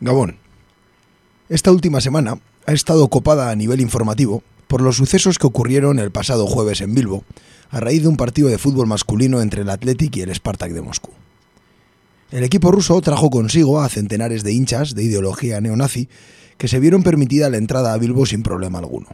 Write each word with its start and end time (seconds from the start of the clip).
Gabón. 0.00 0.36
Esta 1.48 1.72
última 1.72 2.02
semana 2.02 2.38
ha 2.66 2.72
estado 2.72 3.08
copada 3.08 3.50
a 3.50 3.56
nivel 3.56 3.80
informativo 3.80 4.42
por 4.68 4.82
los 4.82 4.96
sucesos 4.96 5.38
que 5.38 5.46
ocurrieron 5.46 5.98
el 5.98 6.10
pasado 6.10 6.46
jueves 6.46 6.82
en 6.82 6.94
Bilbo, 6.94 7.24
a 7.70 7.80
raíz 7.80 8.02
de 8.02 8.08
un 8.08 8.18
partido 8.18 8.48
de 8.48 8.58
fútbol 8.58 8.86
masculino 8.86 9.40
entre 9.40 9.62
el 9.62 9.70
Athletic 9.70 10.16
y 10.16 10.20
el 10.20 10.34
Spartak 10.34 10.72
de 10.72 10.82
Moscú. 10.82 11.12
El 12.30 12.44
equipo 12.44 12.72
ruso 12.72 13.00
trajo 13.00 13.30
consigo 13.30 13.80
a 13.80 13.88
centenares 13.88 14.42
de 14.42 14.52
hinchas 14.52 14.94
de 14.94 15.04
ideología 15.04 15.60
neonazi 15.60 16.08
que 16.58 16.68
se 16.68 16.80
vieron 16.80 17.02
permitida 17.02 17.48
la 17.48 17.56
entrada 17.56 17.94
a 17.94 17.98
Bilbo 17.98 18.26
sin 18.26 18.42
problema 18.42 18.80
alguno. 18.80 19.06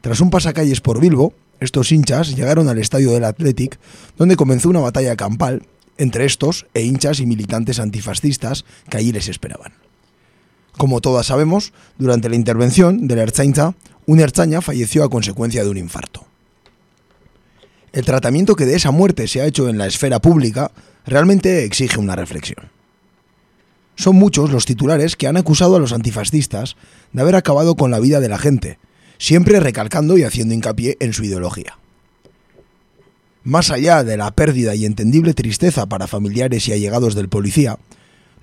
Tras 0.00 0.20
un 0.20 0.30
pasacalles 0.30 0.80
por 0.80 0.98
Bilbo, 0.98 1.32
estos 1.60 1.92
hinchas 1.92 2.34
llegaron 2.34 2.68
al 2.68 2.78
estadio 2.78 3.12
del 3.12 3.24
Athletic, 3.24 3.78
donde 4.16 4.36
comenzó 4.36 4.68
una 4.68 4.80
batalla 4.80 5.14
campal 5.14 5.62
entre 6.00 6.24
estos 6.24 6.66
e 6.72 6.82
hinchas 6.82 7.20
y 7.20 7.26
militantes 7.26 7.78
antifascistas 7.78 8.64
que 8.88 8.96
allí 8.96 9.12
les 9.12 9.28
esperaban. 9.28 9.74
Como 10.78 11.02
todas 11.02 11.26
sabemos, 11.26 11.74
durante 11.98 12.30
la 12.30 12.36
intervención 12.36 13.06
del 13.06 13.18
Ertzaintza, 13.18 13.74
un 14.06 14.18
Ertzaña 14.18 14.62
falleció 14.62 15.04
a 15.04 15.10
consecuencia 15.10 15.62
de 15.62 15.68
un 15.68 15.76
infarto. 15.76 16.26
El 17.92 18.06
tratamiento 18.06 18.56
que 18.56 18.64
de 18.64 18.76
esa 18.76 18.92
muerte 18.92 19.28
se 19.28 19.42
ha 19.42 19.46
hecho 19.46 19.68
en 19.68 19.76
la 19.76 19.86
esfera 19.86 20.20
pública 20.20 20.72
realmente 21.04 21.64
exige 21.64 21.98
una 21.98 22.16
reflexión. 22.16 22.70
Son 23.96 24.16
muchos 24.16 24.50
los 24.50 24.64
titulares 24.64 25.16
que 25.16 25.26
han 25.26 25.36
acusado 25.36 25.76
a 25.76 25.80
los 25.80 25.92
antifascistas 25.92 26.76
de 27.12 27.20
haber 27.20 27.36
acabado 27.36 27.74
con 27.74 27.90
la 27.90 28.00
vida 28.00 28.20
de 28.20 28.30
la 28.30 28.38
gente, 28.38 28.78
siempre 29.18 29.60
recalcando 29.60 30.16
y 30.16 30.22
haciendo 30.22 30.54
hincapié 30.54 30.96
en 31.00 31.12
su 31.12 31.24
ideología. 31.24 31.79
Más 33.42 33.70
allá 33.70 34.04
de 34.04 34.16
la 34.16 34.30
pérdida 34.32 34.74
y 34.74 34.84
entendible 34.84 35.32
tristeza 35.32 35.86
para 35.86 36.06
familiares 36.06 36.68
y 36.68 36.72
allegados 36.72 37.14
del 37.14 37.28
policía, 37.28 37.78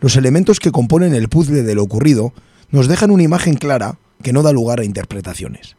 los 0.02 0.16
elementos 0.16 0.60
que 0.60 0.72
componen 0.72 1.14
el 1.14 1.30
puzzle 1.30 1.64
de 1.64 1.76
lo 1.76 1.84
ocurrido 1.84 2.34
nos 2.72 2.88
dejan 2.88 3.12
una 3.12 3.24
imagen 3.24 3.56
clara 3.56 4.00
que 4.24 4.34
no 4.34 4.42
da 4.42 4.52
lugar 4.52 4.80
a 4.80 4.86
interpretaciones. 4.86 5.76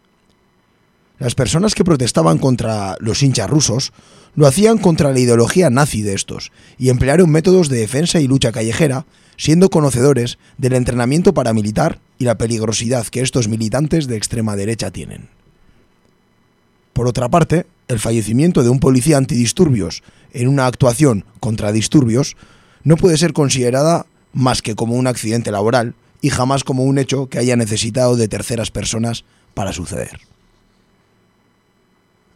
Las 1.19 1.34
personas 1.34 1.75
que 1.75 1.84
protestaban 1.84 2.39
contra 2.39 2.97
los 3.01 3.23
hinchas 3.23 3.51
rusos 3.51 3.93
lo 4.37 4.47
hacían 4.47 4.78
contra 4.78 5.12
la 5.12 5.19
ideología 5.19 5.69
nazi 5.69 6.03
de 6.03 6.15
estos 6.15 6.53
y 6.78 6.91
emplearon 6.91 7.28
métodos 7.28 7.69
de 7.69 7.78
defensa 7.78 8.21
y 8.21 8.28
lucha 8.28 8.53
callejera, 8.53 9.05
siendo 9.37 9.69
conocedores 9.69 10.39
del 10.59 10.75
entrenamiento 10.75 11.34
paramilitar 11.34 11.98
y 12.19 12.25
la 12.25 12.39
peligrosidad 12.39 13.06
que 13.09 13.21
estos 13.21 13.48
militantes 13.48 14.06
de 14.06 14.17
extrema 14.17 14.55
derecha 14.55 14.93
tienen. 14.93 15.28
Por 16.93 17.09
otra 17.09 17.28
parte, 17.28 17.67
el 17.89 17.98
fallecimiento 17.98 18.62
de 18.62 18.69
un 18.69 18.81
policía 18.81 19.17
antidisturbios 19.17 20.03
en 20.33 20.48
una 20.48 20.67
actuación 20.67 21.25
contra 21.41 21.72
disturbios 21.72 22.36
no 22.84 22.97
puede 22.97 23.17
ser 23.17 23.33
considerada 23.33 24.06
más 24.33 24.62
que 24.62 24.75
como 24.75 24.94
un 24.94 25.06
accidente 25.06 25.50
laboral 25.50 25.94
y 26.20 26.31
jamás 26.31 26.64
como 26.64 26.84
un 26.84 26.98
hecho 26.98 27.27
que 27.27 27.39
haya 27.39 27.56
necesitado 27.56 28.16
de 28.16 28.28
terceras 28.28 28.70
personas 28.70 29.25
para 29.55 29.72
suceder. 29.72 30.20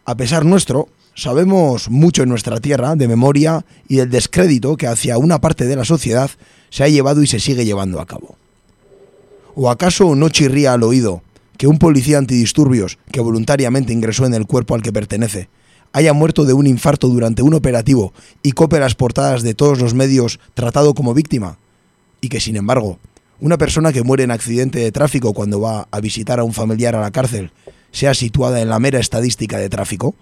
A 0.04 0.16
pesar 0.16 0.44
nuestro, 0.44 0.88
sabemos 1.14 1.88
mucho 1.90 2.22
en 2.22 2.28
nuestra 2.28 2.60
tierra 2.60 2.96
de 2.96 3.08
memoria 3.08 3.64
y 3.88 3.96
del 3.96 4.10
descrédito 4.10 4.76
que 4.76 4.86
hacia 4.86 5.18
una 5.18 5.40
parte 5.40 5.66
de 5.66 5.76
la 5.76 5.84
sociedad 5.84 6.30
se 6.70 6.82
ha 6.82 6.88
llevado 6.88 7.22
y 7.22 7.26
se 7.26 7.40
sigue 7.40 7.64
llevando 7.64 8.00
a 8.00 8.06
cabo. 8.06 8.36
¿O 9.54 9.70
acaso 9.70 10.14
no 10.14 10.30
chirría 10.30 10.72
al 10.72 10.82
oído 10.82 11.22
que 11.56 11.66
un 11.66 11.78
policía 11.78 12.18
antidisturbios 12.18 12.98
que 13.10 13.20
voluntariamente 13.20 13.92
ingresó 13.92 14.26
en 14.26 14.34
el 14.34 14.46
cuerpo 14.46 14.74
al 14.74 14.82
que 14.82 14.92
pertenece 14.92 15.48
haya 15.92 16.12
muerto 16.12 16.44
de 16.44 16.52
un 16.52 16.66
infarto 16.66 17.08
durante 17.08 17.42
un 17.42 17.54
operativo 17.54 18.12
y 18.42 18.52
cope 18.52 18.80
las 18.80 18.94
portadas 18.94 19.42
de 19.42 19.54
todos 19.54 19.78
los 19.78 19.94
medios 19.94 20.40
tratado 20.54 20.94
como 20.94 21.14
víctima? 21.14 21.58
Y 22.20 22.28
que, 22.28 22.40
sin 22.40 22.56
embargo, 22.56 22.98
una 23.40 23.58
persona 23.58 23.92
que 23.92 24.02
muere 24.02 24.24
en 24.24 24.30
accidente 24.30 24.78
de 24.78 24.92
tráfico 24.92 25.32
cuando 25.32 25.60
va 25.60 25.88
a 25.90 26.00
visitar 26.00 26.40
a 26.40 26.44
un 26.44 26.52
familiar 26.52 26.96
a 26.96 27.00
la 27.00 27.10
cárcel 27.10 27.52
sea 27.90 28.14
situada 28.14 28.60
en 28.60 28.68
la 28.68 28.78
mera 28.78 29.00
estadística 29.00 29.58
de 29.58 29.68
tráfico? 29.68 30.14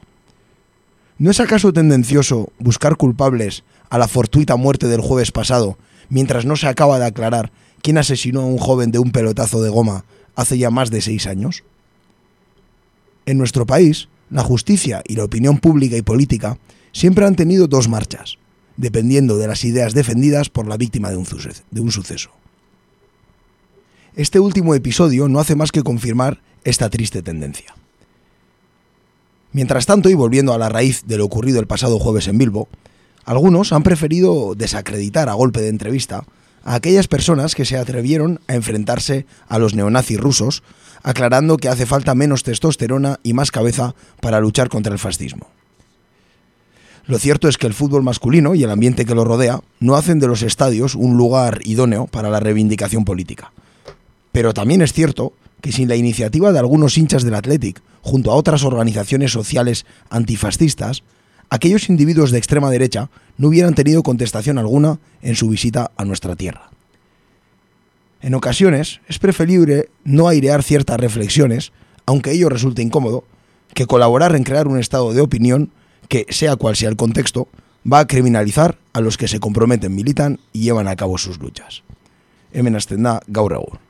¿No 1.18 1.30
es 1.30 1.38
acaso 1.38 1.72
tendencioso 1.72 2.50
buscar 2.58 2.96
culpables 2.96 3.62
a 3.90 3.98
la 3.98 4.08
fortuita 4.08 4.56
muerte 4.56 4.86
del 4.86 5.02
jueves 5.02 5.32
pasado, 5.32 5.76
mientras 6.08 6.46
no 6.46 6.56
se 6.56 6.66
acaba 6.66 6.98
de 6.98 7.06
aclarar 7.06 7.52
quién 7.82 7.98
asesinó 7.98 8.40
a 8.40 8.46
un 8.46 8.58
joven 8.58 8.90
de 8.90 8.98
un 8.98 9.12
pelotazo 9.12 9.62
de 9.62 9.68
goma 9.68 10.04
hace 10.34 10.58
ya 10.58 10.70
más 10.70 10.90
de 10.90 11.00
seis 11.00 11.26
años? 11.26 11.64
En 13.26 13.38
nuestro 13.38 13.66
país, 13.66 14.08
la 14.30 14.42
justicia 14.42 15.02
y 15.06 15.16
la 15.16 15.24
opinión 15.24 15.58
pública 15.58 15.96
y 15.96 16.02
política 16.02 16.58
siempre 16.92 17.26
han 17.26 17.36
tenido 17.36 17.66
dos 17.66 17.88
marchas, 17.88 18.38
dependiendo 18.76 19.36
de 19.36 19.48
las 19.48 19.64
ideas 19.64 19.94
defendidas 19.94 20.48
por 20.48 20.66
la 20.66 20.76
víctima 20.76 21.10
de 21.10 21.16
un, 21.16 21.26
suceso. 21.26 22.30
Este 24.14 24.40
último 24.40 24.74
episodio 24.74 25.28
no 25.28 25.40
hace 25.40 25.54
más 25.54 25.72
que 25.72 25.82
confirmar 25.82 26.40
esta 26.64 26.90
triste 26.90 27.22
tendencia. 27.22 27.74
Mientras 29.52 29.86
tanto, 29.86 30.08
y 30.08 30.14
volviendo 30.14 30.52
a 30.52 30.58
la 30.58 30.68
raíz 30.68 31.04
de 31.06 31.18
lo 31.18 31.24
ocurrido 31.24 31.58
el 31.58 31.66
pasado 31.66 31.98
jueves 31.98 32.28
en 32.28 32.38
Bilbo, 32.38 32.68
algunos 33.24 33.72
han 33.72 33.82
preferido 33.82 34.54
desacreditar 34.54 35.28
a 35.28 35.34
golpe 35.34 35.60
de 35.60 35.68
entrevista 35.68 36.24
a 36.64 36.74
aquellas 36.74 37.08
personas 37.08 37.54
que 37.54 37.64
se 37.64 37.78
atrevieron 37.78 38.40
a 38.48 38.54
enfrentarse 38.54 39.26
a 39.48 39.58
los 39.58 39.74
neonazis 39.74 40.18
rusos, 40.20 40.62
aclarando 41.02 41.56
que 41.56 41.68
hace 41.68 41.86
falta 41.86 42.14
menos 42.14 42.42
testosterona 42.42 43.20
y 43.22 43.32
más 43.32 43.50
cabeza 43.50 43.94
para 44.20 44.40
luchar 44.40 44.68
contra 44.68 44.92
el 44.92 44.98
fascismo. 44.98 45.48
Lo 47.06 47.18
cierto 47.18 47.48
es 47.48 47.58
que 47.58 47.66
el 47.66 47.74
fútbol 47.74 48.02
masculino 48.02 48.54
y 48.54 48.62
el 48.62 48.70
ambiente 48.70 49.04
que 49.04 49.14
lo 49.14 49.24
rodea 49.24 49.60
no 49.80 49.96
hacen 49.96 50.20
de 50.20 50.28
los 50.28 50.42
estadios 50.42 50.94
un 50.94 51.16
lugar 51.16 51.60
idóneo 51.64 52.06
para 52.06 52.30
la 52.30 52.40
reivindicación 52.40 53.04
política. 53.04 53.52
Pero 54.32 54.54
también 54.54 54.82
es 54.82 54.92
cierto 54.92 55.32
que 55.60 55.72
sin 55.72 55.88
la 55.88 55.96
iniciativa 55.96 56.52
de 56.52 56.58
algunos 56.58 56.96
hinchas 56.96 57.24
del 57.24 57.34
Athletic, 57.34 57.82
junto 58.02 58.30
a 58.30 58.36
otras 58.36 58.64
organizaciones 58.64 59.32
sociales 59.32 59.86
antifascistas, 60.08 61.02
aquellos 61.50 61.88
individuos 61.88 62.30
de 62.30 62.38
extrema 62.38 62.70
derecha 62.70 63.10
no 63.36 63.48
hubieran 63.48 63.74
tenido 63.74 64.02
contestación 64.02 64.58
alguna 64.58 65.00
en 65.20 65.34
su 65.34 65.48
visita 65.48 65.90
a 65.96 66.04
nuestra 66.04 66.36
tierra. 66.36 66.70
En 68.22 68.34
ocasiones 68.34 69.00
es 69.08 69.18
preferible 69.18 69.88
no 70.04 70.28
airear 70.28 70.62
ciertas 70.62 71.00
reflexiones, 71.00 71.72
aunque 72.06 72.32
ello 72.32 72.48
resulte 72.48 72.82
incómodo, 72.82 73.24
que 73.74 73.86
colaborar 73.86 74.34
en 74.36 74.44
crear 74.44 74.68
un 74.68 74.78
estado 74.78 75.12
de 75.12 75.20
opinión 75.20 75.70
que, 76.08 76.26
sea 76.28 76.56
cual 76.56 76.76
sea 76.76 76.88
el 76.88 76.96
contexto, 76.96 77.48
va 77.90 78.00
a 78.00 78.06
criminalizar 78.06 78.78
a 78.92 79.00
los 79.00 79.16
que 79.16 79.28
se 79.28 79.40
comprometen, 79.40 79.94
militan 79.94 80.38
y 80.52 80.60
llevan 80.60 80.88
a 80.88 80.96
cabo 80.96 81.18
sus 81.18 81.38
luchas. 81.38 81.82
Hemen 82.52 82.76
gaur 83.28 83.52
egun. 83.52 83.89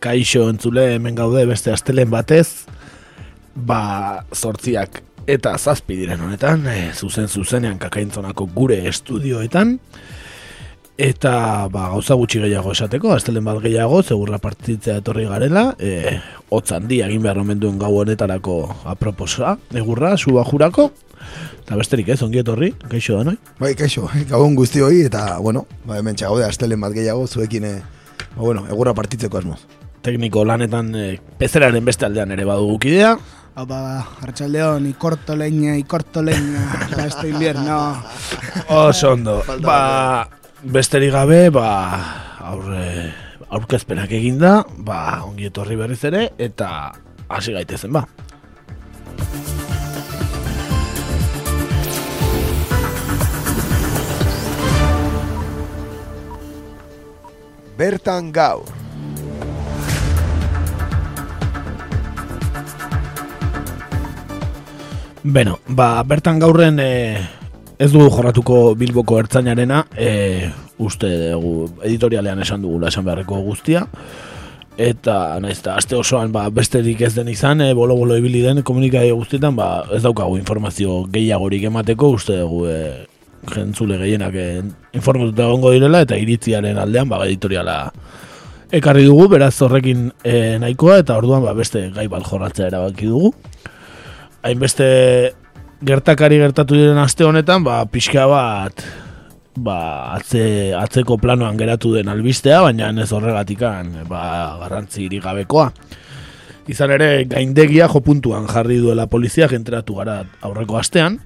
kaixo 0.00 0.48
entzule 0.50 0.94
hemen 0.94 1.16
gaude 1.18 1.44
beste 1.48 1.72
astelen 1.74 2.10
batez, 2.10 2.66
ba 3.54 4.24
zortziak 4.34 5.02
eta 5.28 5.56
zazpi 5.58 5.98
diren 5.98 6.22
honetan, 6.24 6.64
e, 6.70 6.90
zuzen 6.94 7.28
zuzenean 7.28 7.78
kakaintzonako 7.82 8.46
gure 8.54 8.78
estudioetan, 8.88 9.74
eta 10.98 11.32
ba, 11.72 11.90
gauza 11.92 12.16
gutxi 12.18 12.40
gehiago 12.42 12.72
esateko, 12.72 13.12
astelen 13.12 13.44
bat 13.44 13.60
gehiago, 13.62 14.00
segurra 14.02 14.40
partitzea 14.42 15.02
etorri 15.02 15.26
garela, 15.28 15.66
e, 15.78 16.16
otzan 16.54 16.88
di, 16.88 17.02
egin 17.04 17.22
behar 17.26 17.42
omen 17.44 17.60
duen 17.60 17.76
gau 17.78 17.92
honetarako 18.00 18.56
aproposa, 18.88 19.58
egurra, 19.76 20.16
suba 20.16 20.46
jurako, 20.48 20.88
eta 21.60 21.76
besterik 21.76 22.08
ez, 22.14 22.22
ongi 22.24 22.40
etorri, 22.40 22.72
kaixo 22.88 23.20
da, 23.20 23.28
noi? 23.28 23.36
Bai, 23.60 23.74
kaixo, 23.76 24.08
gabon 24.30 24.56
guzti 24.56 24.80
hoi, 24.80 25.02
eta, 25.10 25.34
bueno, 25.44 25.66
ba, 25.84 26.00
hemen 26.00 26.16
txagaude, 26.16 26.48
astelen 26.48 26.80
bat 26.80 26.96
gehiago, 26.96 27.28
zuekin, 27.28 27.68
e, 27.68 27.74
ba, 28.30 28.40
bueno, 28.40 28.64
egurra 28.72 28.96
partitzeko 28.96 29.42
asmoz 29.42 29.77
tekniko 30.02 30.44
lanetan 30.44 30.92
e, 30.94 31.08
pezeraren 31.38 31.84
beste 31.84 32.06
aldean 32.06 32.32
ere 32.34 32.46
badugu 32.48 32.78
kidea. 32.86 33.16
Hau 33.58 33.64
ba, 33.66 33.80
hartxaldeon, 34.22 34.86
ikorto 34.86 35.34
leña, 35.34 35.74
ikorto 35.76 36.22
leña, 36.22 36.62
este 37.06 37.28
invierno. 37.28 37.98
Oso 38.68 39.12
ondo, 39.16 39.42
ba, 39.64 40.28
besterik 40.62 41.10
gabe, 41.10 41.48
ba, 41.50 41.72
aurre, 42.52 43.10
aurkezpenak 43.50 44.14
eginda, 44.14 44.62
ba, 44.78 45.24
ongi 45.26 45.50
etorri 45.50 45.74
berriz 45.80 46.04
ere, 46.06 46.28
eta 46.38 46.70
hasi 47.28 47.56
gaitezen, 47.58 47.92
ba. 47.98 48.06
bertan 57.78 58.32
gaur. 58.34 58.87
Beno, 65.22 65.58
ba, 65.74 65.98
bertan 66.06 66.38
gaurren 66.38 66.78
e, 66.78 67.18
ez 67.78 67.90
dugu 67.90 68.06
jorratuko 68.14 68.76
Bilboko 68.78 69.16
ertzainarena, 69.18 69.80
e, 69.98 70.46
uste 70.78 71.10
dugu 71.32 71.66
editorialean 71.82 72.44
esan 72.44 72.62
dugula 72.62 72.92
esan 72.92 73.06
beharreko 73.08 73.40
guztia, 73.42 73.82
eta 74.78 75.16
naiz 75.42 75.56
eta 75.58 75.74
aste 75.80 75.98
osoan 75.98 76.30
ba, 76.30 76.44
besterik 76.54 77.02
ez 77.02 77.16
den 77.16 77.32
izan, 77.34 77.64
e, 77.66 77.72
bolo-bolo 77.74 78.14
ibili 78.20 78.44
den 78.46 78.62
komunikade 78.62 79.10
guztietan, 79.10 79.58
ba, 79.58 79.88
ez 79.90 80.04
daukagu 80.06 80.38
informazio 80.38 81.02
gehiagorik 81.10 81.66
emateko, 81.66 82.14
uste 82.14 82.38
dugu 82.38 82.68
e, 82.70 82.78
jentzule 83.50 83.98
gehienak 83.98 84.38
e, 84.38 84.48
informatuta 84.94 85.48
egongo 85.48 85.74
direla, 85.74 86.06
eta 86.06 86.14
iritziaren 86.14 86.78
aldean, 86.78 87.10
ba, 87.10 87.24
editoriala 87.26 87.80
ekarri 88.70 89.08
dugu, 89.10 89.26
beraz 89.34 89.56
horrekin 89.66 90.12
e, 90.22 90.60
nahikoa, 90.62 91.02
eta 91.02 91.18
orduan 91.18 91.42
ba, 91.42 91.58
beste 91.58 91.88
gai 91.90 92.06
bat 92.06 92.22
jorratzea 92.22 92.70
erabaki 92.70 93.10
dugu 93.10 93.34
hainbeste 94.48 94.88
gertakari 95.84 96.40
gertatu 96.40 96.76
diren 96.78 96.98
aste 96.98 97.26
honetan, 97.28 97.62
ba, 97.66 97.82
pixka 97.92 98.26
bat 98.30 98.82
ba, 99.58 100.14
atze, 100.14 100.72
atzeko 100.78 101.18
planoan 101.20 101.58
geratu 101.58 101.92
den 101.96 102.08
albistea, 102.08 102.60
baina 102.64 102.90
ez 103.02 103.10
horregatikan 103.12 103.90
ba, 104.08 104.22
garrantzi 104.62 105.08
gabekoa. 105.08 105.72
Izan 106.68 106.92
ere, 106.98 107.24
gaindegia 107.28 107.88
jo 107.88 108.02
puntuan 108.04 108.46
jarri 108.48 108.78
duela 108.78 109.06
poliziak 109.08 109.54
enteratu 109.56 109.96
gara 109.98 110.20
aurreko 110.44 110.76
astean. 110.78 111.18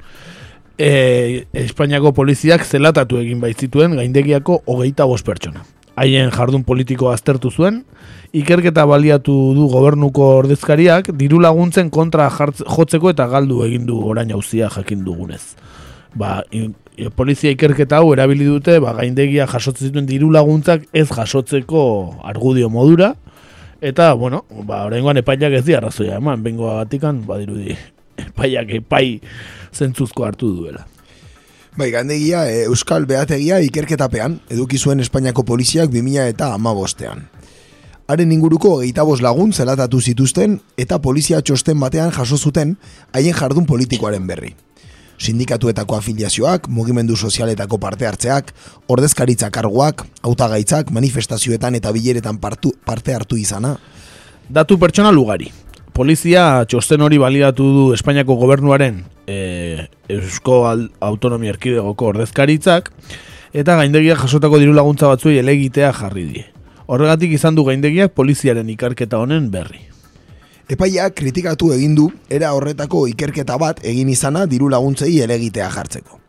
E, 0.78 1.44
Espainiako 1.52 2.12
poliziak 2.14 2.64
zelatatu 2.64 3.18
egin 3.18 3.40
baitzituen 3.42 3.96
gaindegiako 3.98 4.62
hogeita 4.66 5.04
bost 5.04 5.26
pertsona. 5.26 5.64
Haien 5.96 6.30
jardun 6.32 6.64
politiko 6.64 7.10
aztertu 7.12 7.50
zuen, 7.50 7.82
ikerketa 8.32 8.86
baliatu 8.88 9.34
du 9.56 9.66
gobernuko 9.68 10.28
ordezkariak 10.38 11.10
diru 11.20 11.40
laguntzen 11.44 11.90
kontra 11.92 12.30
jotzeko 12.32 13.12
eta 13.12 13.26
galdu 13.28 13.60
egin 13.66 13.84
du 13.86 13.98
orain 14.08 14.32
auzia 14.32 14.70
jakin 14.72 15.04
dugunez. 15.04 15.42
Ba, 16.16 16.42
polizia 17.16 17.52
ikerketa 17.52 18.00
hau 18.00 18.12
erabili 18.12 18.48
dute, 18.48 18.78
ba, 18.80 18.94
gaindegia 18.96 19.46
jasotzen 19.48 19.90
zituen 19.90 20.08
diru 20.08 20.30
laguntzak 20.32 20.88
ez 20.92 21.08
jasotzeko 21.12 21.84
argudio 22.24 22.70
modura, 22.72 23.14
eta, 23.80 24.12
bueno, 24.14 24.44
ba, 24.64 24.84
oraingoan 24.88 25.20
epaiak 25.20 25.60
ez 25.60 25.64
di 25.68 25.76
arrazoia, 25.76 26.16
eman, 26.20 26.42
bengoa 26.44 26.82
batikan, 26.82 27.20
ba, 27.28 27.36
dirudi, 27.40 27.76
epaiak 28.28 28.76
epai 28.80 29.20
zentzuzko 29.72 30.24
hartu 30.24 30.54
duela. 30.56 30.86
Bai, 31.74 31.90
gandegia, 31.90 32.44
e, 32.50 32.64
Euskal 32.68 33.06
Beategia 33.08 33.56
ikerketapean, 33.64 34.34
eduki 34.52 34.76
zuen 34.76 35.00
Espainiako 35.00 35.46
poliziak 35.48 35.88
2000 35.88 36.26
eta 36.28 36.50
amabostean. 36.52 37.22
Haren 38.12 38.34
inguruko 38.34 38.74
gehitabos 38.82 39.22
lagun 39.24 39.54
zelatatu 39.56 40.02
zituzten 40.02 40.58
eta 40.76 40.98
polizia 41.00 41.40
txosten 41.40 41.80
batean 41.80 42.12
jaso 42.12 42.36
zuten 42.36 42.76
haien 43.16 43.32
jardun 43.38 43.64
politikoaren 43.64 44.26
berri. 44.28 44.52
Sindikatuetako 45.16 45.96
afiliazioak, 45.96 46.68
mugimendu 46.68 47.16
sozialetako 47.16 47.78
parte 47.80 48.04
hartzeak, 48.04 48.52
ordezkaritza 48.92 49.48
karguak, 49.54 50.04
hautagaitzak, 50.20 50.92
manifestazioetan 50.92 51.80
eta 51.80 51.92
bileretan 51.92 52.36
partu, 52.42 52.74
parte 52.84 53.14
hartu 53.16 53.40
izana. 53.40 53.78
Datu 54.50 54.76
pertsona 54.76 55.12
lugari. 55.14 55.48
Polizia 55.92 56.64
txosten 56.64 57.02
hori 57.04 57.18
baliatu 57.20 57.66
du 57.68 57.82
Espainiako 57.92 58.38
gobernuaren 58.40 59.02
e, 59.28 59.88
Eusko 60.08 60.62
Autonomia 61.04 61.52
Erkidegoko 61.52 62.08
ordezkaritzak 62.14 62.88
eta 63.52 63.76
gaindegia 63.76 64.16
jasotako 64.16 64.56
diru 64.62 64.72
laguntza 64.72 65.10
batzuei 65.10 65.36
elegitea 65.42 65.92
jarri 65.98 66.24
die. 66.30 66.46
Horregatik 66.88 67.36
izan 67.36 67.60
du 67.60 67.66
gaindegiak 67.68 68.16
poliziaren 68.16 68.72
ikerketa 68.72 69.20
honen 69.20 69.50
berri. 69.52 69.84
Epaiak 70.72 71.12
kritikatu 71.20 71.74
egin 71.76 71.94
du 71.98 72.08
era 72.32 72.54
horretako 72.56 73.04
ikerketa 73.12 73.60
bat 73.60 73.84
egin 73.84 74.08
izana 74.08 74.46
diru 74.48 74.72
laguntzei 74.72 75.18
elegitea 75.20 75.68
jartzeko. 75.76 76.22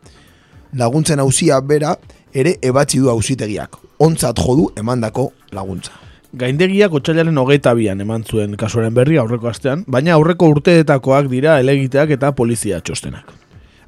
Laguntzen 0.76 1.24
hauzia 1.24 1.62
bera 1.64 1.96
ere 2.34 2.58
ebatzi 2.60 3.00
du 3.00 3.08
hauzitegiak, 3.08 3.80
ontzat 3.96 4.44
jodu 4.44 4.74
emandako 4.76 5.30
laguntza. 5.56 6.03
Gaindegiak 6.34 6.90
otxailaren 6.98 7.36
hogeita 7.38 7.70
bian 7.78 8.00
eman 8.02 8.24
zuen 8.26 8.56
kasuaren 8.58 8.94
berri 8.94 9.20
aurreko 9.22 9.46
astean, 9.46 9.84
baina 9.86 10.16
aurreko 10.16 10.48
urteetakoak 10.50 11.28
dira 11.30 11.60
elegiteak 11.62 12.10
eta 12.16 12.32
polizia 12.34 12.80
txostenak. 12.82 13.28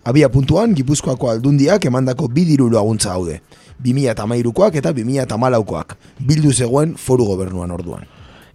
Abia 0.07 0.29
puntuan, 0.31 0.77
Gipuzkoako 0.79 1.33
aldundiak 1.33 1.89
emandako 1.91 2.29
bi 2.31 2.45
diru 2.47 2.69
laguntza 2.71 3.17
haude, 3.17 3.41
2008koak 3.83 4.79
eta 4.79 4.93
2008koak, 4.95 5.97
bildu 6.29 6.53
zegoen 6.53 6.95
foru 6.95 7.27
gobernuan 7.33 7.75
orduan. 7.75 8.07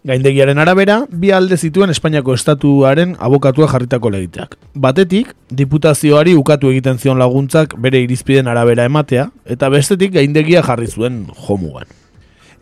Gaindegiaren 0.07 0.63
arabera, 0.63 1.01
bi 1.11 1.33
alde 1.35 1.57
zituen 1.59 1.91
Espainiako 1.91 2.37
estatuaren 2.39 3.17
abokatua 3.19 3.67
jarritako 3.73 4.09
legiteak. 4.15 4.55
Batetik, 4.73 5.35
diputazioari 5.51 6.37
ukatu 6.39 6.71
egiten 6.71 6.97
zion 6.97 7.19
laguntzak 7.19 7.75
bere 7.75 7.99
irizpiden 8.07 8.47
arabera 8.47 8.87
ematea, 8.87 9.33
eta 9.43 9.69
bestetik 9.69 10.15
gaindegia 10.15 10.63
jarri 10.63 10.87
zuen 10.87 11.25
jomugan. 11.35 11.91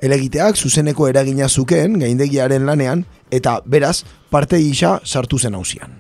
Elegiteak 0.02 0.56
zuzeneko 0.56 1.10
eragina 1.10 1.50
zukeen 1.50 1.98
gaindegiaren 2.00 2.66
lanean, 2.66 3.06
eta 3.32 3.60
beraz, 3.66 4.04
parte 4.30 4.60
gisa 4.64 5.00
sartu 5.04 5.40
zen 5.40 5.56
hausian. 5.56 5.92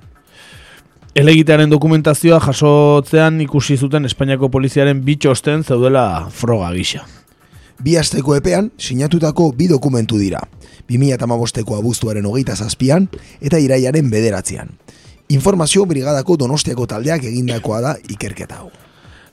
Elegitearen 1.15 1.69
dokumentazioa 1.69 2.39
jasotzean 2.39 3.41
ikusi 3.41 3.75
zuten 3.77 4.05
Espainiako 4.05 4.49
poliziaren 4.49 5.01
bitxosten 5.03 5.63
zeudela 5.63 6.29
froga 6.31 6.69
gisa. 6.71 7.03
Bi 7.83 7.95
asteko 7.97 8.35
epean, 8.35 8.71
sinatutako 8.77 9.51
bi 9.55 9.67
dokumentu 9.67 10.19
dira. 10.19 10.41
2008ko 10.89 11.77
abuztuaren 11.79 12.25
hogeita 12.25 12.55
zazpian 12.55 13.07
eta 13.41 13.59
iraiaren 13.59 14.09
bederatzean. 14.11 14.75
Informazio 15.29 15.85
brigadako 15.85 16.37
donostiako 16.37 16.87
taldeak 16.87 17.25
egindakoa 17.29 17.81
da 17.81 17.97
ikerketa 18.09 18.63
hau. 18.63 18.71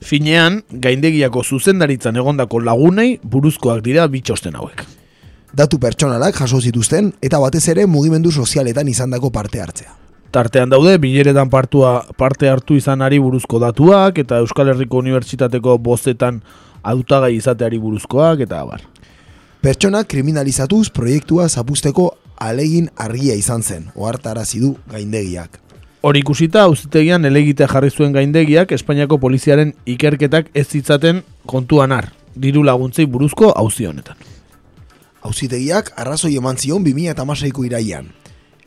Finean, 0.01 0.63
gaindegiako 0.71 1.43
zuzendaritzan 1.43 2.15
egondako 2.15 2.59
lagunei 2.59 3.19
buruzkoak 3.23 3.83
dira 3.83 4.07
bitxosten 4.07 4.55
hauek. 4.55 4.83
Datu 5.53 5.79
pertsonalak 5.79 6.35
jaso 6.37 6.61
zituzten 6.61 7.13
eta 7.21 7.39
batez 7.39 7.67
ere 7.69 7.87
mugimendu 7.87 8.31
sozialetan 8.31 8.87
izandako 8.87 9.31
parte 9.31 9.61
hartzea 9.61 9.95
tartean 10.31 10.69
daude 10.69 10.97
bileretan 11.01 11.49
partua 11.49 12.05
parte 12.17 12.49
hartu 12.49 12.75
izanari 12.77 13.19
buruzko 13.19 13.59
datuak 13.63 14.19
eta 14.23 14.41
Euskal 14.43 14.69
Herriko 14.73 14.99
Unibertsitateko 15.01 15.77
bozetan 15.81 16.41
autagai 16.83 17.33
izateari 17.37 17.79
buruzkoak 17.81 18.43
eta 18.45 18.61
abar. 18.61 18.83
Pertsona 19.61 20.03
kriminalizatuz 20.05 20.89
proiektua 20.93 21.47
zapusteko 21.49 22.11
alegin 22.37 22.91
argia 22.95 23.35
izan 23.35 23.63
zen, 23.63 23.87
ohartarazi 23.95 24.61
du 24.61 24.75
gaindegiak. 24.91 25.57
Hori 26.01 26.21
ikusita, 26.21 26.61
auzitegian 26.69 27.25
elegite 27.25 27.65
jarri 27.67 27.89
zuen 27.89 28.13
gaindegiak 28.13 28.71
Espainiako 28.75 29.17
poliziaren 29.17 29.73
ikerketak 29.89 30.51
ez 30.53 30.67
zitzaten 30.67 31.23
kontuan 31.49 31.91
har, 31.91 32.11
diru 32.35 32.61
laguntzei 32.63 33.07
buruzko 33.09 33.49
auzi 33.57 33.89
honetan. 33.89 34.15
Auzitegiak 35.25 35.89
arrazoi 35.97 36.35
eman 36.37 36.61
zion 36.61 36.85
2008ko 36.85 37.65
iraian, 37.65 38.11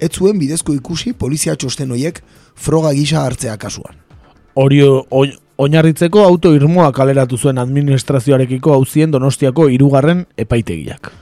ez 0.00 0.10
zuen 0.10 0.42
bidezko 0.42 0.74
ikusi 0.74 1.12
polizia 1.14 1.54
txosten 1.54 1.94
hoiek 1.94 2.18
froga 2.56 2.92
gisa 2.98 3.22
hartzea 3.22 3.56
kasuan. 3.62 3.94
Hori 4.58 4.82
oinarritzeko 5.60 6.26
auto 6.26 6.50
irmoa 6.56 6.90
kaleratu 6.92 7.38
zuen 7.38 7.62
administrazioarekiko 7.62 8.74
hauzien 8.74 9.14
donostiako 9.14 9.68
irugarren 9.70 10.26
epaitegiak. 10.36 11.12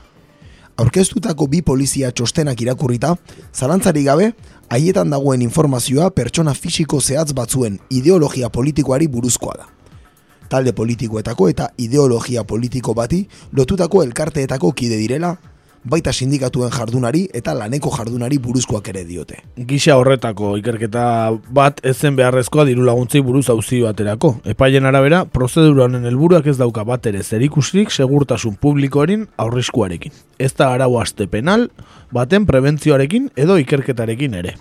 Aurkeztutako 0.79 1.49
bi 1.51 1.59
polizia 1.61 2.09
txostenak 2.15 2.61
irakurrita, 2.63 3.17
zalantzari 3.53 4.05
gabe, 4.05 4.31
haietan 4.69 5.09
dagoen 5.09 5.41
informazioa 5.41 6.09
pertsona 6.13 6.53
fisiko 6.53 6.99
zehatz 7.01 7.33
batzuen 7.33 7.79
ideologia 7.89 8.49
politikoari 8.49 9.07
buruzkoa 9.07 9.55
da. 9.57 9.65
Talde 10.49 10.73
politikoetako 10.73 11.49
eta 11.49 11.69
ideologia 11.77 12.43
politiko 12.43 12.93
bati 12.93 13.23
lotutako 13.53 14.03
elkarteetako 14.03 14.71
kide 14.71 14.97
direla, 14.97 15.35
baita 15.83 16.13
sindikatuen 16.13 16.71
jardunari 16.71 17.25
eta 17.33 17.53
laneko 17.55 17.91
jardunari 17.95 18.37
buruzkoak 18.37 18.87
ere 18.91 19.03
diote. 19.07 19.39
Gisa 19.69 19.97
horretako 19.99 20.55
ikerketa 20.59 21.03
bat 21.55 21.79
ezen 21.83 22.15
beharrezkoa 22.19 22.65
diru 22.69 22.85
laguntzei 22.87 23.21
buruz 23.25 23.47
auzi 23.49 23.81
baterako. 23.83 24.35
Epaien 24.45 24.85
arabera, 24.85 25.23
prozedura 25.25 25.85
honen 25.85 26.05
helburuak 26.05 26.47
ez 26.47 26.57
dauka 26.57 26.83
bat 26.83 27.05
ere 27.05 27.23
zerikusrik 27.23 27.91
segurtasun 27.91 28.55
publikoaren 28.55 29.27
aurriskuarekin. 29.37 30.11
Ez 30.39 30.53
da 30.55 30.71
arau 30.73 30.97
aste 30.99 31.27
penal, 31.27 31.69
baten 32.11 32.45
prebentzioarekin 32.49 33.31
edo 33.35 33.57
ikerketarekin 33.57 34.33
ere. 34.41 34.55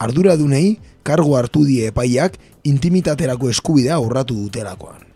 Ardura 0.00 0.36
dunei, 0.40 0.78
kargo 1.04 1.36
hartu 1.36 1.66
die 1.68 1.90
epaiak 1.90 2.38
intimitaterako 2.64 3.50
eskubidea 3.52 4.00
aurratu 4.00 4.36
dutelakoan. 4.46 5.09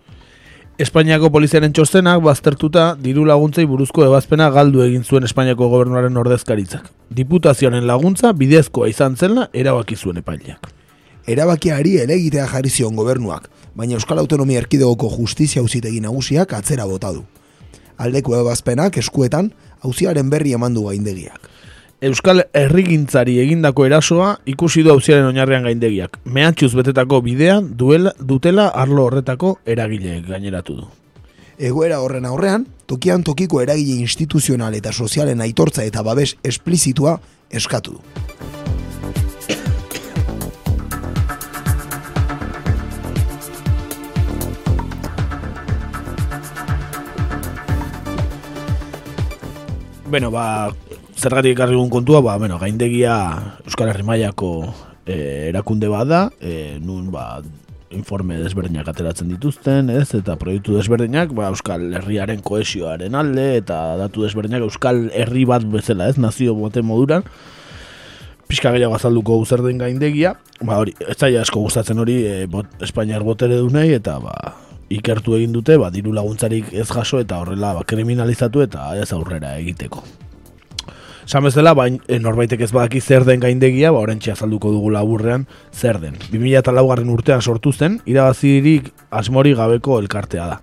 Espainiako 0.74 1.28
poliziaren 1.30 1.70
txostenak 1.70 2.18
baztertuta 2.24 2.96
diru 2.98 3.22
laguntzei 3.28 3.62
buruzko 3.70 4.02
ebazpena 4.08 4.48
galdu 4.50 4.80
egin 4.82 5.04
zuen 5.06 5.22
Espainiako 5.22 5.68
gobernuaren 5.70 6.16
ordezkaritzak. 6.18 6.88
Diputazioaren 7.14 7.86
laguntza 7.86 8.32
bidezkoa 8.34 8.88
izan 8.90 9.14
zela 9.14 9.44
erabaki 9.54 9.94
zuen 9.94 10.18
epaileak. 10.18 10.66
Erabakiari 11.30 11.94
elegitea 12.02 12.48
jarri 12.50 12.74
zion 12.74 12.98
gobernuak, 12.98 13.46
baina 13.78 13.94
Euskal 13.94 14.18
Autonomia 14.18 14.64
Erkidegoko 14.64 15.12
Justizia 15.14 15.62
Auzitegi 15.62 16.00
Nagusiak 16.02 16.56
atzera 16.58 16.88
bota 16.90 17.12
du. 17.14 17.22
Aldeko 17.96 18.34
ebazpenak 18.40 18.98
eskuetan, 18.98 19.52
hauziaren 19.86 20.26
berri 20.30 20.56
eman 20.58 20.74
du 20.74 20.88
gaindegiak. 20.88 21.38
Euskal 22.04 22.42
Herrigintzari 22.52 23.38
egindako 23.40 23.86
erasoa 23.86 24.34
ikusi 24.50 24.82
du 24.84 24.90
auziaren 24.92 25.24
oinarrean 25.30 25.64
gaindegiak. 25.64 26.18
Mehatxuz 26.28 26.74
betetako 26.76 27.22
bidea 27.24 27.62
duela, 27.64 28.12
dutela 28.20 28.66
arlo 28.82 29.06
horretako 29.08 29.54
eragileek 29.64 30.26
gaineratu 30.28 30.76
du. 30.82 30.88
Egoera 31.56 32.02
horren 32.04 32.28
aurrean, 32.28 32.66
tokian 32.84 33.24
tokiko 33.24 33.62
eragile 33.64 34.02
instituzional 34.04 34.76
eta 34.76 34.92
sozialen 34.92 35.40
aitortza 35.40 35.86
eta 35.88 36.04
babes 36.04 36.34
esplizitua 36.44 37.16
eskatu 37.48 37.96
du. 37.96 38.04
Bueno, 50.14 50.30
ba, 50.30 50.70
zergatik 51.16 51.54
ekarri 51.54 51.76
dugun 51.76 51.90
kontua, 51.92 52.20
ba, 52.24 52.36
bueno, 52.38 52.58
gaindegia 52.58 53.16
Euskal 53.64 53.90
Herri 53.92 54.04
mailako 54.06 54.50
e, 55.06 55.48
erakunde 55.50 55.88
bada, 55.88 56.28
e, 56.40 56.78
nun 56.82 57.10
ba, 57.14 57.42
informe 57.94 58.40
desberdinak 58.42 58.88
ateratzen 58.90 59.30
dituzten, 59.30 59.90
ez? 59.94 60.08
Eta 60.18 60.36
proiektu 60.40 60.74
desberdinak, 60.78 61.34
ba, 61.36 61.50
Euskal 61.54 61.86
Herriaren 62.00 62.42
koesioaren 62.44 63.14
alde, 63.14 63.46
eta 63.62 63.96
datu 64.00 64.26
desberdinak 64.26 64.66
Euskal 64.66 65.06
Herri 65.14 65.46
bat 65.48 65.66
bezala, 65.70 66.10
ez? 66.10 66.18
Nazio 66.18 66.56
bote 66.58 66.82
moduran, 66.82 67.26
pixka 68.50 68.74
gehiago 68.74 68.98
azalduko 68.98 69.38
zer 69.46 69.62
den 69.64 69.78
gaindegia, 69.78 70.34
ba, 70.60 70.80
hori, 70.82 70.96
ez 71.06 71.16
zaila 71.16 71.46
asko 71.46 71.62
gustatzen 71.64 72.02
hori 72.02 72.20
e, 72.26 72.36
bot, 72.50 72.68
Espainiar 72.82 73.24
botere 73.24 73.62
dunei, 73.62 73.92
eta 73.94 74.18
ba, 74.22 74.34
ikertu 74.92 75.38
egin 75.38 75.54
dute, 75.54 75.78
ba, 75.80 75.94
diru 75.94 76.12
laguntzarik 76.16 76.74
ez 76.74 76.90
jaso 76.90 77.22
eta 77.22 77.40
horrela 77.40 77.72
ba, 77.78 77.86
kriminalizatu 77.86 78.66
eta 78.66 78.90
ez 79.00 79.12
aurrera 79.14 79.56
egiteko. 79.62 80.02
Esan 81.24 81.44
bezala, 81.46 81.72
bain, 81.72 82.00
e, 82.06 82.18
norbaitek 82.20 82.60
ez 82.66 82.70
badaki 82.72 83.00
zer 83.00 83.24
den 83.24 83.40
gaindegia, 83.40 83.90
ba, 83.94 84.02
orentxe 84.04 84.34
azalduko 84.34 84.72
dugu 84.74 84.90
laburrean 84.92 85.46
zer 85.72 85.98
den. 86.02 86.18
2000 86.30 86.84
garren 86.88 87.08
urtean 87.08 87.40
sortu 87.40 87.72
zen, 87.72 88.00
irabazirik 88.04 88.90
asmori 89.10 89.54
gabeko 89.56 89.98
elkartea 90.02 90.46
da. 90.52 90.60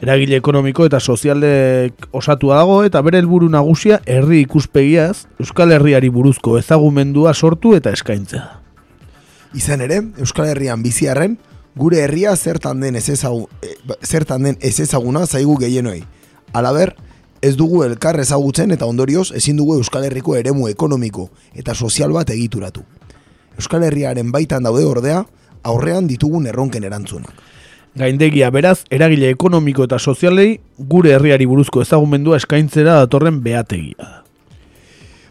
Eragile 0.00 0.38
ekonomiko 0.40 0.86
eta 0.88 0.96
sozialek 1.00 2.06
osatua 2.16 2.56
dago 2.62 2.78
eta 2.88 3.02
bere 3.04 3.20
helburu 3.20 3.50
nagusia 3.52 3.98
herri 4.08 4.38
ikuspegiaz 4.46 5.26
Euskal 5.42 5.74
Herriari 5.76 6.08
buruzko 6.08 6.56
ezagumendua 6.56 7.34
sortu 7.34 7.74
eta 7.76 7.92
eskaintzea. 7.92 8.46
Izan 9.60 9.84
ere, 9.84 10.00
Euskal 10.22 10.48
Herrian 10.48 10.80
biziarren, 10.80 11.36
gure 11.76 12.00
herria 12.06 12.32
zertan 12.36 12.80
den 12.80 12.96
ez 12.96 13.10
ezagu, 13.12 13.50
e, 13.60 13.76
zertan 14.06 14.48
den 14.48 14.56
ez 14.60 14.78
ezaguna 14.80 15.26
zaigu 15.26 15.58
gehienoi. 15.60 16.00
Alaber, 16.56 16.94
ez 17.42 17.56
dugu 17.56 17.82
elkar 17.84 18.20
ezagutzen 18.20 18.70
eta 18.74 18.86
ondorioz 18.86 19.30
ezin 19.36 19.56
dugu 19.56 19.78
Euskal 19.80 20.04
Herriko 20.04 20.36
eremu 20.36 20.68
ekonomiko 20.68 21.30
eta 21.54 21.74
sozial 21.74 22.12
bat 22.12 22.30
egituratu. 22.30 22.82
Euskal 23.56 23.84
Herriaren 23.84 24.32
baitan 24.32 24.64
daude 24.64 24.84
ordea, 24.84 25.24
aurrean 25.62 26.06
ditugun 26.08 26.46
erronken 26.46 26.84
erantzunak. 26.84 27.32
Gaindegia 27.98 28.50
beraz, 28.54 28.84
eragile 28.90 29.32
ekonomiko 29.34 29.84
eta 29.84 29.98
sozialei 29.98 30.60
gure 30.78 31.14
herriari 31.16 31.46
buruzko 31.46 31.82
ezagumendua 31.82 32.38
eskaintzera 32.38 33.00
datorren 33.02 33.40
beategia. 33.42 34.22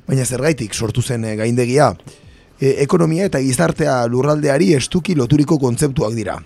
Baina 0.09 0.25
zergaitik 0.25 0.73
sortu 0.73 1.01
zen 1.01 1.23
eh, 1.25 1.35
gaindegia, 1.37 1.93
e, 2.59 2.75
ekonomia 2.83 3.29
eta 3.29 3.39
gizartea 3.39 4.01
lurraldeari 4.11 4.73
estuki 4.75 5.15
loturiko 5.15 5.59
kontzeptuak 5.61 6.15
dira. 6.17 6.39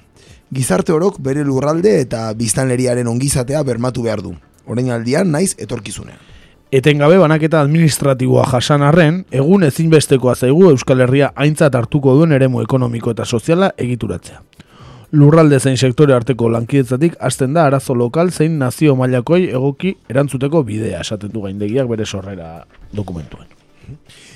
Gizarte 0.54 0.94
orok 0.94 1.18
bere 1.24 1.44
lurralde 1.48 1.96
eta 2.04 2.28
biztanleriaren 2.38 3.08
ongizatea 3.08 3.64
bermatu 3.64 4.04
behar 4.06 4.22
du. 4.22 4.36
Orain 4.68 4.92
aldian 4.92 5.32
naiz 5.32 5.54
etorkizunean. 5.58 6.20
Etengabe 6.74 7.20
banaketa 7.22 7.60
administratiboa 7.62 8.48
jasan 8.50 8.82
arren, 8.82 9.20
egun 9.32 9.64
ezinbestekoa 9.68 10.34
zaigu 10.36 10.72
Euskal 10.72 11.04
Herria 11.06 11.30
aintzat 11.36 11.76
hartuko 11.78 12.16
duen 12.18 12.32
eremu 12.34 12.64
ekonomiko 12.64 13.14
eta 13.14 13.26
soziala 13.26 13.70
egituratzea. 13.78 14.42
Lurralde 15.14 15.60
zein 15.60 15.78
sektore 15.78 16.16
arteko 16.16 16.48
lankidetzatik 16.50 17.20
hasten 17.22 17.54
da 17.54 17.68
arazo 17.70 17.94
lokal 17.94 18.32
zein 18.32 18.58
nazio 18.58 18.96
mailakoi 18.98 19.44
egoki 19.52 19.94
erantzuteko 20.10 20.64
bidea 20.66 21.04
esaten 21.06 21.30
du 21.30 21.44
gaindegiak 21.44 21.86
bere 21.92 22.08
sorrera 22.10 22.66
dokumentuen. 22.92 23.46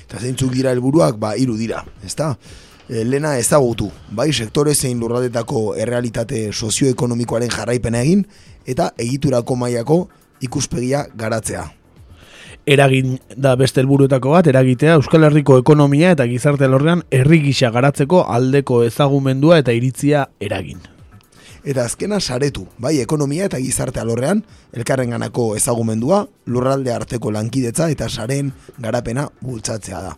Eta 0.04 0.20
zeintzuk 0.22 0.52
dira 0.54 0.70
helburuak 0.70 1.18
ba 1.18 1.32
hiru 1.34 1.56
dira, 1.58 1.82
ezta? 2.06 2.36
E, 2.88 3.02
lena 3.04 3.34
ezagutu, 3.40 3.90
bai 4.14 4.30
sektore 4.32 4.76
zein 4.76 5.00
lurraldetako 5.02 5.74
errealitate 5.74 6.52
sozioekonomikoaren 6.52 7.50
jarraipena 7.50 8.04
egin 8.06 8.22
eta 8.68 8.92
egiturako 9.00 9.56
mailako 9.56 9.98
ikuspegia 10.44 11.06
garatzea. 11.16 11.64
Eragin 12.68 13.16
da 13.32 13.54
beste 13.56 13.80
helburuetako 13.80 14.34
bat, 14.34 14.46
eragitea 14.50 14.98
Euskal 14.98 15.24
Herriko 15.24 15.56
ekonomia 15.62 16.12
eta 16.12 16.26
gizarte 16.28 16.68
lorrean 16.68 17.00
herri 17.10 17.40
gisa 17.46 17.72
garatzeko 17.72 18.26
aldeko 18.28 18.82
ezagumendua 18.84 19.62
eta 19.62 19.72
iritzia 19.72 20.26
eragin. 20.38 20.84
Eta 21.64 21.84
azkena 21.88 22.20
saretu, 22.20 22.66
bai 22.78 22.98
ekonomia 23.00 23.48
eta 23.48 23.58
gizarte 23.60 24.00
alorrean, 24.00 24.44
elkarren 24.72 25.16
ganako 25.16 25.50
ezagumendua, 25.56 26.22
lurralde 26.46 26.92
arteko 26.94 27.32
lankidetza 27.34 27.88
eta 27.90 28.08
saren 28.08 28.52
garapena 28.78 29.28
bultzatzea 29.40 30.02
da. 30.04 30.16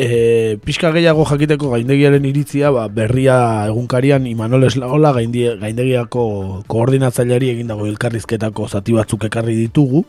E, 0.00 0.58
pixka 0.64 0.90
gehiago 0.94 1.26
jakiteko 1.28 1.70
gaindegiaren 1.74 2.24
iritzia, 2.24 2.70
ba, 2.72 2.86
berria 2.88 3.66
egunkarian 3.68 4.26
Imanol 4.30 4.64
Eslaola 4.70 5.12
gaindegiako 5.12 6.24
koordinatzaileari 6.70 7.50
egindago 7.54 7.88
elkarrizketako 7.90 8.68
zati 8.68 8.96
batzuk 8.96 9.28
ekarri 9.28 9.58
ditugu, 9.58 10.04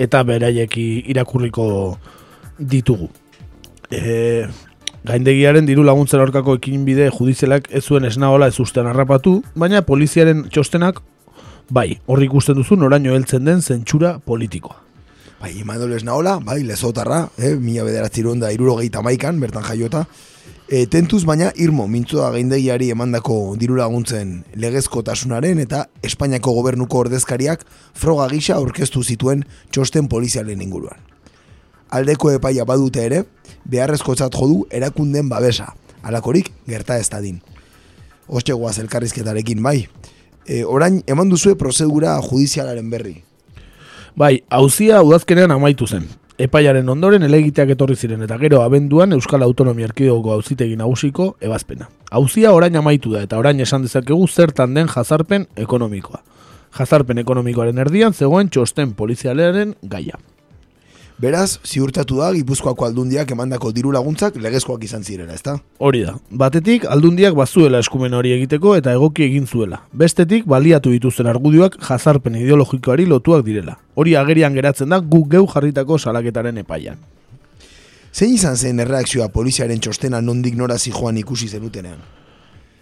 eta 0.00 0.22
beraiek 0.24 0.78
irakurriko 0.80 1.68
ditugu. 2.58 3.10
E, 3.92 4.46
gaindegiaren 5.08 5.68
diru 5.68 5.84
laguntzen 5.84 6.24
aurkako 6.24 6.56
ekin 6.58 6.88
bide 6.88 7.10
judizelak 7.12 7.68
ez 7.70 7.84
zuen 7.84 8.08
esnaola 8.08 8.48
ez 8.48 8.58
ustean 8.60 8.88
harrapatu, 8.88 9.42
baina 9.54 9.84
poliziaren 9.84 10.46
txostenak, 10.48 11.02
bai, 11.70 11.90
horri 12.08 12.30
ikusten 12.30 12.56
duzu 12.56 12.80
noraino 12.80 13.12
heltzen 13.16 13.44
den 13.44 13.60
zentsura 13.60 14.18
politikoa. 14.24 14.87
Bai, 15.38 15.52
Imanol 15.60 15.92
Esnaola, 15.94 16.40
bai, 16.42 16.64
lezotarra, 16.64 17.30
eh, 17.38 17.54
mila 17.54 17.84
bederatzi 17.84 18.22
da 18.40 18.50
irurogeita 18.50 19.02
maikan, 19.02 19.38
bertan 19.38 19.62
jaiota. 19.62 20.06
E, 20.68 20.86
tentuz 20.86 21.24
baina 21.24 21.52
irmo 21.56 21.86
mintzua 21.86 22.30
gaindegiari 22.30 22.90
emandako 22.90 23.54
diru 23.56 23.76
laguntzen 23.76 24.44
legezko 24.54 25.02
tasunaren 25.02 25.58
eta 25.58 25.86
Espainiako 26.02 26.52
gobernuko 26.52 26.98
ordezkariak 26.98 27.64
froga 27.94 28.26
gisa 28.28 28.56
aurkeztu 28.56 29.02
zituen 29.02 29.44
txosten 29.70 30.08
polizialen 30.08 30.60
inguruan. 30.60 30.98
Aldeko 31.88 32.32
epaia 32.32 32.64
badute 32.64 33.04
ere, 33.06 33.22
beharrezko 33.64 34.14
jodu 34.14 34.66
erakunden 34.70 35.28
babesa, 35.28 35.72
alakorik 36.02 36.52
gerta 36.66 36.98
ez 36.98 37.08
dadin. 37.08 37.40
Ostegoaz 38.26 38.78
elkarrizketarekin 38.78 39.62
bai, 39.62 39.88
e, 40.44 40.64
orain 40.64 41.02
eman 41.06 41.30
duzue 41.30 41.54
prozedura 41.56 42.20
judizialaren 42.20 42.90
berri, 42.90 43.22
Bai, 44.18 44.42
hauzia 44.50 44.98
udazkenean 45.06 45.52
amaitu 45.54 45.86
zen. 45.86 46.08
Epaiaren 46.42 46.88
ondoren 46.90 47.22
elegiteak 47.22 47.68
etorri 47.70 47.94
ziren 47.94 48.24
eta 48.26 48.34
gero 48.40 48.64
abenduan 48.64 49.12
Euskal 49.14 49.44
Autonomia 49.46 49.86
Erkidegoko 49.86 50.32
auzitegi 50.34 50.74
nagusiko 50.80 51.26
ebazpena. 51.38 51.86
Hauzia 52.10 52.50
orain 52.50 52.74
amaitu 52.80 53.12
da 53.12 53.22
eta 53.22 53.38
orain 53.38 53.62
esan 53.62 53.84
dezakegu 53.86 54.26
zertan 54.26 54.74
den 54.74 54.90
jazarpen 54.90 55.46
ekonomikoa. 55.66 56.18
Jazarpen 56.80 57.22
ekonomikoaren 57.22 57.78
erdian 57.78 58.12
zegoen 58.12 58.50
txosten 58.50 58.96
polizialearen 58.98 59.76
gaia. 59.94 60.18
Beraz, 61.18 61.58
ziurtatu 61.66 62.20
da 62.20 62.28
Gipuzkoako 62.30 62.84
aldundiak 62.86 63.32
emandako 63.34 63.72
diru 63.74 63.90
laguntzak 63.90 64.36
legezkoak 64.38 64.84
izan 64.86 65.02
zirela, 65.02 65.34
ezta? 65.34 65.56
Hori 65.82 66.04
da. 66.06 66.12
Batetik 66.30 66.84
aldundiak 66.86 67.34
bazuela 67.34 67.80
eskumen 67.82 68.14
hori 68.14 68.30
egiteko 68.36 68.76
eta 68.78 68.94
egoki 68.94 69.24
egin 69.26 69.48
zuela. 69.50 69.80
Bestetik 69.90 70.46
baliatu 70.46 70.92
dituzten 70.94 71.26
argudioak 71.26 71.74
jazarpen 71.88 72.38
ideologikoari 72.38 73.08
lotuak 73.10 73.42
direla. 73.48 73.74
Hori 73.98 74.14
agerian 74.14 74.54
geratzen 74.54 74.94
da 74.94 75.00
guk 75.00 75.26
geu 75.32 75.42
jarritako 75.50 75.98
salaketaren 75.98 76.62
epaian. 76.62 77.02
Zein 78.14 78.38
izan 78.38 78.54
zen 78.54 78.78
erreakzioa 78.86 79.26
poliziaren 79.34 79.82
txostena 79.82 80.22
nondik 80.22 80.54
norazi 80.54 80.94
joan 80.94 81.18
ikusi 81.18 81.50
zenutenean? 81.50 81.98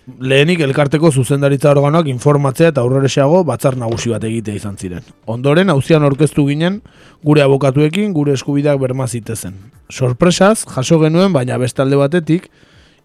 Lehenik 0.06 0.60
elkarteko 0.62 1.10
zuzendaritza 1.10 1.72
organoak 1.72 2.06
informatzea 2.10 2.70
eta 2.70 2.82
aurrereseago 2.84 3.42
batzar 3.44 3.76
nagusi 3.78 4.12
bat 4.12 4.24
egitea 4.24 4.60
izan 4.60 4.76
ziren. 4.78 5.02
Ondoren, 5.26 5.70
hauzian 5.70 6.06
orkestu 6.06 6.46
ginen, 6.46 6.80
gure 7.24 7.42
abokatuekin 7.42 8.12
gure 8.14 8.36
eskubideak 8.38 8.78
bermazitezen. 8.80 9.56
Sorpresaz, 9.90 10.64
jaso 10.70 11.00
genuen, 11.02 11.32
baina 11.34 11.58
bestalde 11.58 11.98
batetik, 11.98 12.48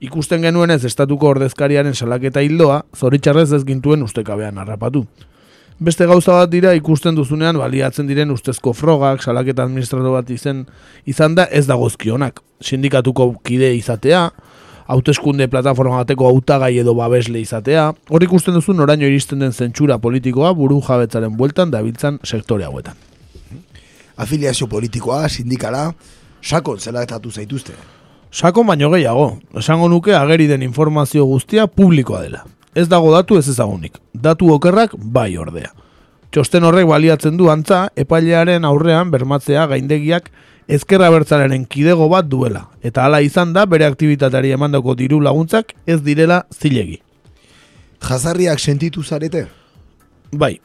ikusten 0.01 0.45
genuen 0.45 0.71
ez 0.71 0.83
estatuko 0.85 1.33
ordezkariaren 1.33 1.97
salaketa 1.97 2.45
hildoa, 2.45 2.83
zoritxarrez 2.97 3.51
ez 3.57 3.65
gintuen 3.65 4.05
ustekabean 4.05 4.61
harrapatu. 4.61 5.05
Beste 5.81 6.05
gauza 6.05 6.35
bat 6.37 6.49
dira 6.51 6.75
ikusten 6.77 7.15
duzunean 7.17 7.57
baliatzen 7.57 8.05
diren 8.05 8.29
ustezko 8.29 8.75
frogak, 8.77 9.23
salaketa 9.25 9.65
administratu 9.65 10.11
bat 10.13 10.29
izen 10.29 10.67
izan 11.09 11.33
da 11.33 11.47
ez 11.49 11.65
dagozkionak. 11.65 12.43
Sindikatuko 12.61 13.31
kide 13.41 13.71
izatea, 13.73 14.27
hauteskunde 14.91 15.47
plataforma 15.47 16.01
bateko 16.01 16.27
hautagai 16.27 16.73
edo 16.81 16.93
babesle 16.97 17.39
izatea, 17.39 17.91
hor 18.09 18.23
ikusten 18.25 18.57
duzu 18.57 18.75
noraino 18.75 19.07
iristen 19.07 19.39
den 19.39 19.53
zentsura 19.53 19.97
politikoa 20.03 20.51
buru 20.57 20.81
jabetzaren 20.87 21.37
bueltan 21.37 21.71
dabiltzan 21.71 22.19
sektore 22.27 22.67
hauetan. 22.67 22.97
Afiliazio 24.17 24.67
politikoa, 24.67 25.29
sindikala, 25.29 25.91
sakon 26.41 26.79
zelaetatu 26.79 27.31
zaituzte. 27.31 27.77
Sakon 28.31 28.67
baino 28.67 28.91
gehiago, 28.91 29.37
esango 29.59 29.87
nuke 29.89 30.15
ageri 30.15 30.47
den 30.47 30.63
informazio 30.63 31.25
guztia 31.25 31.67
publikoa 31.67 32.21
dela. 32.25 32.43
Ez 32.75 32.87
dago 32.87 33.11
datu 33.15 33.37
ez 33.39 33.47
ezagunik, 33.51 33.97
datu 34.13 34.51
okerrak 34.53 34.93
bai 34.95 35.35
ordea. 35.37 35.71
Txosten 36.31 36.63
horrek 36.63 36.87
baliatzen 36.87 37.35
du 37.39 37.49
antza, 37.51 37.89
epailearen 37.99 38.63
aurrean 38.67 39.11
bermatzea 39.11 39.65
gaindegiak 39.67 40.29
ezkerra 40.67 41.09
bertzalaren 41.13 41.65
kidego 41.65 42.09
bat 42.09 42.27
duela, 42.29 42.67
eta 42.83 43.05
hala 43.05 43.21
izan 43.21 43.53
da 43.53 43.65
bere 43.65 43.85
aktibitateari 43.85 44.51
emandako 44.57 44.95
diru 44.95 45.21
laguntzak 45.21 45.73
ez 45.85 46.01
direla 46.01 46.43
zilegi. 46.53 47.01
Jazarriak 48.01 48.59
sentitu 48.59 49.03
zarete? 49.03 49.45
Bai, 50.31 50.59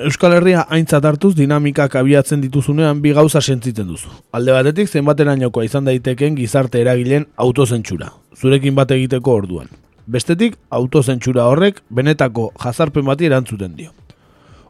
Euskal 0.00 0.32
Herria 0.32 0.62
aintzat 0.72 1.04
hartuz 1.04 1.34
dinamikak 1.36 1.98
abiatzen 2.00 2.40
dituzunean 2.40 3.02
bi 3.04 3.10
gauza 3.12 3.42
sentitzen 3.42 3.90
duzu. 3.90 4.08
Alde 4.32 4.54
batetik 4.56 4.88
zenbaterainokoa 4.88 5.66
izan 5.66 5.84
daiteken 5.84 6.34
gizarte 6.38 6.80
eragileen 6.80 7.26
autozentsura, 7.36 8.08
zurekin 8.32 8.74
bat 8.74 8.90
egiteko 8.96 9.34
orduan. 9.42 9.68
Bestetik, 10.06 10.56
autozentsura 10.70 11.44
horrek 11.44 11.82
benetako 11.90 12.50
jazarpen 12.62 13.04
bati 13.04 13.28
erantzuten 13.28 13.76
dio. 13.76 13.92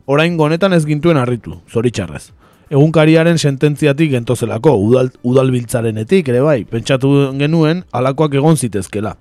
Orain 0.06 0.34
honetan 0.40 0.72
ez 0.72 0.84
gintuen 0.84 1.16
harritu, 1.16 1.60
zoritxarrez. 1.70 2.32
Egunkariaren 2.72 3.36
sententziatik 3.36 4.14
gentozelako, 4.14 4.72
udal, 4.80 5.10
udalbiltzarenetik 5.28 6.30
ere 6.32 6.40
bai, 6.40 6.62
pentsatu 6.64 7.10
genuen 7.36 7.82
alakoak 7.92 8.38
egon 8.40 8.56
zitezkela. 8.56 9.18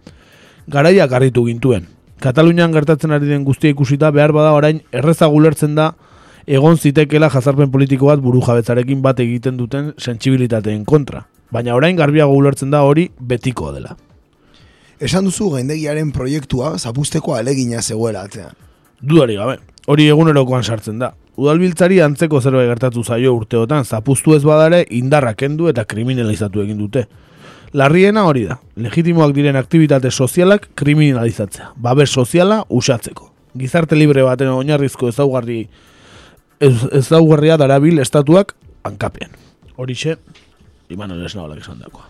Garaiak 0.72 1.12
harritu 1.12 1.44
gintuen. 1.50 1.90
Katalunian 2.24 2.72
gertatzen 2.72 3.12
ari 3.12 3.28
den 3.28 3.44
guztia 3.44 3.74
ikusita 3.74 4.12
behar 4.16 4.32
bada 4.32 4.54
orain 4.56 4.80
errezagu 4.96 5.42
lertzen 5.44 5.76
da 5.76 5.90
egon 6.48 6.78
zitekela 6.78 7.28
jazarpen 7.34 7.74
politiko 7.74 8.08
bat 8.08 8.24
buru 8.24 8.40
jabetzarekin 8.46 9.02
bat 9.04 9.20
egiten 9.20 9.58
duten 9.60 9.92
sentsibilitateen 9.98 10.86
kontra. 10.86 11.26
Baina 11.52 11.76
orain 11.76 12.00
garbiago 12.00 12.38
ulertzen 12.38 12.72
da 12.72 12.86
hori 12.88 13.10
betiko 13.20 13.74
dela. 13.76 13.98
Esan 15.02 15.28
duzu 15.28 15.50
gaindegiaren 15.58 16.14
proiektua 16.16 16.78
zapusteko 16.78 17.36
alegina 17.36 17.82
zegoela 17.82 18.24
atzean. 18.30 18.56
Dudari 19.02 19.36
gabe, 19.36 19.58
hori 19.88 20.08
egunerokoan 20.08 20.64
sartzen 20.64 21.04
da. 21.04 21.12
Udalbiltzari 21.40 22.02
antzeko 22.04 22.42
zerbait 22.42 22.68
gertatu 22.68 23.04
zaio 23.04 23.34
urteotan 23.38 23.86
zapuztu 23.86 24.36
ez 24.36 24.44
badare 24.44 24.84
indarra 24.90 25.34
kendu 25.34 25.70
eta 25.72 25.86
kriminalizatu 25.86 26.62
egin 26.66 26.82
dute. 26.82 27.06
Larriena 27.74 28.26
hori 28.28 28.44
da, 28.50 28.58
legitimoak 28.76 29.32
diren 29.36 29.56
aktivitate 29.56 30.12
sozialak 30.12 30.68
kriminalizatzea, 30.76 31.72
babes 31.80 32.10
soziala 32.12 32.66
usatzeko. 32.68 33.30
Gizarte 33.56 33.96
libre 33.96 34.26
baten 34.28 34.52
oinarrizko 34.52 35.08
ezaugarri 35.08 35.62
ez, 36.60 36.76
ezaugarria 37.00 37.56
darabil 37.58 38.00
estatuak 38.04 38.56
hankapean. 38.84 39.32
Horixe, 39.80 40.18
Imanol 40.92 41.24
Esnaolak 41.26 41.62
esan 41.64 41.80
dakoa. 41.80 42.10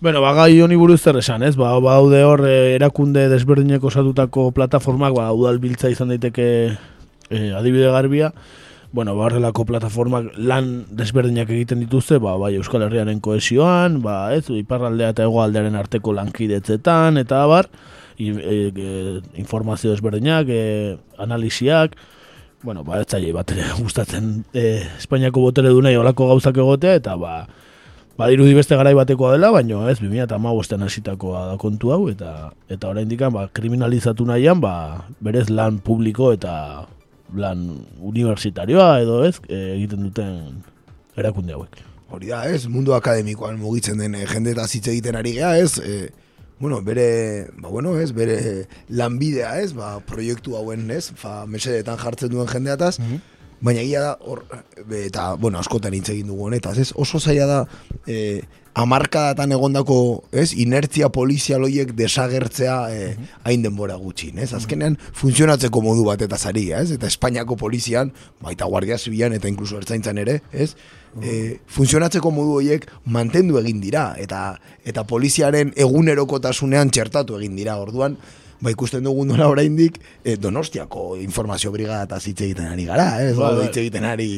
Bueno, 0.00 0.22
ba, 0.24 0.32
gai 0.32 0.54
honi 0.64 0.78
buruz 0.80 1.02
zer 1.02 1.18
esan, 1.20 1.42
ez? 1.44 1.58
Ba, 1.60 1.74
baude 1.84 2.22
hor 2.24 2.46
eh, 2.48 2.72
erakunde 2.78 3.26
desberdineko 3.28 3.90
osatutako 3.90 4.46
plataformak, 4.56 5.12
ba, 5.12 5.26
udalbiltza 5.36 5.90
izan 5.92 6.08
daiteke 6.14 6.46
eh, 7.30 7.52
adibide 7.56 7.90
garbia, 7.90 8.34
bueno, 8.92 9.14
ba, 9.16 9.26
horrelako 9.26 9.64
plataformak 9.64 10.32
lan 10.36 10.84
desberdinak 10.90 11.50
egiten 11.50 11.80
dituzte, 11.84 12.18
ba, 12.18 12.34
bai 12.40 12.56
Euskal 12.58 12.82
Herriaren 12.82 13.20
koesioan, 13.22 14.00
ba, 14.02 14.34
ez, 14.34 14.48
iparraldea 14.50 15.12
eta 15.14 15.26
egoaldearen 15.28 15.78
arteko 15.78 16.14
lankidetzetan, 16.16 17.20
eta 17.22 17.44
abar, 17.44 17.70
e, 18.18 18.32
e, 18.34 19.20
informazio 19.38 19.94
desberdinak, 19.94 20.50
e, 20.50 20.98
analisiak, 21.22 21.96
bueno, 22.62 22.84
ba, 22.84 23.00
ez 23.00 23.06
zaila 23.08 23.38
bat 23.38 23.54
gustatzen 23.78 24.44
e, 24.52 24.82
Espainiako 24.98 25.46
botere 25.46 25.70
dunei 25.72 25.96
olako 25.96 26.28
gauzak 26.34 26.58
egotea, 26.58 26.98
eta 26.98 27.16
ba, 27.16 27.46
badirudi 28.20 28.52
beste 28.58 28.76
garai 28.76 28.92
batekoa 28.98 29.36
dela, 29.36 29.52
baino 29.54 29.86
ez, 29.88 30.00
2008an 30.02 30.84
hasitakoa 30.84 31.46
da 31.52 31.58
kontu 31.62 31.94
hau, 31.94 32.02
eta 32.10 32.50
eta 32.68 32.90
oraindik 32.90 33.22
ba, 33.32 33.46
kriminalizatu 33.54 34.26
nahian, 34.26 34.60
ba, 34.60 35.06
berez 35.22 35.48
lan 35.48 35.78
publiko 35.78 36.34
eta 36.34 36.88
lan 37.36 37.66
universitarioa 37.98 39.00
edo 39.02 39.22
ez, 39.26 39.36
e, 39.48 39.60
egiten 39.76 40.06
duten 40.08 40.60
erakunde 41.18 41.54
hauek. 41.56 41.80
Hori 42.10 42.32
da, 42.32 42.42
ez, 42.50 42.64
mundu 42.66 42.94
akademikoan 42.96 43.60
mugitzen 43.60 44.00
den 44.02 44.16
eh, 44.18 44.26
jende 44.26 44.54
eta 44.56 44.66
zitze 44.66 44.90
egiten 44.94 45.18
ari 45.20 45.36
gea, 45.36 45.54
ez, 45.62 45.78
e, 45.78 46.10
bueno, 46.60 46.80
bere, 46.82 47.48
ba, 47.56 47.68
bueno, 47.68 47.94
ez, 47.98 48.10
bere 48.12 48.66
lanbidea, 48.88 49.54
ez, 49.62 49.72
ba, 49.76 49.98
proiektu 50.06 50.56
hauen, 50.58 50.88
ez, 50.90 51.06
fa, 51.16 51.44
mesedetan 51.46 52.00
jartzen 52.00 52.32
duen 52.32 52.50
jendeataz, 52.50 52.96
baina 53.60 53.80
egia 53.84 54.02
da, 54.04 54.16
hor, 54.26 54.42
eta, 55.04 55.34
bueno, 55.40 55.60
askotan 55.60 55.94
hitz 55.94 56.08
egin 56.12 56.32
dugu 56.32 56.48
honetaz, 56.48 56.76
ez, 56.82 56.90
oso 56.98 57.20
zaila 57.20 57.46
da, 57.48 57.60
e, 58.06 58.40
amarkadatan 58.78 59.52
egondako, 59.52 59.96
ez, 60.30 60.52
inertzia 60.54 61.08
polizialoiek 61.12 61.90
desagertzea 61.98 62.76
e, 62.94 63.08
hain 63.48 63.64
denbora 63.64 63.96
gutxin, 63.98 64.38
ez, 64.38 64.52
azkenean 64.54 64.96
funtzionatzeko 65.18 65.82
modu 65.82 66.04
bat 66.06 66.22
eta 66.22 66.38
zari, 66.38 66.68
ez, 66.76 66.90
eta 66.94 67.10
Espainiako 67.10 67.58
polizian, 67.58 68.12
baita 68.42 68.68
guardia 68.70 68.98
zibilan 68.98 69.34
eta 69.34 69.50
inkluso 69.50 69.80
ertzaintzan 69.80 70.20
ere, 70.22 70.38
ez, 70.52 70.74
e, 71.18 71.58
funtzionatzeko 71.66 72.30
modu 72.34 72.60
horiek 72.60 72.86
mantendu 73.10 73.58
egin 73.58 73.80
dira, 73.82 74.12
eta 74.22 74.54
eta 74.86 75.04
poliziaren 75.08 75.74
egunerokotasunean 75.76 76.94
txertatu 76.94 77.40
egin 77.40 77.58
dira, 77.58 77.76
orduan, 77.82 78.16
ba 78.60 78.70
ikusten 78.70 79.04
dugu 79.04 79.24
nola 79.24 79.48
oraindik 79.48 79.98
e, 80.22 80.36
Donostiako 80.36 81.14
informazio 81.20 81.72
brigada 81.72 82.04
eta 82.06 82.20
hitz 82.20 82.38
egiten 82.44 82.68
ari 82.68 82.86
gara, 82.86 83.10
ez, 83.24 83.34
bai. 83.38 83.54
hitz 83.66 83.76
egiten 83.82 84.06
ari 84.06 84.30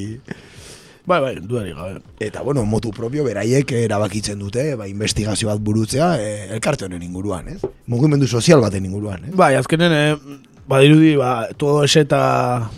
Bai, 1.05 1.19
bai, 1.21 1.35
dudarik 1.41 1.75
gabe. 1.75 2.01
Eta, 2.23 2.43
bueno, 2.47 2.63
motu 2.65 2.93
propio 2.95 3.25
beraiek 3.27 3.73
erabakitzen 3.75 4.39
dute, 4.39 4.77
ba, 4.79 4.87
investigazio 4.87 5.49
bat 5.51 5.59
burutzea 5.59 6.13
e, 6.23 6.29
elkarte 6.55 6.87
honen 6.87 7.03
inguruan, 7.03 7.49
ez? 7.51 7.59
Mugimendu 7.91 8.29
sozial 8.29 8.63
baten 8.63 8.87
inguruan, 8.87 9.27
ez? 9.27 9.35
Bai, 9.35 9.57
azkenen, 9.59 9.93
eh, 9.97 10.39
badirudi, 10.71 11.17
ba, 11.19 11.49
todo 11.59 11.83
eta 11.85 12.71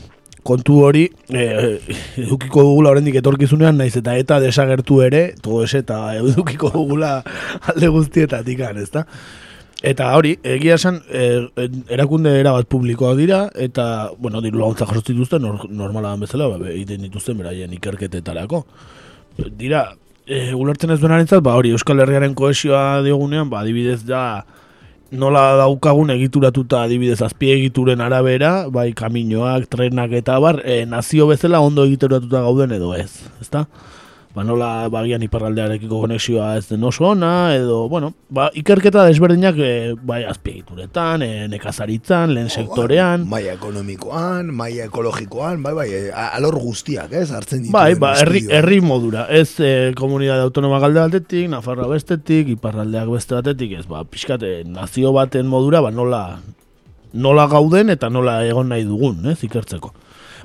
kontu 0.44 0.80
hori, 0.84 1.04
eh, 1.28 1.80
edukiko 2.20 2.64
dugula 2.64 2.92
oraindik 2.92 3.16
etorkizunean, 3.20 3.76
naiz 3.76 3.94
eta 3.96 4.16
eta 4.16 4.40
desagertu 4.40 5.02
ere, 5.02 5.34
todo 5.40 5.64
ese 5.64 5.84
eta 5.84 6.16
edukiko 6.16 6.70
dugula 6.72 7.22
alde 7.72 7.88
guztietatik, 7.88 8.60
ezta? 8.60 9.06
Eta 9.84 10.06
hori, 10.16 10.30
egia 10.48 10.78
esan, 10.78 11.02
eh, 11.12 11.44
erakunde 11.92 12.30
erabat 12.40 12.70
publikoak 12.72 13.18
dira, 13.18 13.40
eta, 13.52 14.10
bueno, 14.16 14.40
diru 14.40 14.62
laguntza 14.62 14.86
jasotzen 14.88 15.18
dituzten, 15.18 15.42
nor, 15.44 15.66
normala 15.68 16.14
bezala, 16.16 16.48
ba, 16.48 16.70
egiten 16.72 17.02
dituzten 17.04 17.36
beraien 17.36 17.72
ikerketetarako. 17.76 18.62
Dira, 19.60 19.90
e, 20.24 20.54
ulertzen 20.56 20.94
ez 20.94 21.00
duenarentzat, 21.02 21.42
ba, 21.44 21.58
hori, 21.60 21.74
Euskal 21.76 22.00
Herriaren 22.00 22.32
koesioa 22.38 23.02
diogunean, 23.04 23.50
ba, 23.52 23.60
adibidez 23.60 24.00
da, 24.08 24.22
nola 25.12 25.42
daukagun 25.60 26.14
egituratuta 26.14 26.86
adibidez 26.88 27.20
azpiegituren 27.26 28.00
arabera, 28.00 28.54
bai 28.72 28.92
kaminoak, 28.96 29.68
trenak 29.68 30.16
eta 30.16 30.38
bar, 30.40 30.62
e, 30.64 30.86
nazio 30.88 31.28
bezala 31.28 31.60
ondo 31.60 31.84
egituratuta 31.84 32.40
gauden 32.46 32.72
edo 32.78 32.94
ez, 32.96 33.10
ezta? 33.44 33.66
Ba 34.34 34.42
nola 34.42 34.88
bagian 34.90 35.22
iparraldearekiko 35.22 36.00
konexioa 36.02 36.56
ez 36.58 36.64
den 36.66 36.82
oso 36.82 37.04
ona, 37.12 37.54
edo, 37.54 37.84
bueno, 37.88 38.08
ba, 38.34 38.48
ikerketa 38.58 39.04
desberdinak 39.06 39.60
e, 39.62 39.68
bai 40.02 40.24
azpiegituretan, 40.26 41.22
e, 41.22 41.44
nekazaritzan, 41.52 42.32
lehen 42.34 42.50
sektorean, 42.50 43.28
Maia 43.30 43.52
ekonomikoan, 43.54 44.50
maia 44.50 44.88
ekologikoan, 44.88 45.62
bai, 45.62 45.74
bai, 45.78 45.86
e, 45.94 46.00
a- 46.10 46.32
alor 46.40 46.58
guztiak, 46.58 47.12
ez? 47.14 47.28
Hartzen 47.30 47.62
dituen 47.62 47.76
Bai, 47.78 47.94
ba, 47.94 48.16
herri, 48.24 48.42
herri 48.50 48.80
modura, 48.82 49.28
ez 49.30 49.54
e, 49.62 49.92
komunidade 49.94 50.42
autonoma 50.48 50.82
galde 50.82 50.98
batetik, 51.04 51.46
Nafarra 51.54 51.86
bestetik, 51.86 52.50
iparraldeak 52.56 53.14
beste 53.14 53.38
batetik, 53.38 53.78
ez, 53.78 53.86
ba, 53.86 54.02
pixkate, 54.02 54.64
nazio 54.66 55.14
baten 55.14 55.46
modura, 55.46 55.78
ba, 55.86 55.94
nola, 55.94 56.24
nola 57.14 57.46
gauden 57.46 57.94
eta 57.94 58.10
nola 58.10 58.40
egon 58.50 58.74
nahi 58.74 58.82
dugun, 58.82 59.22
ez, 59.30 59.38
ikertzeko. 59.46 59.94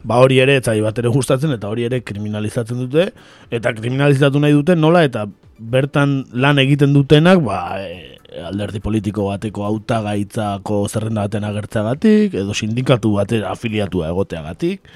Ba, 0.04 0.22
hori 0.24 0.40
ere, 0.40 0.60
etzai 0.62 0.80
bat 0.84 0.98
ere 1.02 1.12
gustatzen, 1.12 1.52
eta 1.56 1.70
hori 1.72 1.86
ere 1.88 2.02
kriminalizatzen 2.06 2.80
dute, 2.86 3.10
eta 3.52 3.74
kriminalizatu 3.76 4.40
nahi 4.40 4.56
dute 4.56 4.76
nola, 4.76 5.04
eta 5.08 5.26
bertan 5.60 6.24
lan 6.34 6.62
egiten 6.64 6.94
dutenak, 6.96 7.42
ba, 7.44 7.60
e, 7.84 8.20
alderdi 8.46 8.80
politiko 8.80 9.28
bateko 9.32 9.66
hautagaitzako 9.68 10.82
zerrenda 10.88 11.28
baten 11.28 11.48
agertzagatik, 11.50 12.38
edo 12.44 12.56
sindikatu 12.56 13.12
batera 13.18 13.52
afiliatua 13.52 14.12
egoteagatik, 14.14 14.88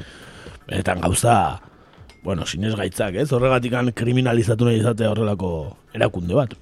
eta 0.71 0.95
gauza, 1.01 1.37
bueno, 2.23 2.45
sinez 2.47 2.75
gaitzak, 2.79 3.19
ez? 3.19 3.31
Horregatik 3.35 3.75
kriminalizatu 3.99 4.69
nahi 4.69 4.79
izatea 4.79 5.11
horrelako 5.11 5.51
erakunde 5.93 6.37
bat. 6.37 6.55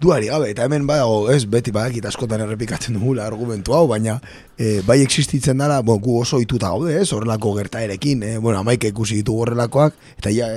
Duari 0.00 0.28
gabe, 0.28 0.50
eta 0.52 0.66
hemen 0.68 0.84
badago, 0.84 1.30
ez, 1.32 1.46
beti 1.48 1.72
badakit 1.72 2.04
askotan 2.04 2.42
errepikatzen 2.44 2.98
dugula 2.98 3.24
argumentu 3.24 3.72
hau, 3.72 3.86
baina 3.88 4.18
e, 4.58 4.82
bai 4.84 4.98
existitzen 5.00 5.62
dara, 5.62 5.78
bo, 5.80 5.96
gu 6.02 6.18
oso 6.20 6.40
ituta 6.42 6.68
gaude, 6.74 6.98
ez, 7.00 7.06
horrelako 7.16 7.54
gertaerekin, 7.56 8.22
e, 8.22 8.32
bueno, 8.36 8.60
amaika 8.60 8.90
ikusi 8.92 9.22
ditugu 9.22 9.46
horrelakoak, 9.46 9.96
eta 10.20 10.32
ja, 10.36 10.50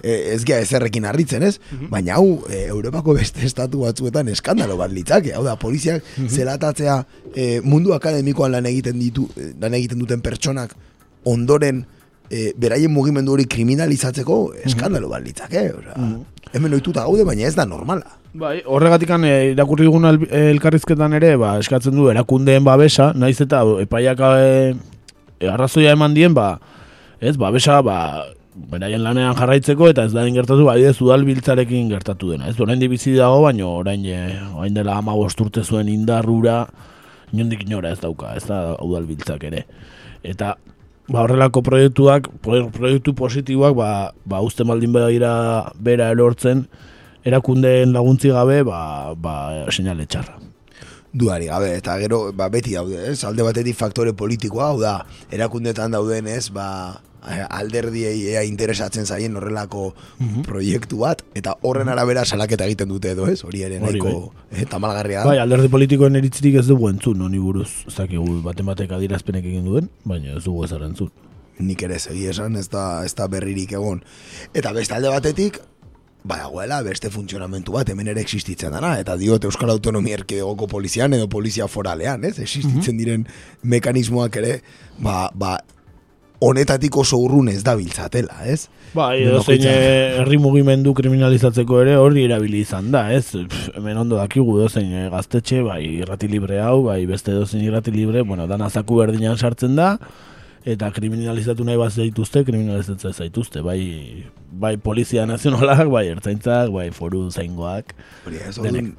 e, 0.00 0.14
ez 0.32 0.40
gea 0.48 0.62
ezerrekin 0.64 1.04
harritzen, 1.04 1.44
ez? 1.44 1.58
Baina 1.92 2.16
hau, 2.16 2.38
e, 2.48 2.62
Europako 2.70 3.18
beste 3.18 3.44
estatu 3.44 3.84
batzuetan 3.84 4.32
eskandalo 4.32 4.78
bat 4.80 4.94
litzake, 4.96 5.34
hau 5.36 5.44
da, 5.44 5.58
poliziak 5.60 6.06
zelatatzea 6.24 7.02
e, 7.34 7.60
mundu 7.60 7.92
akademikoan 7.98 8.56
lan 8.56 8.70
egiten 8.72 8.96
ditu, 9.02 9.28
lan 9.60 9.76
egiten 9.76 10.00
duten 10.00 10.24
pertsonak 10.24 10.72
ondoren 11.28 11.84
e, 12.30 12.52
beraien 12.58 12.92
mugimendu 12.92 13.34
hori 13.36 13.46
kriminalizatzeko 13.50 14.38
eskandalo 14.66 15.10
bat 15.12 15.24
litzake, 15.24 15.68
osea, 15.78 15.96
hemen 16.52 16.76
ohituta 16.76 17.04
gaude, 17.06 17.24
baina 17.26 17.46
ez 17.48 17.54
da 17.56 17.66
normala. 17.68 18.16
Bai, 18.36 18.60
horregatikan 18.68 19.24
e, 19.24 19.34
irakurri 19.54 19.86
dugun 19.88 20.08
elkarrizketan 20.10 21.16
ere, 21.16 21.34
ba, 21.40 21.56
eskatzen 21.62 21.96
du 21.96 22.10
erakundeen 22.12 22.64
babesa, 22.66 23.12
naiz 23.16 23.38
eta 23.40 23.62
epaiak 23.82 24.22
e, 24.28 25.46
arrazoia 25.52 25.94
eman 25.96 26.16
dien, 26.16 26.34
ba, 26.36 26.56
ez, 27.20 27.36
babesa, 27.40 27.80
ba, 27.86 27.98
beraien 28.72 29.02
lanean 29.04 29.36
jarraitzeko 29.36 29.90
eta 29.92 30.06
ez 30.08 30.12
da 30.14 30.24
gertatu, 30.32 30.66
ba, 30.68 30.76
adidez 30.76 30.96
udalbiltzarekin 31.04 31.90
gertatu 31.92 32.32
dena. 32.32 32.50
Ez, 32.50 32.58
orain 32.60 32.80
bizi 32.90 33.16
dago, 33.16 33.42
baina 33.44 33.68
orain, 33.68 34.06
orain 34.54 34.76
dela 34.76 34.98
ama 35.00 35.16
urte 35.16 35.64
zuen 35.64 35.88
indarrura, 35.92 36.64
inondik 37.32 37.66
inora 37.66 37.92
ez 37.92 38.00
dauka, 38.00 38.34
ez 38.36 38.44
da 38.46 38.76
udalbiltzak 38.84 39.44
ere. 39.48 39.66
Eta, 40.24 40.54
ba, 41.08 41.22
horrelako 41.22 41.62
proiektuak, 41.62 42.28
pro- 42.42 42.68
proiektu 42.74 43.14
positiboak, 43.14 43.74
ba, 43.78 43.90
ba, 44.24 44.40
uste 44.42 44.64
baldin 44.64 44.92
badira 44.92 45.72
bera 45.78 46.10
erortzen, 46.14 46.66
erakundeen 47.26 47.92
laguntzi 47.94 48.30
gabe, 48.34 48.62
ba, 48.66 49.14
ba, 49.14 49.36
seinale 49.70 50.06
txarra. 50.06 50.38
duari 51.16 51.46
gabe 51.48 51.70
eta 51.78 51.94
gero 51.98 52.32
ba, 52.36 52.50
beti 52.52 52.74
daude, 52.76 52.98
ez? 53.08 53.24
Alde 53.24 53.40
batetik 53.46 53.76
faktore 53.78 54.12
politikoa, 54.12 54.66
hau 54.74 54.80
da, 54.82 54.98
erakundetan 55.32 55.94
dauden, 55.94 56.26
ez? 56.28 56.50
Ba, 56.52 57.00
alderdiei 57.26 58.28
ea 58.32 58.42
interesatzen 58.46 59.06
zaien 59.06 59.36
horrelako 59.36 59.88
proiektu 60.46 61.02
bat 61.02 61.22
eta 61.34 61.56
horren 61.66 61.90
arabera 61.92 62.24
salaketa 62.24 62.66
egiten 62.68 62.88
dute 62.92 63.12
edo, 63.16 63.28
ez? 63.30 63.42
Hori 63.44 63.62
ere 63.66 63.80
nahiko 63.82 64.32
eh, 64.50 64.64
tamalgarria. 64.70 65.24
Bai, 65.26 65.38
alderdi 65.42 65.70
politikoen 65.72 66.16
eritzirik 66.22 66.60
ez 66.62 66.66
dugu 66.68 66.90
entzun, 66.90 67.22
honi 67.22 67.42
buruz. 67.42 67.70
Ez 67.86 67.94
dakigu 67.98 68.40
baten 68.46 68.66
batek 68.66 68.96
adierazpenek 68.98 69.44
egin 69.44 69.66
duen, 69.66 69.90
baina 70.04 70.36
ez 70.36 70.44
dugu 70.44 70.64
ezer 70.68 70.84
entzun. 70.86 71.10
nik 71.58 71.82
ere 71.86 71.98
segi 71.98 72.26
esan, 72.28 72.56
ez 72.60 72.68
da, 72.68 73.04
ez 73.04 73.14
da 73.16 73.26
berririk 73.32 73.72
egon. 73.72 74.02
Eta 74.54 74.74
beste 74.76 74.94
alde 74.94 75.08
batetik, 75.08 75.56
badagoela 76.26 76.80
beste 76.82 77.10
funtzionamentu 77.12 77.76
bat 77.76 77.88
hemen 77.92 78.10
ere 78.12 78.20
existitzen 78.24 78.74
dana, 78.74 78.96
eta 79.00 79.16
diot 79.16 79.46
Euskal 79.48 79.70
Autonomia 79.72 80.18
Erkidegoko 80.18 80.66
polizian 80.70 81.14
edo 81.16 81.28
polizia 81.32 81.68
foralean, 81.70 82.24
ez? 82.26 82.36
Existitzen 82.42 82.98
diren 82.98 83.26
mekanismoak 83.62 84.36
ere, 84.42 84.58
ba, 84.98 85.30
ba, 85.34 85.56
honetatik 86.40 86.96
oso 87.00 87.18
urrun 87.22 87.48
ez 87.48 87.62
dabiltzatela, 87.64 88.42
ez? 88.44 88.66
Bai, 88.96 89.22
edo 89.24 89.40
zein 89.42 89.64
eh, 89.68 90.16
herri 90.20 90.38
mugimendu 90.40 90.92
kriminalizatzeko 90.96 91.80
ere 91.82 91.96
hori 92.00 92.24
erabili 92.26 92.62
izan 92.64 92.90
da, 92.92 93.06
ez? 93.12 93.30
Pff, 93.32 93.72
hemen 93.76 94.02
ondo 94.04 94.20
dakigu 94.20 94.58
edo 94.60 94.68
zein 94.68 94.92
eh, 94.92 95.08
gaztetxe, 95.12 95.62
bai 95.66 95.80
irrati 96.02 96.28
libre 96.32 96.60
hau, 96.64 96.82
bai 96.88 97.02
beste 97.08 97.32
edo 97.32 97.46
zein 97.46 97.64
irrati 97.64 97.94
libre, 97.94 98.22
bueno, 98.22 98.46
dana 98.50 98.68
zaku 98.70 99.00
berdinan 99.02 99.38
sartzen 99.40 99.76
da, 99.78 99.96
eta 100.66 100.90
kriminalizatu 100.90 101.64
nahi 101.66 101.78
bat 101.78 101.94
zaituzte, 101.94 102.42
kriminalizatzen 102.46 103.14
zaituzte, 103.14 103.62
bai, 103.62 104.26
bai 104.50 104.74
polizia 104.82 105.26
nazionalak, 105.30 105.86
bai 105.94 106.08
ertzaintzak, 106.10 106.72
bai 106.74 106.88
foru 106.94 107.28
zaingoak. 107.30 107.94
Hori 108.26 108.40
ez, 108.42 108.56
Denek. 108.56 108.66
orduan, 108.66 108.90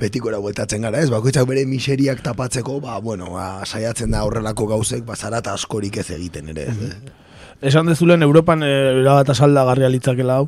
betikora 0.00 0.38
bueltatzen 0.40 0.86
gara, 0.86 1.02
ez? 1.02 1.10
Bakoitzak 1.12 1.48
bere 1.50 1.66
miseriak 1.68 2.22
tapatzeko, 2.24 2.78
ba, 2.84 3.00
bueno, 3.02 3.32
ba, 3.34 3.48
saiatzen 3.66 4.14
da 4.14 4.22
horrelako 4.24 4.70
gauzek, 4.70 5.02
ba, 5.08 5.18
zarata 5.18 5.56
askorik 5.58 5.98
ez 6.00 6.08
egiten 6.14 6.54
ere, 6.54 6.70
ez? 6.70 6.92
Esan 7.72 7.90
dezulen 7.90 8.22
Europan 8.24 8.62
e, 8.64 8.70
erabat 9.02 9.34
asaldagarria 9.34 9.90
litzakela 9.92 10.38
hau, 10.40 10.46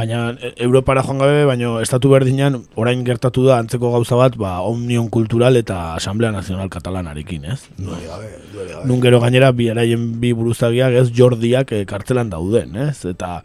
baina 0.00 0.36
e, 0.40 0.52
Europara 0.64 1.02
joan 1.04 1.20
gabe, 1.20 1.44
baina 1.48 1.72
estatu 1.84 2.10
berdinean 2.12 2.60
orain 2.80 3.02
gertatu 3.06 3.44
da 3.46 3.58
antzeko 3.60 3.92
gauza 3.94 4.18
bat, 4.18 4.36
ba, 4.40 4.58
Omnion 4.66 5.10
Kultural 5.12 5.58
eta 5.60 5.94
Asamblea 5.96 6.32
Nazional 6.34 6.70
Katalanarekin, 6.72 7.46
ez? 7.52 7.60
Duele 7.78 8.06
gabe, 8.08 8.30
duele 8.52 8.72
gabe. 8.72 8.86
Nun 8.88 9.02
gero 9.04 9.20
gainera 9.22 9.52
bi 9.56 9.70
eraien 9.72 10.06
bi 10.22 10.32
buruzagiak 10.36 10.96
ez 11.02 11.08
Jordiak 11.16 11.74
e, 11.76 11.84
kartzelan 11.90 12.32
dauden, 12.32 12.76
ez? 12.88 13.04
Eta 13.12 13.38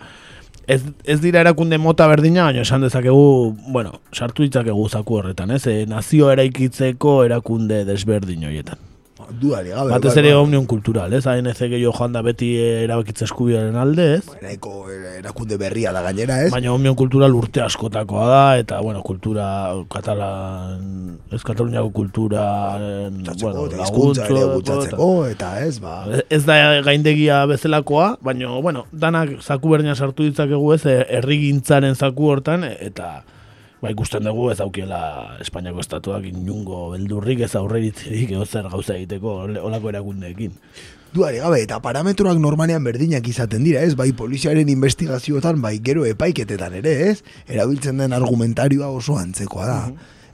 ez, 0.68 0.82
ez 1.04 1.20
dira 1.22 1.44
erakunde 1.46 1.80
mota 1.82 2.08
berdina, 2.12 2.48
baina 2.50 2.66
esan 2.66 2.88
dezakegu, 2.88 3.56
bueno, 3.76 4.00
sartu 4.14 4.48
ditzakegu 4.48 4.90
zaku 4.90 5.22
horretan, 5.22 5.56
ez? 5.58 5.66
E, 5.68 5.86
nazio 5.92 6.32
eraikitzeko 6.34 7.24
erakunde 7.28 7.84
desberdin 7.88 8.48
horietan. 8.50 8.95
Duari 9.30 9.72
gabe. 9.74 9.92
Batez 9.92 10.12
bai, 10.14 10.22
ere 10.24 10.34
bai. 10.34 10.42
Omnion 10.44 10.66
Kultural, 10.70 11.14
ez? 11.14 11.26
ANC 11.28 11.60
gehiago 11.64 11.94
joan 11.98 12.16
da 12.16 12.22
beti 12.26 12.52
eh, 12.60 12.84
erabakitze 12.86 13.26
eskubiaren 13.28 13.76
alde, 13.80 14.06
ez? 14.18 14.24
Nahiko 14.42 14.86
erakunde 14.92 15.58
berria 15.62 15.94
da 15.96 16.04
gainera, 16.06 16.40
ez? 16.46 16.52
Baina 16.54 16.74
Omnion 16.74 16.98
Kultural 17.00 17.36
urte 17.38 17.64
askotakoa 17.66 18.28
da, 18.32 18.44
eta, 18.62 18.80
bueno, 18.86 19.04
kultura 19.06 19.48
katalan, 19.92 21.20
ez 21.34 21.42
Kataluniako 21.46 21.92
kultura, 21.96 22.46
bueno, 23.42 23.68
laguntzeko, 23.76 25.12
eta 25.30 25.54
ez, 25.66 25.78
ba... 25.84 26.02
Ez 26.30 26.44
da 26.48 26.82
gaindegia 26.86 27.44
bezalakoa, 27.50 28.16
baina, 28.26 28.56
bueno, 28.62 28.86
danak 28.92 29.38
zaku 29.42 29.76
berdina 29.76 29.96
sartu 29.96 30.28
ditzakegu 30.28 30.74
ez, 30.76 30.84
eh, 30.90 31.00
herrigintzaren 31.20 31.96
zaku 31.96 32.32
hortan, 32.34 32.66
eta 32.66 33.24
ba, 33.82 33.92
ikusten 33.92 34.26
dugu 34.28 34.50
ez 34.52 34.60
aukiela 34.64 35.38
Espainiako 35.44 35.84
estatuak 35.84 36.28
inungo 36.30 36.90
beldurrik 36.94 37.46
ez 37.46 37.56
aurreritzerik 37.56 38.32
edo 38.32 38.46
zer 38.46 38.70
gauza 38.72 38.96
egiteko 38.96 39.42
olako 39.46 39.92
erakundeekin. 39.94 40.54
Duari 41.16 41.40
gabe, 41.40 41.62
eta 41.64 41.78
parametroak 41.80 42.42
normalean 42.44 42.84
berdinak 42.84 43.28
izaten 43.32 43.64
dira, 43.64 43.86
ez? 43.88 43.94
Bai 43.96 44.10
poliziaren 44.12 44.68
investigazioetan, 44.68 45.62
bai 45.64 45.78
gero 45.80 46.04
epaiketetan 46.10 46.76
ere, 46.82 46.96
ez? 47.08 47.22
Erabiltzen 47.48 48.04
den 48.04 48.16
argumentarioa 48.18 48.90
oso 48.92 49.16
antzekoa 49.22 49.70
da. 49.70 49.80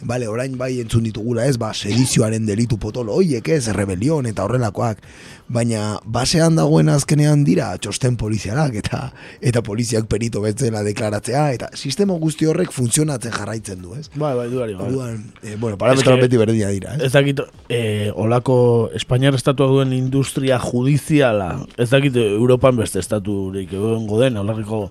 Bale, 0.03 0.27
orain 0.27 0.55
bai 0.57 0.79
entzun 0.81 1.03
ditugula 1.05 1.45
ez, 1.45 1.57
ba, 1.61 1.73
sedizioaren 1.77 2.45
delitu 2.47 2.77
potolo 2.81 3.13
hoiek 3.19 3.47
ez, 3.53 3.67
rebelion 3.75 4.25
eta 4.25 4.43
horrelakoak. 4.47 5.03
Baina, 5.51 5.99
basean 6.05 6.55
dagoen 6.55 6.89
azkenean 6.89 7.43
dira 7.43 7.67
txosten 7.77 8.15
polizialak 8.17 8.77
eta 8.79 9.01
eta 9.43 9.61
poliziak 9.61 10.07
perito 10.09 10.41
betzela 10.41 10.81
deklaratzea, 10.85 11.43
eta 11.57 11.69
sistema 11.75 12.15
guzti 12.21 12.47
horrek 12.47 12.71
funtzionatzen 12.71 13.35
jarraitzen 13.35 13.81
du, 13.83 13.93
ez? 13.99 14.07
Bai, 14.15 14.33
bai, 14.39 14.47
duari, 14.49 14.73
bai. 14.79 14.87
Orduan, 14.87 15.21
eh, 15.43 15.55
bueno, 15.59 15.77
parametroak 15.77 16.17
Eske- 16.17 16.27
beti 16.29 16.39
berdina 16.39 16.69
dira, 16.71 16.95
ez? 16.95 17.09
Ez 17.09 17.11
dakit, 17.11 17.41
eh, 17.69 18.11
olako 18.15 18.89
Espainiar 18.95 19.35
estatua 19.35 19.67
duen 19.67 19.93
industria 19.93 20.57
judiziala, 20.59 21.65
ez 21.77 21.89
dakit 21.89 22.15
Europan 22.15 22.77
beste 22.77 22.99
estaturik 22.99 23.73
egongo 23.73 24.19
den, 24.21 24.37
olarriko, 24.37 24.85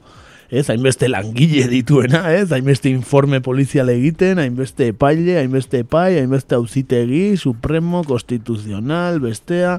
ez, 0.50 0.68
hainbeste 0.70 1.08
langile 1.08 1.68
dituena, 1.70 2.24
ez, 2.34 2.50
hainbeste 2.52 2.90
informe 2.90 3.40
polizial 3.40 3.88
egiten, 3.92 4.40
hainbeste 4.42 4.90
epaile, 4.90 5.38
hainbeste 5.38 5.84
epai, 5.84 6.18
hainbeste 6.18 6.58
auzitegi, 6.58 7.36
supremo, 7.38 8.02
konstituzional, 8.04 9.20
bestea, 9.22 9.78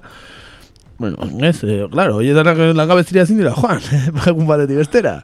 bueno, 1.02 1.18
ez, 1.42 1.64
eh, 1.64 1.88
claro, 1.92 2.20
horietanak 2.20 2.60
langabezira 2.78 3.24
ezin 3.26 3.40
dira, 3.42 3.56
joan, 3.58 3.82
egun 4.30 4.46
batetik 4.46 4.84
bestera. 4.84 5.16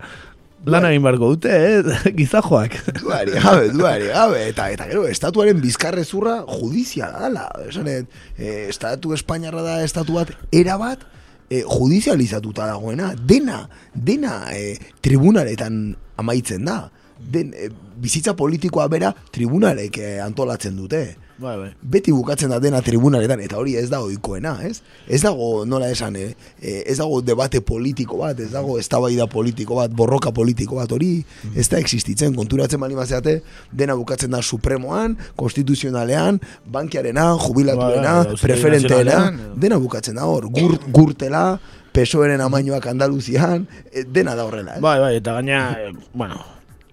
Lan 0.68 0.88
egin 0.90 1.04
barko 1.06 1.30
dute, 1.36 1.52
eh? 1.54 1.98
gizajoak. 2.18 2.80
Duari 2.98 3.36
gabe, 3.38 3.68
duari 3.76 4.10
gabe, 4.10 4.40
eta 4.50 4.66
eta 4.74 4.88
gero, 4.90 5.06
estatuaren 5.08 5.62
bizkarrezurra 5.62 6.40
judiziala 6.50 7.22
dala. 7.28 7.46
Esanet, 7.70 8.10
eh, 8.40 8.66
estatu 8.72 9.14
espainiarra 9.14 9.62
da 9.64 9.78
estatu 9.86 10.18
bat, 10.18 10.34
erabat, 10.52 11.06
eh, 11.50 11.64
judizializatuta 11.64 12.68
dagoena, 12.68 13.14
dena, 13.16 13.68
dena 13.94 14.40
eh, 14.54 14.78
tribunaletan 15.02 15.96
amaitzen 16.18 16.66
da. 16.66 16.90
Den, 17.18 17.54
eh, 17.54 17.70
bizitza 17.98 18.36
politikoa 18.38 18.88
bera 18.88 19.14
tribunalek 19.32 19.98
eh, 19.98 20.18
antolatzen 20.24 20.78
dute. 20.78 21.16
Bai, 21.38 21.54
bai. 21.58 21.70
Beti 21.82 22.12
bukatzen 22.12 22.50
da 22.50 22.58
dena 22.60 22.80
tribunaletan, 22.82 23.42
eta 23.46 23.60
hori 23.60 23.76
ez 23.78 23.86
da 23.92 24.00
ohikoena, 24.02 24.56
ez? 24.66 24.82
Ez 25.06 25.20
dago, 25.22 25.66
nola 25.70 25.92
esan, 25.94 26.16
eh? 26.18 26.32
eh, 26.58 26.82
ez 26.90 26.98
dago 26.98 27.20
debate 27.22 27.62
politiko 27.62 28.18
bat, 28.24 28.40
ez 28.42 28.50
dago 28.54 28.80
eztabaida 28.82 29.28
politiko 29.30 29.78
bat, 29.78 29.94
borroka 29.94 30.34
politiko 30.34 30.80
bat, 30.82 30.92
hori 30.98 31.12
ez 31.54 31.68
da 31.70 31.78
existitzen, 31.78 32.34
konturatzen 32.38 32.82
bali 32.82 32.98
mazeate, 32.98 33.38
dena 33.70 33.96
bukatzen 34.00 34.34
da 34.34 34.42
supremoan, 34.42 35.14
konstituzionalean, 35.38 36.42
bankiarena, 36.74 37.30
jubilatuena, 37.46 38.18
auzitegi 38.24 38.44
preferenteena, 38.48 39.22
dena 39.62 39.78
bukatzen 39.84 40.18
da 40.18 40.26
hor, 40.26 40.50
gur, 40.50 40.80
gurtela, 40.90 41.46
pesoeren 41.94 42.42
amainoak 42.42 42.90
Andaluzian, 42.90 43.70
eh, 43.92 44.06
dena 44.10 44.34
da 44.36 44.50
horrela, 44.50 44.78
ez? 44.78 44.82
Bai, 44.82 45.00
bai, 45.06 45.16
eta 45.22 45.38
gaina, 45.38 45.66
eh, 45.78 45.94
bueno, 46.14 46.42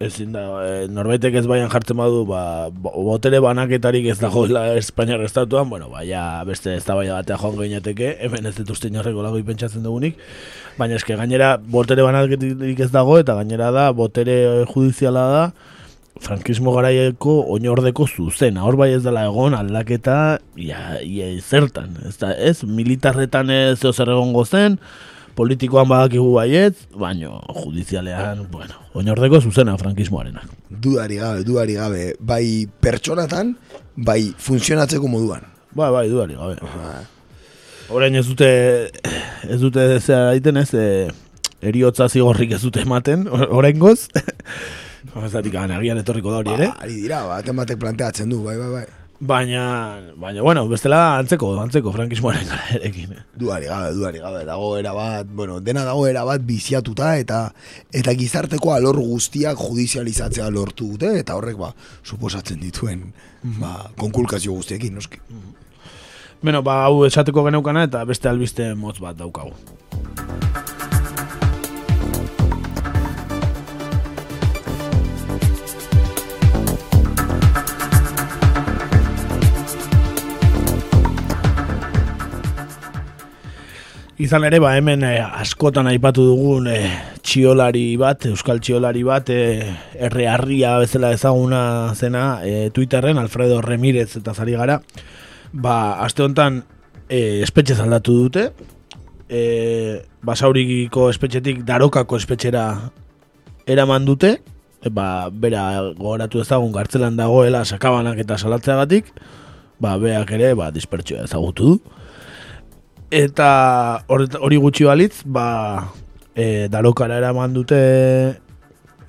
ezin 0.00 0.32
da, 0.34 0.40
eh, 0.66 0.86
norbaitek 0.90 1.34
ez 1.38 1.44
baian 1.46 1.70
jartzen 1.70 1.96
badu, 1.96 2.24
ba, 2.26 2.68
bo- 2.70 2.92
botere 3.06 3.38
banaketarik 3.40 4.06
ez 4.10 4.18
dagoela 4.18 4.74
Espainiar 4.76 5.20
estatuan, 5.22 5.68
bueno, 5.70 5.88
baina 5.88 6.42
beste 6.44 6.74
ez 6.74 6.84
da 6.84 6.94
batea 6.98 7.36
joan 7.38 7.56
ginateke, 7.60 8.16
hemen 8.20 8.46
ez 8.46 8.56
dituzte 8.56 8.88
inorreko 8.90 9.22
lago 9.22 9.38
pentsatzen 9.46 9.82
dugunik, 9.86 10.16
baina 10.78 10.96
eske 10.98 11.16
gainera 11.16 11.56
botere 11.58 12.02
banaketarik 12.02 12.80
ez 12.80 12.90
dago, 12.90 13.18
eta 13.22 13.34
gainera 13.38 13.70
da, 13.70 13.92
botere 13.92 14.64
judiziala 14.74 15.28
da, 15.30 15.44
frankismo 16.24 16.72
garaieko 16.74 17.40
oinordeko 17.50 18.06
zuzena. 18.06 18.62
Hor 18.64 18.76
bai 18.76 18.92
ez 18.94 19.02
dela 19.02 19.24
egon 19.26 19.54
aldaketa 19.58 20.38
ia, 20.56 21.00
ia 21.02 21.26
zertan. 21.42 21.96
Ez, 22.06 22.16
da, 22.20 22.30
ez 22.34 22.62
militarretan 22.64 23.50
ez 23.50 23.80
zer 23.80 24.08
egongo 24.14 24.44
zen, 24.46 24.78
politikoan 25.34 25.88
badakigu 25.90 26.28
baiet, 26.34 26.78
baino 26.98 27.40
judizialean, 27.58 28.46
bueno, 28.52 28.78
oinordeko 28.94 29.40
zuzena 29.40 29.76
frankismoarena. 29.78 30.44
Dudari 30.70 31.18
gabe, 31.18 31.42
dudari 31.46 31.74
gabe, 31.78 32.04
bai 32.20 32.66
pertsonatan, 32.80 33.54
bai 33.96 34.20
funtzionatzeko 34.38 35.10
moduan. 35.10 35.44
Bai, 35.74 35.90
bai, 35.90 36.08
duari 36.08 36.38
gabe. 36.38 36.56
Orain 37.90 38.14
ez 38.14 38.26
dute, 38.28 38.48
ez 39.50 39.60
dute 39.60 39.84
zera 40.00 40.32
egiten 40.32 40.56
ez, 40.62 40.70
e, 40.72 41.10
eriotza 41.60 42.08
zigorrik 42.08 42.54
ez 42.56 42.62
dute 42.62 42.84
ematen, 42.86 43.26
orain 43.58 43.78
goz. 43.78 44.06
Zatik, 45.34 45.54
agian 45.54 45.98
etorriko 46.00 46.32
da 46.32 46.40
hori 46.42 46.54
ere. 46.54 46.70
Ba, 46.72 46.86
ari 46.86 47.00
dira, 47.02 47.24
baten 47.28 47.58
batek 47.58 47.80
planteatzen 47.82 48.30
du, 48.30 48.42
bai, 48.46 48.56
bai, 48.58 48.70
bai. 48.78 49.03
Baina, 49.24 50.02
baina, 50.20 50.42
bueno, 50.42 50.66
bestela 50.68 51.16
antzeko, 51.16 51.54
antzeko 51.62 51.88
frankismoaren 51.94 52.44
gararekin. 52.44 53.14
Eh? 53.16 53.22
Duari 53.40 53.70
gabe, 53.70 53.94
duari 53.96 54.20
gabe, 54.20 54.42
dago 54.44 54.74
era 54.76 54.92
bat, 54.92 55.30
bueno, 55.32 55.62
dena 55.64 55.84
dago 55.86 56.02
era 56.10 56.26
bat 56.28 56.44
biziatuta 56.44 57.14
eta 57.16 57.38
eta 57.88 58.12
gizarteko 58.20 58.74
alor 58.74 59.00
guztiak 59.00 59.56
judizializatzea 59.56 60.50
lortu 60.52 60.90
dute 60.92 61.14
eta 61.22 61.38
horrek 61.38 61.56
ba, 61.56 61.72
suposatzen 62.04 62.60
dituen 62.60 63.06
ba, 63.62 63.88
konkulkazio 63.96 64.52
guztiekin, 64.58 64.92
noski. 65.00 65.22
Beno, 66.44 66.60
ba, 66.60 66.82
hau 66.84 67.06
esateko 67.08 67.46
geneukana 67.48 67.86
eta 67.88 68.04
beste 68.04 68.28
albiste 68.28 68.74
motz 68.76 68.98
bat 69.00 69.16
daukagu. 69.16 69.56
Izan 84.14 84.44
ere, 84.46 84.60
ba, 84.62 84.76
hemen 84.78 85.02
eh, 85.02 85.18
askotan 85.18 85.88
aipatu 85.90 86.22
dugun 86.28 86.68
eh, 86.70 86.86
txiolari 87.26 87.96
bat, 87.98 88.28
euskal 88.30 88.60
txiolari 88.62 89.00
bat, 89.02 89.26
eh, 89.34 89.72
erre 90.06 90.28
harria 90.30 90.76
bezala 90.78 91.10
ezaguna 91.16 91.62
zena 91.98 92.38
eh, 92.46 92.68
Twitterren, 92.70 93.18
Alfredo 93.18 93.58
Remirez 93.64 94.12
eta 94.20 94.30
zari 94.30 94.54
gara, 94.54 94.76
ba, 95.50 95.74
aste 96.04 96.22
honetan 96.22 96.60
eh, 97.08 97.42
espetxe 97.42 97.74
aldatu 97.82 98.14
dute, 98.20 98.44
eh, 99.26 99.98
basaurikiko 100.22 101.08
espetxetik 101.10 101.64
darokako 101.66 102.22
espetxera 102.22 102.68
eraman 103.66 104.06
dute, 104.06 104.36
e, 104.78 104.94
ba, 104.94 105.26
bera 105.26 105.90
gogoratu 105.90 106.44
ezagun 106.44 106.70
gartzelan 106.70 107.18
dagoela 107.18 107.64
sakabanak 107.66 108.22
eta 108.22 108.38
salatzeagatik, 108.38 109.10
ba, 109.82 109.98
beak 109.98 110.30
ere, 110.38 110.54
ba, 110.54 110.70
dispertsioa 110.70 111.26
ezagutu 111.26 111.74
du. 111.74 112.00
Eta 113.14 114.02
hori 114.10 114.58
gutxi 114.58 114.88
balitz, 114.88 115.22
ba, 115.22 115.92
e, 116.34 116.66
darokara 116.66 117.20
eraman 117.20 117.52
dute 117.54 117.78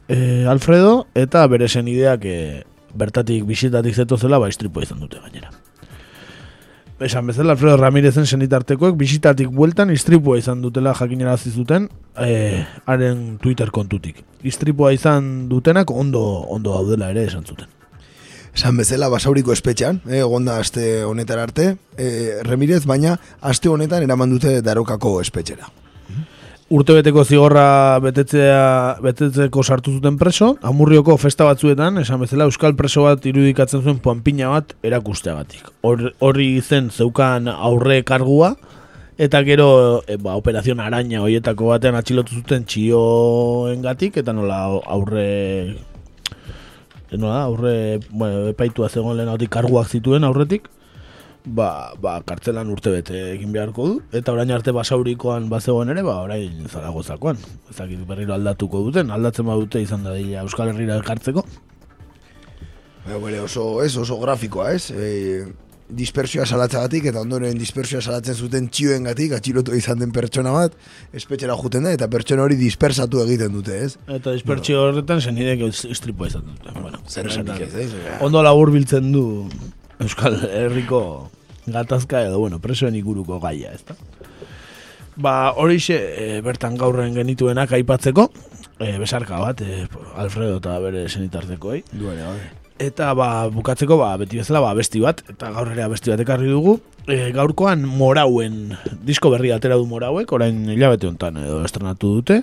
e, 0.07 0.17
Alfredo, 0.45 1.07
eta 1.17 1.41
bere 1.49 1.65
zen 1.65 1.89
ideak 1.89 2.27
e, 2.29 2.37
bertatik 2.93 3.47
bisitatik 3.49 3.95
zeto 3.97 4.19
zela, 4.21 4.37
ba, 4.37 4.51
istripoa 4.51 4.85
izan 4.85 5.01
dute 5.01 5.17
gainera. 5.23 5.49
Esan 7.01 7.25
bezala, 7.27 7.55
Alfredo 7.57 7.79
Ramirezen 7.81 8.29
senitartekoek 8.29 8.93
bisitatik 8.95 9.49
bueltan 9.49 9.89
istripua 9.91 10.37
izan 10.37 10.61
dutela 10.61 10.93
jakinarazi 10.93 11.49
zuten 11.51 11.89
e, 12.13 12.61
haren 12.85 13.39
Twitter 13.41 13.73
kontutik. 13.73 14.21
Istripua 14.45 14.93
izan 14.93 15.49
dutenak 15.49 15.89
ondo 15.89 16.21
ondo 16.45 16.77
daudela 16.77 17.09
ere 17.09 17.25
esan 17.25 17.43
zuten. 17.43 17.73
Esan 18.55 18.77
bezala 18.79 19.09
basauriko 19.11 19.51
espetxean, 19.51 19.99
eh, 20.07 20.21
egonda 20.23 20.57
aste 20.59 21.03
honetar 21.03 21.39
arte, 21.39 21.75
eh, 21.97 22.39
Remirez, 22.43 22.85
baina 22.85 23.17
aste 23.41 23.67
honetan 23.69 24.03
eraman 24.03 24.29
dute 24.31 24.61
darokako 24.61 25.19
espetxera. 25.21 25.67
Urtebeteko 26.71 27.21
zigorra 27.25 27.99
betetzea, 28.01 28.95
betetzeko 29.03 29.61
sartu 29.61 29.91
zuten 29.99 30.15
preso, 30.17 30.55
amurrioko 30.63 31.17
festa 31.21 31.43
batzuetan, 31.45 31.99
esan 32.01 32.19
bezala, 32.23 32.47
euskal 32.49 32.73
preso 32.75 33.03
bat 33.03 33.25
irudikatzen 33.29 33.83
zuen 33.83 33.99
puanpina 33.99 34.47
bat 34.49 34.73
erakusteagatik. 34.81 35.67
Hor- 35.83 36.13
Horri 36.19 36.61
zen 36.61 36.89
zeukan 36.89 37.47
aurre 37.51 38.01
kargua, 38.03 38.55
eta 39.17 39.43
gero 39.43 40.01
e, 40.07 40.15
ba, 40.17 40.33
operazion 40.39 40.79
araña 40.79 41.21
hoietako 41.21 41.67
batean 41.75 41.95
atxilotu 41.99 42.33
zuten 42.39 42.65
txioengatik, 42.65 44.17
eta 44.17 44.33
nola 44.33 44.63
aurre 44.87 45.75
nola, 47.13 47.43
aurre, 47.43 47.99
bueno, 48.09 48.47
epaitua 48.49 48.89
zegoen 48.89 49.17
lehenagotik 49.19 49.51
karguak 49.53 49.91
zituen 49.91 50.25
aurretik, 50.25 50.69
ba, 51.45 51.93
ba, 52.01 52.17
kartzelan 52.25 52.71
urte 52.73 52.91
bete 52.93 53.19
egin 53.33 53.53
beharko 53.53 53.87
du, 53.87 53.99
eta 54.17 54.33
orain 54.33 54.51
arte 54.51 54.73
basaurikoan 54.75 55.49
bazegoen 55.49 55.93
ere, 55.93 56.03
ba, 56.05 56.17
orain 56.25 56.65
zaragozakoan. 56.67 57.37
Ezakit 57.71 58.01
berriro 58.09 58.33
aldatuko 58.35 58.81
duten, 58.87 59.13
aldatzen 59.13 59.45
badute 59.47 59.81
izan 59.83 60.03
da 60.03 60.15
dira 60.17 60.43
Euskal 60.45 60.73
Herrira 60.73 60.97
elkartzeko. 60.97 61.45
Baina, 63.05 63.43
oso, 63.45 63.83
ez, 63.85 63.93
oso 64.01 64.17
grafikoa, 64.17 64.71
ez? 64.73 64.89
E, 64.89 65.45
dispersioa 65.89 66.45
salatzagatik 66.49 67.11
eta 67.11 67.21
ondoren 67.21 67.57
dispersioa 67.59 68.01
salatzen 68.01 68.35
zuten 68.35 68.69
txioengatik 68.73 69.35
atxilotu 69.37 69.75
izan 69.77 69.99
den 70.01 70.11
pertsona 70.15 70.53
bat 70.55 70.73
espetxera 71.13 71.57
juten 71.59 71.85
da 71.85 71.93
eta 71.93 72.07
pertsona 72.09 72.45
hori 72.47 72.57
dispersatu 72.57 73.21
egiten 73.25 73.53
dute, 73.53 73.77
ez? 73.85 73.93
Eta 74.07 74.33
dispertsio 74.33 74.81
horretan 74.87 75.21
zenidek 75.21 75.61
istripua 75.69 76.31
izan 76.31 76.47
dute. 76.49 76.73
Bueno, 76.79 77.01
Zer 77.07 77.29
esanik 77.29 77.67
ez, 77.67 77.73
ez? 77.75 77.91
Ondo 78.25 78.41
labur 78.41 78.73
biltzen 78.73 79.11
du 79.13 79.25
Euskal 80.01 80.39
Herriko 80.49 81.29
gatazka 81.67 82.25
edo, 82.25 82.39
bueno, 82.39 82.59
presoen 82.59 82.95
iguruko 82.97 83.39
gaia, 83.39 83.73
ezta? 83.73 83.95
Ba, 85.15 85.53
horixe 85.55 85.95
e, 85.95 86.27
bertan 86.45 86.75
gaurren 86.77 87.15
genituenak 87.15 87.71
aipatzeko, 87.77 88.27
e, 88.79 88.97
besarka 88.99 89.39
bat, 89.39 89.63
e, 89.63 89.85
Alfredo 90.19 90.59
eta 90.59 90.77
bere 90.83 91.07
senitartekoei. 91.09 91.83
Duare, 91.93 92.21
gabe. 92.25 92.64
Eta 92.75 93.13
ba, 93.15 93.47
bukatzeko 93.47 93.95
ba, 93.95 94.09
beti 94.19 94.41
bezala 94.41 94.59
ba, 94.59 94.73
besti 94.75 94.99
bat, 94.99 95.21
eta 95.31 95.47
gaur 95.55 95.69
ere 95.71 95.87
besti 95.87 96.11
bat 96.11 96.19
ekarri 96.19 96.49
dugu. 96.51 96.75
E, 97.07 97.31
gaurkoan 97.31 97.85
morauen, 97.87 98.75
disko 99.07 99.31
berri 99.31 99.53
atera 99.55 99.77
du 99.79 99.87
morauek, 99.87 100.31
orain 100.35 100.57
hilabete 100.73 101.07
honetan 101.07 101.39
edo 101.39 101.61
estrenatu 101.63 102.11
dute. 102.17 102.41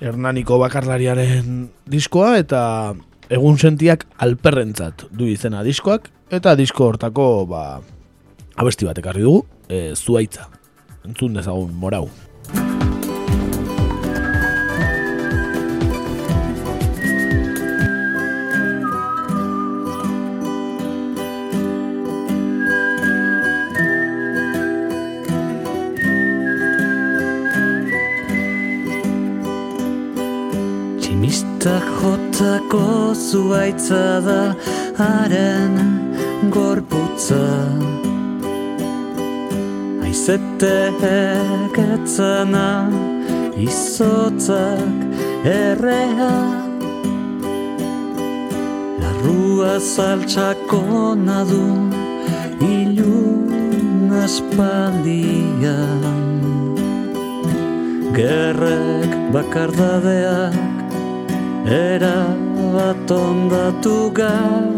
Hernaniko 0.00 0.56
bakarlariaren 0.62 1.68
diskoa 1.92 2.38
eta 2.40 2.62
egun 3.28 3.60
sentiak 3.60 4.06
alperrentzat 4.24 5.10
du 5.12 5.28
izena 5.28 5.60
diskoak. 5.66 6.08
Eta 6.32 6.56
disko 6.56 6.88
hortako 6.94 7.28
ba, 7.50 7.64
abesti 8.56 8.88
bat 8.88 9.04
ekarri 9.04 9.28
dugu, 9.28 9.44
e, 9.68 9.90
zuaitza. 9.92 10.48
Entzun 11.04 11.36
dezagun 11.36 11.76
morau. 11.76 12.06
Tximistak 31.30 31.86
jotako 32.02 33.14
zuaitza 33.14 34.18
da 34.26 34.54
haren 34.98 35.76
gorputza. 36.50 37.44
Aizetek 40.02 41.78
etzena 41.78 42.70
izotzak 43.66 44.98
errea. 45.46 46.34
Larrua 48.98 49.78
saltxako 49.78 51.14
nadu 51.14 51.68
ilun 52.72 54.10
aspaldian. 54.24 56.02
Gerrek 58.18 59.10
bakardadeak 59.30 60.69
Era 61.66 62.32
bat 62.72 63.10
ondatu 63.10 64.10
gabia 64.16 64.70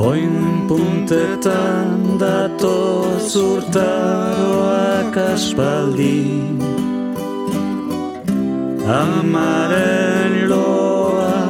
Oin 0.00 0.64
puntetan 0.68 2.18
dato 2.18 3.04
zurtaroak 3.20 5.16
aspaldi. 5.16 6.40
Amaren 8.84 10.48
loa 10.48 11.48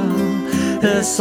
ez 0.83 1.21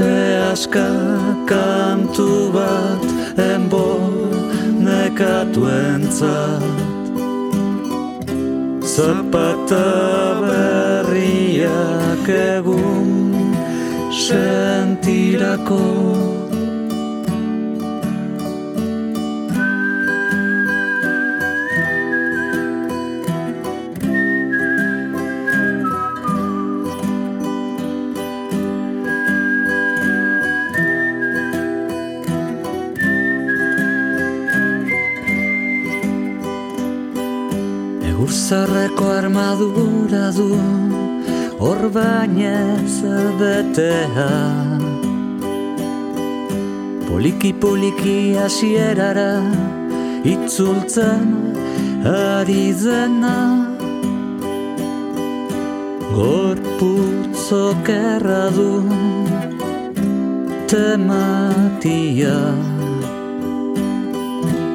aska 0.00 0.90
kantu 1.46 2.50
bat 2.52 3.04
enbo 3.38 3.98
nekatuentzat 4.78 6.62
Zapata 8.94 9.90
berriak 10.46 12.28
egun 12.28 13.34
sentirako 14.10 15.82
Egurzarreko 38.24 39.06
armadura 39.20 40.32
du 40.32 40.56
Hor 41.60 41.80
bainez 41.96 42.94
betea. 43.38 44.30
Poliki 47.06 47.52
poliki 47.52 48.16
hasierara 48.40 49.32
Itzultzen 50.24 51.28
ari 52.14 52.72
dena 52.82 53.36
Gorputzok 56.16 57.88
erra 57.98 58.44
du 58.56 58.72
Tematia. 60.66 62.40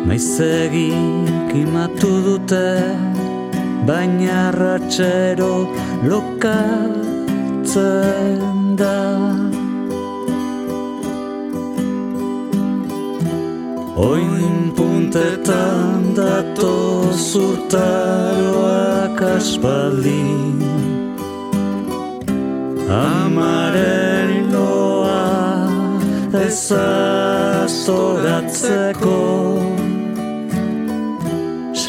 Maizegik 0.05 1.55
imatu 1.65 2.13
dute 2.25 3.08
baina 3.87 4.51
ratxero 4.51 5.53
lokatzen 6.03 6.99
da. 8.81 8.99
Oin 13.99 14.71
puntetan 14.75 16.15
dato 16.15 16.75
zurtaroak 17.31 19.19
aspaldi 19.35 20.23
Amaren 22.89 24.31
loa 24.53 25.23
ezazoratzeko 26.45 29.38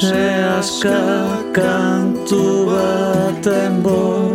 Seaska 0.01 1.29
kantu 1.53 2.73
baten 2.73 3.85
bo 3.85 4.33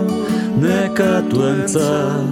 nekatuentzat 0.61 2.29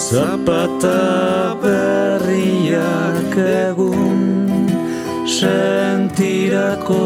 Zapata 0.00 1.52
berriak 1.60 3.36
egun 3.36 4.48
sentirako 5.28 7.04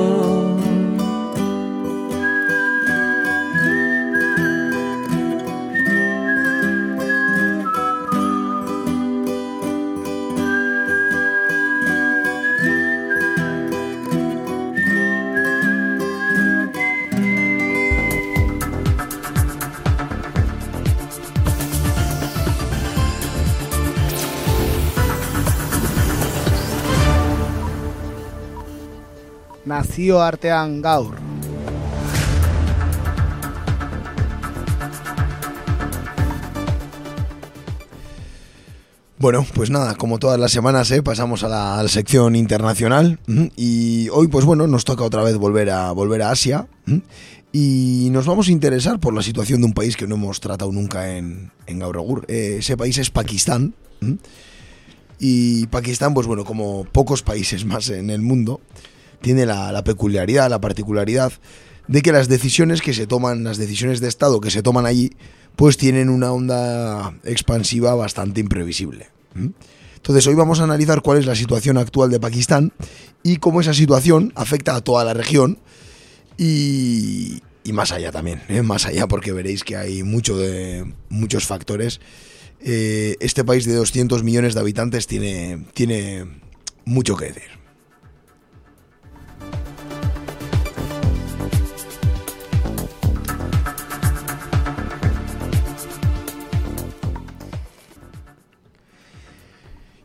Nazio 29.79 30.21
artean 30.21 30.83
gaur. 30.83 31.15
Bueno, 39.21 39.47
pues 39.55 39.71
nada, 39.71 39.95
como 39.95 40.19
todas 40.19 40.41
las 40.41 40.51
semanas, 40.51 40.91
¿eh? 40.91 41.05
pasamos 41.05 41.45
a 41.45 41.49
la, 41.49 41.87
sección 41.87 42.35
internacional 42.35 43.21
y 43.55 44.09
hoy, 44.09 44.27
pues 44.27 44.45
bueno, 44.45 44.67
nos 44.67 44.85
toca 44.85 45.05
otra 45.05 45.23
vez 45.23 45.37
volver 45.37 45.71
a 45.71 45.93
volver 45.93 46.23
a 46.23 46.33
Asia 46.33 46.67
y 47.53 48.09
nos 48.11 48.27
vamos 48.27 48.49
a 48.49 48.51
interesar 48.51 48.99
por 48.99 49.15
la 49.15 49.23
situación 49.23 49.61
de 49.61 49.67
un 49.67 49.75
país 49.75 49.97
que 49.97 50.09
no 50.09 50.17
hemos 50.17 50.41
tratado 50.41 50.73
nunca 50.73 51.17
en, 51.17 51.53
en. 51.67 51.81
Eh, 52.27 52.57
ese 52.59 52.77
país 52.77 52.99
es 52.99 53.11
Pakistán 53.11 53.75
y 55.21 55.67
Pakistán, 55.69 56.15
pues 56.15 56.27
bueno, 56.27 56.45
como 56.45 56.85
pocos 56.85 57.23
países 57.23 57.65
más 57.65 57.91
en 57.91 58.11
el 58.11 58.23
mundo, 58.23 58.61
tiene 59.21 59.47
la, 59.47 59.83
peculiaridad, 59.85 60.51
la 60.51 60.61
particularidad 60.61 61.33
de 61.87 62.03
que 62.03 62.13
las 62.13 62.29
decisiones 62.29 62.83
que 62.83 62.95
se 62.95 63.07
toman, 63.07 63.45
las 63.45 63.57
decisiones 63.57 64.01
de 64.01 64.09
Estado 64.09 64.41
que 64.41 64.51
se 64.51 64.63
toman 64.63 64.87
allí, 64.87 65.13
pues 65.57 65.77
tienen 65.77 66.09
una 66.09 66.33
onda 66.33 67.15
expansiva 67.25 67.95
bastante 67.95 68.41
imprevisible. 68.41 69.09
Entonces 69.97 70.27
hoy 70.27 70.35
vamos 70.35 70.61
a 70.61 70.65
analizar 70.65 71.03
cuál 71.03 71.19
es 71.19 71.27
la 71.27 71.35
situación 71.35 71.79
actual 71.79 72.11
de 72.11 72.21
Pakistán 72.21 72.73
y 73.23 73.37
cómo 73.37 73.61
esa 73.61 73.75
situación 73.75 74.33
afecta 74.37 74.75
a 74.75 74.81
toda 74.81 75.05
la 75.05 75.15
región 75.15 75.59
y, 76.37 77.43
y 77.69 77.73
más 77.73 77.93
allá 77.93 78.11
también, 78.11 78.41
¿eh? 78.49 78.63
más 78.63 78.87
allá 78.87 79.07
porque 79.09 79.33
veréis 79.33 79.63
que 79.63 79.77
hay 79.77 80.03
mucho 80.03 80.39
de, 80.39 80.91
muchos 81.11 81.45
factores. 81.45 82.01
Eh, 82.61 83.17
este 83.21 83.45
país 83.45 83.67
de 83.67 83.75
200 83.75 84.23
millones 84.23 84.55
de 84.55 84.61
habitantes 84.61 85.07
tiene, 85.07 85.67
tiene 85.75 86.27
mucho 86.87 87.15
que 87.17 87.27
decir. 87.27 87.58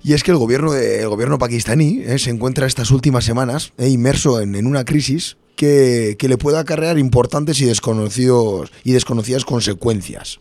Y 0.04 0.14
es 0.14 0.24
que 0.24 0.32
el 0.32 0.38
gobierno, 0.38 0.72
de- 0.74 1.02
el 1.02 1.08
gobierno 1.10 1.38
pakistaní 1.40 2.02
eh, 2.06 2.20
se 2.20 2.30
encuentra 2.30 2.68
estas 2.68 2.92
últimas 2.92 3.24
semanas 3.24 3.72
eh, 3.78 3.88
inmerso 3.90 4.42
en, 4.42 4.56
en 4.56 4.68
una 4.68 4.84
crisis 4.84 5.38
que, 5.56 6.16
que 6.20 6.28
le 6.28 6.38
puede 6.38 6.58
acarrear 6.60 6.98
importantes 7.00 7.62
y, 7.62 7.66
desconocidos, 7.66 8.72
y 8.84 8.92
desconocidas 8.92 9.46
consecuencias. 9.46 10.40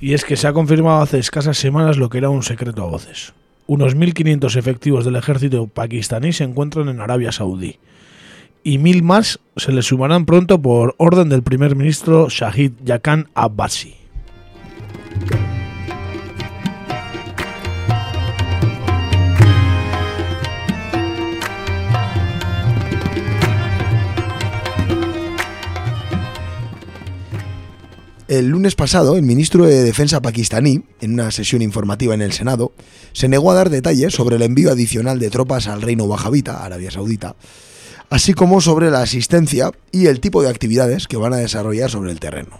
Y 0.00 0.14
es 0.14 0.24
que 0.24 0.36
se 0.36 0.46
ha 0.48 0.52
confirmado 0.52 1.02
hace 1.02 1.18
escasas 1.18 1.56
semanas 1.56 1.98
lo 1.98 2.08
que 2.08 2.18
era 2.18 2.30
un 2.30 2.42
secreto 2.42 2.82
a 2.82 2.86
voces. 2.86 3.32
Unos 3.66 3.96
1.500 3.96 4.56
efectivos 4.56 5.04
del 5.04 5.16
ejército 5.16 5.66
pakistaní 5.68 6.32
se 6.32 6.44
encuentran 6.44 6.88
en 6.88 7.00
Arabia 7.00 7.32
Saudí. 7.32 7.78
Y 8.62 8.78
mil 8.78 9.02
más 9.02 9.38
se 9.56 9.72
les 9.72 9.86
sumarán 9.86 10.26
pronto 10.26 10.60
por 10.60 10.94
orden 10.98 11.28
del 11.28 11.42
primer 11.42 11.76
ministro 11.76 12.28
Shahid 12.28 12.72
Yakan 12.84 13.28
Abbasi. 13.34 13.94
El 28.34 28.48
lunes 28.48 28.74
pasado, 28.74 29.16
el 29.16 29.22
ministro 29.22 29.64
de 29.64 29.84
Defensa 29.84 30.20
pakistaní, 30.20 30.82
en 31.00 31.12
una 31.12 31.30
sesión 31.30 31.62
informativa 31.62 32.14
en 32.14 32.20
el 32.20 32.32
Senado, 32.32 32.72
se 33.12 33.28
negó 33.28 33.52
a 33.52 33.54
dar 33.54 33.70
detalles 33.70 34.12
sobre 34.12 34.34
el 34.34 34.42
envío 34.42 34.72
adicional 34.72 35.20
de 35.20 35.30
tropas 35.30 35.68
al 35.68 35.82
reino 35.82 36.02
wahabita, 36.02 36.64
Arabia 36.64 36.90
Saudita, 36.90 37.36
así 38.10 38.34
como 38.34 38.60
sobre 38.60 38.90
la 38.90 39.02
asistencia 39.02 39.70
y 39.92 40.06
el 40.06 40.18
tipo 40.18 40.42
de 40.42 40.48
actividades 40.48 41.06
que 41.06 41.16
van 41.16 41.32
a 41.32 41.36
desarrollar 41.36 41.90
sobre 41.90 42.10
el 42.10 42.18
terreno. 42.18 42.58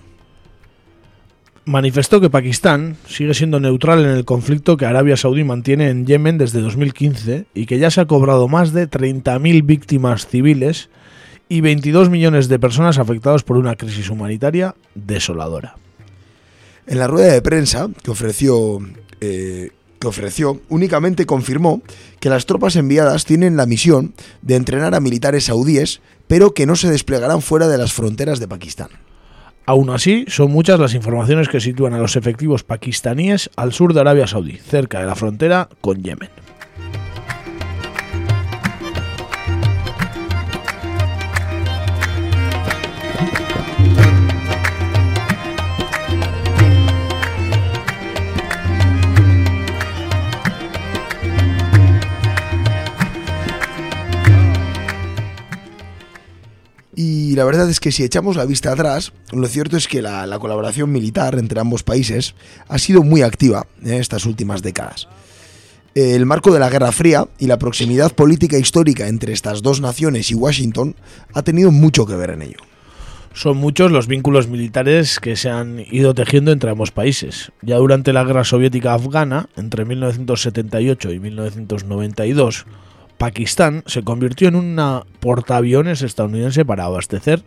Manifestó 1.64 2.20
que 2.20 2.30
Pakistán 2.30 2.96
sigue 3.08 3.34
siendo 3.34 3.58
neutral 3.58 4.04
en 4.04 4.10
el 4.10 4.24
conflicto 4.24 4.76
que 4.76 4.86
Arabia 4.86 5.16
Saudí 5.16 5.42
mantiene 5.42 5.90
en 5.90 6.06
Yemen 6.06 6.38
desde 6.38 6.60
2015 6.60 7.46
y 7.52 7.66
que 7.66 7.80
ya 7.80 7.90
se 7.90 8.00
ha 8.00 8.06
cobrado 8.06 8.46
más 8.46 8.72
de 8.72 8.88
30.000 8.88 9.66
víctimas 9.66 10.28
civiles 10.28 10.88
y 11.48 11.60
22 11.60 12.10
millones 12.10 12.48
de 12.48 12.58
personas 12.58 12.98
afectadas 12.98 13.42
por 13.42 13.56
una 13.56 13.76
crisis 13.76 14.10
humanitaria 14.10 14.74
desoladora. 14.94 15.76
En 16.86 16.98
la 16.98 17.06
rueda 17.06 17.32
de 17.32 17.42
prensa 17.42 17.88
que 18.02 18.10
ofreció, 18.10 18.78
eh, 19.20 19.70
que 19.98 20.06
ofreció, 20.06 20.60
únicamente 20.68 21.26
confirmó 21.26 21.82
que 22.20 22.28
las 22.28 22.46
tropas 22.46 22.76
enviadas 22.76 23.24
tienen 23.24 23.56
la 23.56 23.66
misión 23.66 24.14
de 24.42 24.56
entrenar 24.56 24.94
a 24.94 25.00
militares 25.00 25.44
saudíes, 25.44 26.00
pero 26.26 26.52
que 26.52 26.66
no 26.66 26.76
se 26.76 26.90
desplegarán 26.90 27.40
fuera 27.40 27.68
de 27.68 27.78
las 27.78 27.92
fronteras 27.92 28.38
de 28.40 28.48
Pakistán. 28.48 28.88
Aún 29.66 29.88
así, 29.88 30.26
son 30.28 30.50
muchas 30.50 30.78
las 30.78 30.94
informaciones 30.94 31.48
que 31.48 31.60
sitúan 31.60 31.94
a 31.94 31.98
los 31.98 32.16
efectivos 32.16 32.64
pakistaníes 32.64 33.48
al 33.56 33.72
sur 33.72 33.94
de 33.94 34.00
Arabia 34.00 34.26
Saudí, 34.26 34.58
cerca 34.58 35.00
de 35.00 35.06
la 35.06 35.14
frontera 35.14 35.70
con 35.80 36.02
Yemen. 36.02 36.43
Y 57.34 57.36
la 57.36 57.44
verdad 57.44 57.68
es 57.68 57.80
que 57.80 57.90
si 57.90 58.04
echamos 58.04 58.36
la 58.36 58.46
vista 58.46 58.70
atrás, 58.70 59.12
lo 59.32 59.48
cierto 59.48 59.76
es 59.76 59.88
que 59.88 60.00
la, 60.00 60.24
la 60.24 60.38
colaboración 60.38 60.92
militar 60.92 61.36
entre 61.36 61.58
ambos 61.58 61.82
países 61.82 62.36
ha 62.68 62.78
sido 62.78 63.02
muy 63.02 63.22
activa 63.22 63.66
en 63.82 63.94
estas 63.94 64.24
últimas 64.24 64.62
décadas. 64.62 65.08
El 65.96 66.26
marco 66.26 66.52
de 66.52 66.60
la 66.60 66.70
Guerra 66.70 66.92
Fría 66.92 67.26
y 67.40 67.48
la 67.48 67.58
proximidad 67.58 68.12
política 68.12 68.56
histórica 68.56 69.08
entre 69.08 69.32
estas 69.32 69.62
dos 69.62 69.80
naciones 69.80 70.30
y 70.30 70.36
Washington 70.36 70.94
ha 71.32 71.42
tenido 71.42 71.72
mucho 71.72 72.06
que 72.06 72.14
ver 72.14 72.30
en 72.30 72.42
ello. 72.42 72.58
Son 73.32 73.56
muchos 73.56 73.90
los 73.90 74.06
vínculos 74.06 74.46
militares 74.46 75.18
que 75.18 75.34
se 75.34 75.50
han 75.50 75.84
ido 75.90 76.14
tejiendo 76.14 76.52
entre 76.52 76.70
ambos 76.70 76.92
países. 76.92 77.50
Ya 77.62 77.78
durante 77.78 78.12
la 78.12 78.22
guerra 78.22 78.44
soviética 78.44 78.94
afgana, 78.94 79.48
entre 79.56 79.84
1978 79.84 81.10
y 81.10 81.18
1992, 81.18 82.64
Pakistán 83.24 83.84
se 83.86 84.02
convirtió 84.02 84.48
en 84.48 84.54
una 84.54 85.06
portaaviones 85.20 86.02
estadounidense 86.02 86.66
para 86.66 86.84
abastecer 86.84 87.42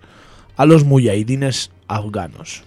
a 0.56 0.66
los 0.66 0.86
mujahidines 0.86 1.70
afganos. 1.88 2.64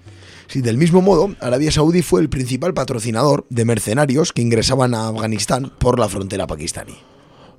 Sí, 0.47 0.61
del 0.61 0.77
mismo 0.77 1.03
modo, 1.03 1.35
Arabia 1.41 1.73
Saudí 1.73 2.03
fue 2.03 2.21
el 2.21 2.29
principal 2.29 2.73
patrocinador 2.73 3.47
de 3.51 3.65
mercenarios 3.65 4.33
que 4.33 4.43
ingresaban 4.43 4.95
a 4.95 5.09
Afganistán 5.09 5.73
por 5.81 5.99
la 5.99 6.09
frontera 6.09 6.47
pakistaní. 6.47 6.95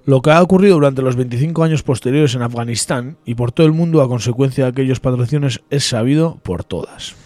Lo 0.05 0.21
que 0.21 0.31
ha 0.31 0.41
ocurrido 0.41 0.75
durante 0.75 1.01
los 1.01 1.17
25 1.17 1.65
años 1.65 1.83
posteriores 1.83 2.33
en 2.33 2.43
Afganistán 2.43 3.17
y 3.25 3.35
por 3.35 3.51
todo 3.51 3.67
el 3.67 3.73
mundo 3.73 4.01
a 4.01 4.07
consecuencia 4.07 4.63
de 4.63 4.69
aquellos 4.69 5.01
patrocinios 5.01 5.61
es 5.69 5.83
sabido 5.83 6.39
por 6.43 6.63
todas. 6.63 7.20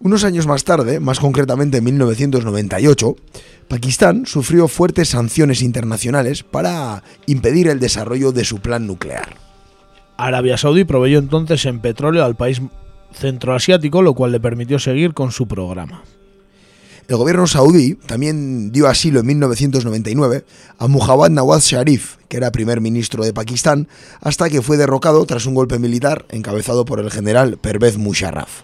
Unos 0.00 0.22
años 0.22 0.46
más 0.46 0.62
tarde, 0.62 1.00
más 1.00 1.18
concretamente 1.18 1.78
en 1.78 1.84
1998, 1.84 3.16
Pakistán 3.66 4.26
sufrió 4.26 4.68
fuertes 4.68 5.08
sanciones 5.08 5.60
internacionales 5.60 6.44
para 6.44 7.02
impedir 7.26 7.66
el 7.68 7.80
desarrollo 7.80 8.30
de 8.30 8.44
su 8.44 8.60
plan 8.60 8.86
nuclear. 8.86 9.36
Arabia 10.16 10.56
Saudí 10.56 10.84
proveyó 10.84 11.18
entonces 11.18 11.64
en 11.66 11.80
petróleo 11.80 12.24
al 12.24 12.36
país 12.36 12.62
centroasiático, 13.12 14.02
lo 14.02 14.14
cual 14.14 14.32
le 14.32 14.40
permitió 14.40 14.78
seguir 14.78 15.14
con 15.14 15.32
su 15.32 15.48
programa. 15.48 16.02
El 17.08 17.16
gobierno 17.16 17.46
saudí 17.46 17.94
también 17.94 18.70
dio 18.70 18.86
asilo 18.86 19.20
en 19.20 19.26
1999 19.26 20.44
a 20.78 20.88
Muhammad 20.88 21.30
Nawaz 21.30 21.64
Sharif, 21.64 22.16
que 22.28 22.36
era 22.36 22.52
primer 22.52 22.82
ministro 22.82 23.24
de 23.24 23.32
Pakistán, 23.32 23.88
hasta 24.20 24.50
que 24.50 24.60
fue 24.60 24.76
derrocado 24.76 25.24
tras 25.24 25.46
un 25.46 25.54
golpe 25.54 25.78
militar 25.78 26.26
encabezado 26.28 26.84
por 26.84 27.00
el 27.00 27.10
general 27.10 27.56
Pervez 27.56 27.96
Musharraf. 27.96 28.60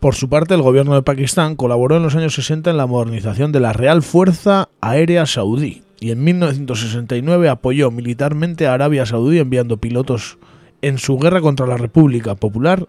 Por 0.00 0.14
su 0.14 0.28
parte, 0.28 0.54
el 0.54 0.62
gobierno 0.62 0.94
de 0.94 1.02
Pakistán 1.02 1.56
colaboró 1.56 1.96
en 1.96 2.04
los 2.04 2.14
años 2.14 2.34
60 2.34 2.70
en 2.70 2.76
la 2.76 2.86
modernización 2.86 3.50
de 3.50 3.58
la 3.58 3.72
Real 3.72 4.02
Fuerza 4.02 4.68
Aérea 4.80 5.26
Saudí 5.26 5.82
y 5.98 6.12
en 6.12 6.22
1969 6.22 7.48
apoyó 7.48 7.90
militarmente 7.90 8.68
a 8.68 8.74
Arabia 8.74 9.06
Saudí 9.06 9.40
enviando 9.40 9.78
pilotos 9.78 10.38
en 10.82 10.98
su 10.98 11.18
guerra 11.18 11.40
contra 11.40 11.66
la 11.66 11.76
República 11.76 12.36
Popular 12.36 12.86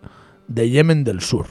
de 0.47 0.69
Yemen 0.69 1.03
del 1.03 1.21
Sur. 1.21 1.47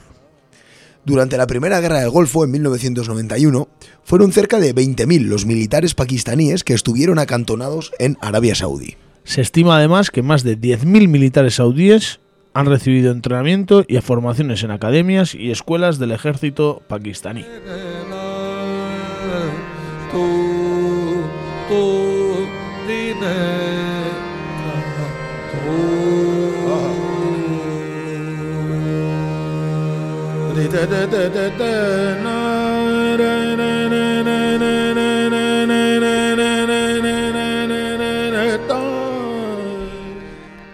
Durante 1.03 1.37
la 1.37 1.47
Primera 1.47 1.81
Guerra 1.81 1.99
del 1.99 2.09
Golfo, 2.09 2.45
en 2.45 2.51
1991, 2.51 3.67
fueron 4.03 4.31
cerca 4.31 4.59
de 4.59 4.73
20.000 4.73 5.25
los 5.25 5.45
militares 5.45 5.93
pakistaníes 5.93 6.63
que 6.63 6.73
estuvieron 6.73 7.19
acantonados 7.19 7.91
en 7.99 8.17
Arabia 8.21 8.55
Saudí. 8.55 8.95
Se 9.25 9.41
estima 9.41 9.77
además 9.77 10.09
que 10.09 10.21
más 10.21 10.43
de 10.43 10.57
10.000 10.57 11.07
militares 11.09 11.55
saudíes 11.55 12.21
han 12.53 12.65
recibido 12.65 13.11
entrenamiento 13.11 13.83
y 13.87 13.99
formaciones 14.01 14.63
en 14.63 14.71
academias 14.71 15.35
y 15.35 15.51
escuelas 15.51 15.99
del 15.99 16.11
ejército 16.11 16.81
pakistaní. 16.87 17.45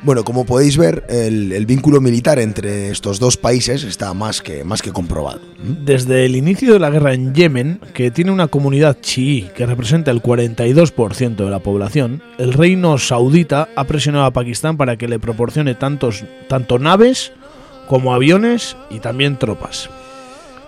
Bueno, 0.06 0.24
como 0.24 0.46
podéis 0.46 0.78
ver, 0.78 1.04
el, 1.10 1.52
el 1.52 1.66
vínculo 1.66 2.00
militar 2.00 2.38
entre 2.38 2.92
estos 2.92 3.20
dos 3.20 3.38
países 3.38 3.84
está 3.84 4.14
más 4.14 4.40
que, 4.40 4.64
más 4.64 4.84
que 4.84 4.92
comprobado. 4.92 5.42
Desde 5.84 6.26
el 6.26 6.36
inicio 6.36 6.74
de 6.74 6.80
la 6.80 6.92
guerra 6.92 7.16
en 7.16 7.34
Yemen, 7.34 7.80
que 7.96 8.12
tiene 8.12 8.30
una 8.30 8.48
comunidad 8.48 9.00
chií 9.02 9.50
que 9.56 9.66
representa 9.66 10.12
el 10.12 10.22
42% 10.22 11.38
de 11.38 11.50
la 11.50 11.58
población, 11.58 12.22
el 12.38 12.54
reino 12.54 13.00
saudita 13.00 13.68
ha 13.76 13.84
presionado 13.86 14.26
a 14.26 14.32
Pakistán 14.32 14.78
para 14.78 14.96
que 14.96 15.08
le 15.08 15.18
proporcione 15.18 15.74
tantos, 15.74 16.24
tanto 16.48 16.78
naves 16.78 17.32
como 17.88 18.14
aviones 18.14 18.78
y 18.92 19.00
también 19.00 19.40
tropas. 19.40 19.90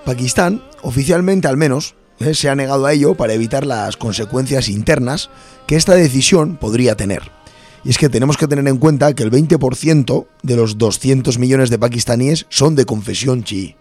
Pakistán, 0.04 0.64
oficialmente 0.82 1.48
al 1.48 1.58
menos, 1.58 1.94
eh, 2.20 2.34
se 2.34 2.50
ha 2.50 2.56
negado 2.56 2.88
a 2.88 2.94
ello 2.94 3.14
para 3.14 3.34
evitar 3.34 3.68
las 3.68 3.98
consecuencias 3.98 4.68
internas 4.68 5.30
que 5.68 5.76
esta 5.76 5.94
decisión 5.94 6.58
podría 6.58 6.96
tener. 6.96 7.37
Y 7.84 7.90
es 7.90 7.98
que 7.98 8.10
tenemos 8.10 8.38
que 8.38 8.48
tener 8.48 8.68
en 8.68 8.78
cuenta 8.78 9.14
que 9.14 9.24
el 9.24 9.32
20% 9.32 10.26
de 10.44 10.56
los 10.56 10.78
200 10.78 11.38
millones 11.38 11.70
de 11.70 11.80
pakistaníes 11.80 12.46
son 12.50 12.76
de 12.76 12.86
confesión 12.86 13.44
chií. 13.44 13.76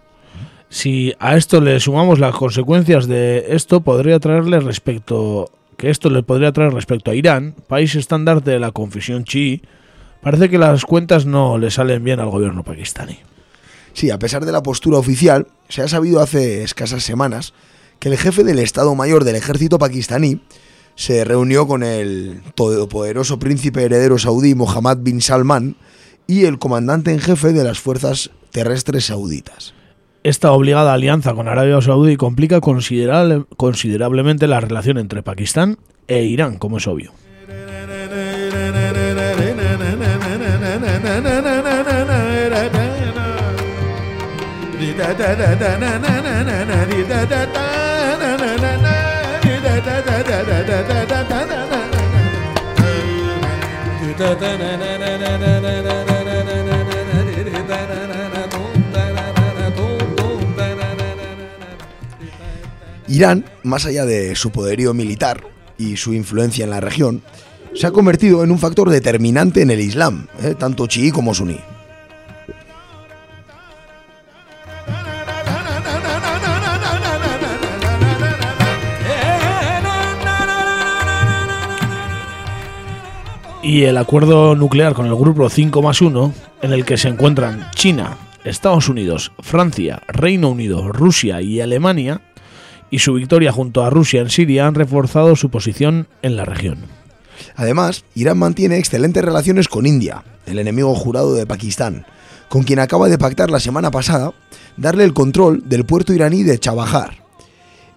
Si 0.68 1.14
a 1.18 1.36
esto 1.36 1.60
le 1.60 1.78
sumamos 1.80 2.18
las 2.18 2.34
consecuencias 2.34 3.06
de 3.06 3.46
esto, 3.50 3.80
podría 3.80 4.18
traerle 4.18 4.60
respecto 4.60 5.50
que 5.76 5.90
esto 5.90 6.10
le 6.10 6.22
podría 6.22 6.52
traer 6.52 6.72
respecto 6.72 7.10
a 7.10 7.14
Irán, 7.14 7.54
país 7.68 7.94
estandarte 7.94 8.50
de 8.50 8.58
la 8.58 8.72
confesión 8.72 9.24
chií, 9.24 9.62
parece 10.22 10.48
que 10.48 10.58
las 10.58 10.84
cuentas 10.84 11.26
no 11.26 11.58
le 11.58 11.70
salen 11.70 12.02
bien 12.02 12.18
al 12.18 12.30
gobierno 12.30 12.64
pakistaní. 12.64 13.18
Sí, 13.92 14.10
a 14.10 14.18
pesar 14.18 14.44
de 14.44 14.52
la 14.52 14.62
postura 14.62 14.98
oficial, 14.98 15.46
se 15.68 15.82
ha 15.82 15.88
sabido 15.88 16.20
hace 16.20 16.62
escasas 16.62 17.02
semanas 17.02 17.54
que 17.98 18.08
el 18.08 18.18
jefe 18.18 18.44
del 18.44 18.58
Estado 18.58 18.94
Mayor 18.94 19.24
del 19.24 19.36
ejército 19.36 19.78
pakistaní 19.78 20.42
se 20.96 21.24
reunió 21.24 21.68
con 21.68 21.82
el 21.84 22.42
todopoderoso 22.54 23.38
príncipe 23.38 23.84
heredero 23.84 24.18
saudí 24.18 24.54
Mohammed 24.54 24.98
bin 24.98 25.20
Salman 25.20 25.76
y 26.26 26.46
el 26.46 26.58
comandante 26.58 27.12
en 27.12 27.20
jefe 27.20 27.52
de 27.52 27.62
las 27.62 27.78
fuerzas 27.78 28.30
terrestres 28.50 29.06
sauditas. 29.06 29.74
Esta 30.24 30.50
obligada 30.50 30.92
alianza 30.92 31.34
con 31.34 31.46
Arabia 31.46 31.80
Saudí 31.80 32.16
complica 32.16 32.60
considerable- 32.60 33.44
considerablemente 33.56 34.48
la 34.48 34.58
relación 34.58 34.98
entre 34.98 35.22
Pakistán 35.22 35.78
e 36.08 36.24
Irán, 36.24 36.58
como 36.58 36.78
es 36.78 36.86
obvio. 36.88 37.12
Irán, 63.08 63.44
más 63.62 63.86
allá 63.86 64.04
de 64.04 64.34
su 64.34 64.50
poderío 64.50 64.92
militar 64.92 65.44
y 65.78 65.96
su 65.96 66.12
influencia 66.12 66.64
en 66.64 66.70
la 66.70 66.80
región, 66.80 67.22
se 67.74 67.86
ha 67.86 67.90
convertido 67.90 68.42
en 68.42 68.50
un 68.50 68.58
factor 68.58 68.90
determinante 68.90 69.62
en 69.62 69.70
el 69.70 69.80
Islam, 69.80 70.26
eh, 70.42 70.54
tanto 70.58 70.86
chií 70.86 71.10
como 71.10 71.34
suní. 71.34 71.60
Y 83.66 83.82
el 83.82 83.96
acuerdo 83.96 84.54
nuclear 84.54 84.94
con 84.94 85.06
el 85.06 85.16
grupo 85.16 85.50
5 85.50 85.82
más 85.82 86.00
1, 86.00 86.32
en 86.62 86.72
el 86.72 86.84
que 86.84 86.96
se 86.96 87.08
encuentran 87.08 87.68
China, 87.74 88.16
Estados 88.44 88.88
Unidos, 88.88 89.32
Francia, 89.40 90.02
Reino 90.06 90.50
Unido, 90.50 90.92
Rusia 90.92 91.42
y 91.42 91.60
Alemania, 91.60 92.20
y 92.92 93.00
su 93.00 93.14
victoria 93.14 93.50
junto 93.50 93.82
a 93.82 93.90
Rusia 93.90 94.20
en 94.20 94.30
Siria 94.30 94.68
han 94.68 94.76
reforzado 94.76 95.34
su 95.34 95.50
posición 95.50 96.06
en 96.22 96.36
la 96.36 96.44
región. 96.44 96.78
Además, 97.56 98.04
Irán 98.14 98.38
mantiene 98.38 98.78
excelentes 98.78 99.24
relaciones 99.24 99.66
con 99.66 99.84
India, 99.84 100.22
el 100.46 100.60
enemigo 100.60 100.94
jurado 100.94 101.34
de 101.34 101.44
Pakistán, 101.44 102.06
con 102.48 102.62
quien 102.62 102.78
acaba 102.78 103.08
de 103.08 103.18
pactar 103.18 103.50
la 103.50 103.58
semana 103.58 103.90
pasada 103.90 104.32
darle 104.76 105.02
el 105.02 105.12
control 105.12 105.68
del 105.68 105.84
puerto 105.84 106.12
iraní 106.12 106.44
de 106.44 106.60
Chabahar. 106.60 107.16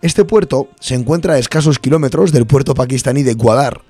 Este 0.01 0.25
puerto 0.25 0.69
se 0.79 0.95
encuentra 0.95 1.35
a 1.35 1.37
escasos 1.37 1.77
kilómetros 1.77 2.31
del 2.31 2.47
puerto 2.47 2.73
pakistaní 2.73 3.21
de 3.21 3.35
Gwadar, 3.35 3.81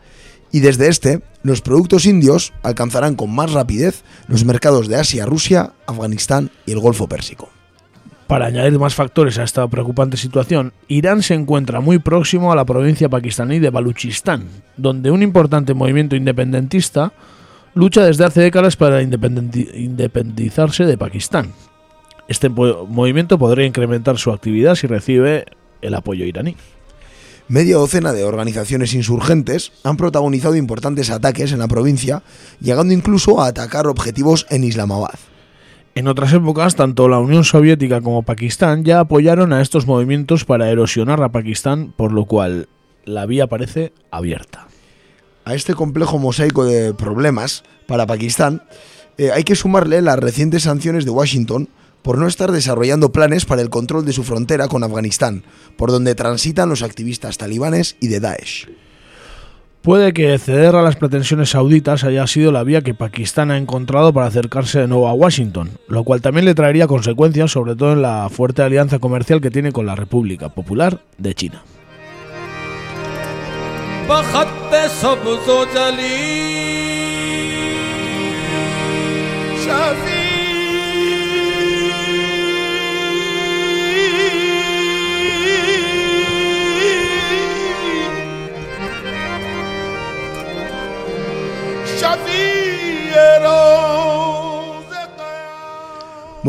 y 0.52 0.60
desde 0.62 0.88
este, 0.88 1.22
los 1.44 1.62
productos 1.62 2.06
indios 2.06 2.54
alcanzarán 2.64 3.16
con 3.16 3.34
más 3.34 3.52
rapidez 3.52 4.04
los 4.28 4.46
mercados 4.46 4.88
de 4.88 4.98
Asia, 4.98 5.26
Rusia, 5.26 5.74
Afganistán 5.88 6.52
y 6.66 6.72
el 6.72 6.80
Golfo 6.80 7.08
Pérsico. 7.08 7.50
Para 8.28 8.46
añadir 8.46 8.78
más 8.78 8.94
factores 8.94 9.40
a 9.40 9.44
esta 9.44 9.68
preocupante 9.68 10.16
situación, 10.16 10.72
Irán 10.88 11.24
se 11.24 11.34
encuentra 11.34 11.80
muy 11.80 11.98
próximo 11.98 12.52
a 12.52 12.56
la 12.56 12.64
provincia 12.64 13.10
pakistaní 13.10 13.58
de 13.58 13.72
Baluchistán, 13.72 14.48
donde 14.78 15.10
un 15.10 15.24
importante 15.24 15.74
movimiento 15.74 16.16
independentista 16.16 17.12
lucha 17.74 18.04
desde 18.04 18.26
hace 18.26 18.42
décadas 18.42 18.76
para 18.76 19.02
independizarse 19.02 20.86
de 20.86 20.98
Pakistán. 20.98 21.54
Este 22.28 22.50
movimiento 22.50 23.40
podría 23.40 23.66
incrementar 23.66 24.20
su 24.20 24.32
actividad 24.32 24.76
si 24.76 24.86
recibe 24.86 25.46
el 25.82 25.96
apoyo 25.96 26.26
iraní. 26.26 26.56
Media 27.50 27.78
docena 27.78 28.14
de 28.14 28.26
organizaciones 28.26 28.94
insurgentes 28.94 29.72
han 29.84 29.98
protagonizado 29.98 30.56
importantes 30.56 31.10
ataques 31.10 31.52
en 31.52 31.58
la 31.58 31.68
provincia, 31.68 32.22
llegando 32.62 32.94
incluso 32.94 33.42
a 33.42 33.48
atacar 33.48 33.88
objetivos 33.88 34.46
en 34.52 34.64
Islamabad. 34.64 35.16
En 35.96 36.08
otras 36.08 36.32
épocas, 36.32 36.76
tanto 36.76 37.08
la 37.08 37.18
Unión 37.18 37.44
Soviética 37.44 38.02
como 38.02 38.22
Pakistán 38.22 38.84
ya 38.84 39.00
apoyaron 39.00 39.52
a 39.52 39.64
estos 39.64 39.88
movimientos 39.88 40.46
para 40.46 40.70
erosionar 40.70 41.24
a 41.24 41.30
Pakistán, 41.30 41.92
por 41.98 42.12
lo 42.12 42.26
cual 42.26 42.70
la 43.04 43.26
vía 43.26 43.48
parece 43.48 43.94
abierta. 44.12 44.68
A 45.44 45.56
este 45.56 45.74
complejo 45.74 46.20
mosaico 46.20 46.66
de 46.66 46.94
problemas 46.94 47.64
para 47.88 48.06
Pakistán 48.06 48.62
eh, 49.18 49.32
hay 49.32 49.44
que 49.44 49.56
sumarle 49.56 50.04
las 50.04 50.20
recientes 50.20 50.64
sanciones 50.64 51.04
de 51.04 51.10
Washington 51.10 51.68
por 52.02 52.18
no 52.18 52.28
estar 52.28 52.52
desarrollando 52.52 53.12
planes 53.12 53.46
para 53.46 53.62
el 53.62 53.70
control 53.70 54.06
de 54.06 54.14
su 54.14 54.24
frontera 54.24 54.68
con 54.68 54.84
Afganistán, 54.84 55.44
por 55.78 55.92
donde 55.92 56.16
transitan 56.16 56.70
los 56.70 56.84
activistas 56.84 57.38
talibanes 57.38 57.96
y 58.00 58.08
de 58.08 58.20
Daesh. 58.20 58.68
Puede 59.82 60.12
que 60.12 60.38
ceder 60.38 60.76
a 60.76 60.82
las 60.82 60.98
pretensiones 60.98 61.52
sauditas 61.52 62.04
haya 62.04 62.28
sido 62.28 62.52
la 62.52 62.64
vía 62.64 62.82
que 62.82 62.94
Pakistán 62.94 63.50
ha 63.50 63.58
encontrado 63.58 64.12
para 64.12 64.28
acercarse 64.28 64.82
de 64.82 64.88
nuevo 64.88 65.08
a 65.08 65.14
Washington, 65.14 65.72
lo 65.88 66.04
cual 66.04 66.22
también 66.22 66.44
le 66.46 66.54
traería 66.54 66.86
consecuencias, 66.86 67.52
sobre 67.52 67.78
todo 67.78 67.94
en 67.94 68.02
la 68.02 68.28
fuerte 68.30 68.62
alianza 68.62 69.00
comercial 69.00 69.40
que 69.40 69.52
tiene 69.52 69.72
con 69.72 69.86
la 69.86 69.96
República 69.96 70.50
Popular 70.50 71.00
de 71.18 71.34
China. 71.34 71.64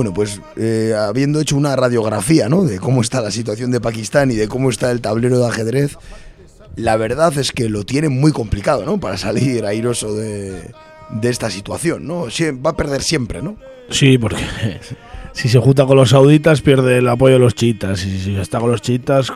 Bueno, 0.00 0.14
pues 0.14 0.40
eh, 0.56 0.94
habiendo 0.98 1.42
hecho 1.42 1.58
una 1.58 1.76
radiografía 1.76 2.48
¿no? 2.48 2.64
de 2.64 2.78
cómo 2.78 3.02
está 3.02 3.20
la 3.20 3.30
situación 3.30 3.70
de 3.70 3.82
Pakistán 3.82 4.30
y 4.30 4.34
de 4.34 4.48
cómo 4.48 4.70
está 4.70 4.90
el 4.92 5.02
tablero 5.02 5.38
de 5.38 5.46
ajedrez, 5.46 5.98
la 6.74 6.96
verdad 6.96 7.36
es 7.36 7.52
que 7.52 7.68
lo 7.68 7.84
tiene 7.84 8.08
muy 8.08 8.32
complicado 8.32 8.86
¿no? 8.86 8.98
para 8.98 9.18
salir 9.18 9.66
airoso 9.66 10.14
de, 10.14 10.72
esta 11.20 11.50
situación. 11.50 12.06
¿no? 12.06 12.28
Va 12.64 12.70
a 12.70 12.76
perder 12.78 13.02
siempre, 13.02 13.42
¿no? 13.42 13.58
Sí, 13.90 14.16
porque 14.16 14.38
si 15.34 15.50
se 15.50 15.58
junta 15.58 15.84
con 15.84 15.98
los 15.98 16.08
sauditas 16.08 16.62
pierde 16.62 16.96
el 16.96 17.06
apoyo 17.06 17.34
de 17.34 17.40
los 17.40 17.54
chiitas, 17.54 18.02
y 18.06 18.20
si 18.20 18.36
está 18.36 18.58
con 18.58 18.70
los 18.70 18.80
chiitas 18.80 19.30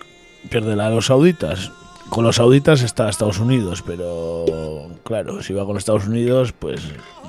pierde 0.49 0.77
la 0.77 0.89
de 0.89 0.95
los 0.95 1.05
sauditas. 1.05 1.73
Con 2.09 2.25
los 2.25 2.37
sauditas 2.37 2.81
está 2.81 3.11
Estados 3.11 3.39
Unidos, 3.39 3.85
pero 3.87 4.89
claro, 5.05 5.43
si 5.43 5.53
va 5.53 5.67
con 5.67 5.77
Estados 5.77 6.07
Unidos, 6.07 6.55
pues 6.59 6.81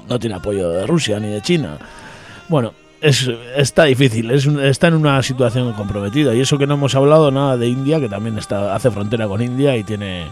no 0.07 0.19
tiene 0.19 0.37
apoyo 0.37 0.69
de 0.69 0.87
Rusia 0.87 1.19
ni 1.19 1.27
de 1.27 1.41
China. 1.41 1.79
Bueno, 2.47 2.73
es, 3.01 3.29
está 3.55 3.85
difícil, 3.85 4.31
es 4.31 4.45
está 4.45 4.87
en 4.87 4.95
una 4.95 5.21
situación 5.23 5.73
comprometida. 5.73 6.33
Y 6.33 6.41
eso 6.41 6.57
que 6.57 6.67
no 6.67 6.75
hemos 6.75 6.95
hablado 6.95 7.31
nada 7.31 7.57
de 7.57 7.67
India, 7.67 7.99
que 7.99 8.09
también 8.09 8.37
está, 8.37 8.75
hace 8.75 8.91
frontera 8.91 9.27
con 9.27 9.41
India 9.41 9.75
y 9.77 9.83
tiene 9.83 10.27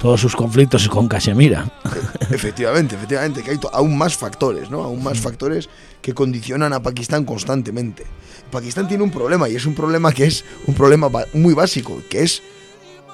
todos 0.00 0.20
sus 0.20 0.36
conflictos 0.36 0.88
con 0.88 1.08
Cachemira. 1.08 1.66
Efectivamente, 2.30 2.94
efectivamente, 2.94 3.42
que 3.42 3.52
hay 3.52 3.58
aún 3.72 3.96
más 3.96 4.16
factores, 4.16 4.70
¿no? 4.70 4.82
Aún 4.82 5.02
más 5.02 5.18
factores 5.18 5.68
que 6.00 6.14
condicionan 6.14 6.72
a 6.72 6.82
Pakistán 6.82 7.24
constantemente. 7.24 8.04
Pakistán 8.50 8.86
tiene 8.86 9.02
un 9.02 9.10
problema 9.10 9.48
y 9.48 9.56
es 9.56 9.66
un 9.66 9.74
problema 9.74 10.12
que 10.12 10.26
es 10.26 10.44
un 10.66 10.74
problema 10.74 11.10
muy 11.32 11.54
básico, 11.54 12.00
que 12.08 12.22
es 12.22 12.42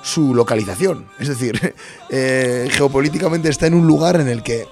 su 0.03 0.35
localización. 0.35 1.07
Es 1.19 1.29
decir, 1.29 1.75
eh, 2.11 2.69
geopolíticamente 2.71 3.49
está 3.49 3.67
en 3.67 3.75
un 3.75 3.87
lugar 3.87 4.21
en 4.21 4.29
el 4.29 4.43
que 4.43 4.67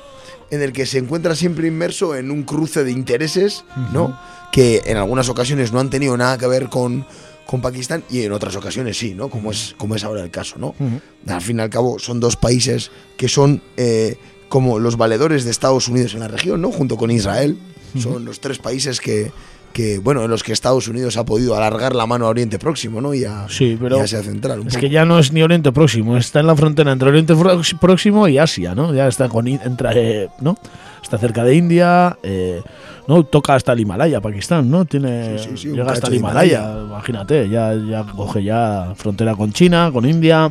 en 0.52 0.60
el 0.60 0.74
que 0.74 0.84
se 0.84 0.98
encuentra 0.98 1.34
siempre 1.34 1.66
inmerso 1.66 2.14
en 2.14 2.30
un 2.30 2.42
cruce 2.42 2.84
de 2.84 2.92
intereses, 2.92 3.64
¿no? 3.90 4.20
Que 4.52 4.82
en 4.84 4.98
algunas 4.98 5.30
ocasiones 5.30 5.72
no 5.72 5.80
han 5.80 5.88
tenido 5.88 6.14
nada 6.14 6.36
que 6.36 6.46
ver 6.46 6.68
con, 6.68 7.06
con 7.46 7.62
Pakistán 7.62 8.04
y 8.10 8.20
en 8.20 8.32
otras 8.32 8.54
ocasiones 8.54 8.98
sí, 8.98 9.14
¿no? 9.14 9.30
Como 9.30 9.50
es, 9.50 9.74
como 9.78 9.96
es 9.96 10.04
ahora 10.04 10.22
el 10.22 10.30
caso, 10.30 10.56
¿no? 10.58 10.74
Al 11.26 11.40
fin 11.40 11.58
y 11.58 11.62
al 11.62 11.70
cabo 11.70 11.98
son 11.98 12.20
dos 12.20 12.36
países 12.36 12.90
que 13.16 13.28
son 13.28 13.62
eh, 13.78 14.18
como 14.50 14.78
los 14.78 14.98
valedores 14.98 15.44
de 15.44 15.50
Estados 15.50 15.88
Unidos 15.88 16.12
en 16.12 16.20
la 16.20 16.28
región, 16.28 16.60
¿no? 16.60 16.70
Junto 16.70 16.98
con 16.98 17.10
Israel. 17.10 17.56
Son 17.98 18.24
los 18.24 18.40
tres 18.40 18.58
países 18.58 19.00
que, 19.00 19.32
que, 19.72 19.98
bueno, 19.98 20.24
en 20.24 20.30
los 20.30 20.42
que 20.42 20.52
Estados 20.52 20.86
Unidos 20.88 21.16
ha 21.16 21.24
podido 21.24 21.56
alargar 21.56 21.94
la 21.94 22.06
mano 22.06 22.26
a 22.26 22.28
Oriente 22.28 22.58
Próximo, 22.58 23.00
¿no? 23.00 23.14
Y 23.14 23.24
a, 23.24 23.46
Sí, 23.48 23.76
pero 23.80 23.96
y 23.96 24.00
a 24.00 24.04
Asia 24.04 24.22
Central. 24.22 24.60
un 24.60 24.68
Es 24.68 24.74
poco. 24.74 24.80
que 24.82 24.90
ya 24.90 25.04
no 25.04 25.18
es 25.18 25.32
ni 25.32 25.42
Oriente 25.42 25.72
Próximo, 25.72 26.16
está 26.16 26.40
en 26.40 26.46
la 26.46 26.54
frontera 26.56 26.92
entre 26.92 27.08
Oriente 27.08 27.34
Próximo 27.80 28.28
y 28.28 28.38
Asia, 28.38 28.74
¿no? 28.74 28.94
Ya 28.94 29.08
está 29.08 29.28
con, 29.28 29.46
entra, 29.48 29.92
eh, 29.94 30.28
¿no? 30.40 30.56
Está 31.02 31.18
cerca 31.18 31.42
de 31.44 31.56
India, 31.56 32.16
eh, 32.22 32.62
¿no? 33.08 33.24
Toca 33.24 33.54
hasta 33.54 33.72
el 33.72 33.80
Himalaya, 33.80 34.20
Pakistán, 34.20 34.70
¿no? 34.70 34.84
Tiene, 34.84 35.38
Sí, 35.38 35.50
sí, 35.56 35.68
llega 35.70 35.90
hasta 35.92 36.06
el 36.08 36.14
Himalaya, 36.14 36.60
Himalaya. 36.62 36.84
imagínate, 36.86 37.48
ya, 37.48 37.74
ya 37.74 38.04
coge 38.04 38.44
ya 38.44 38.92
frontera 38.96 39.34
con 39.34 39.52
China, 39.52 39.90
con 39.92 40.04
India. 40.08 40.50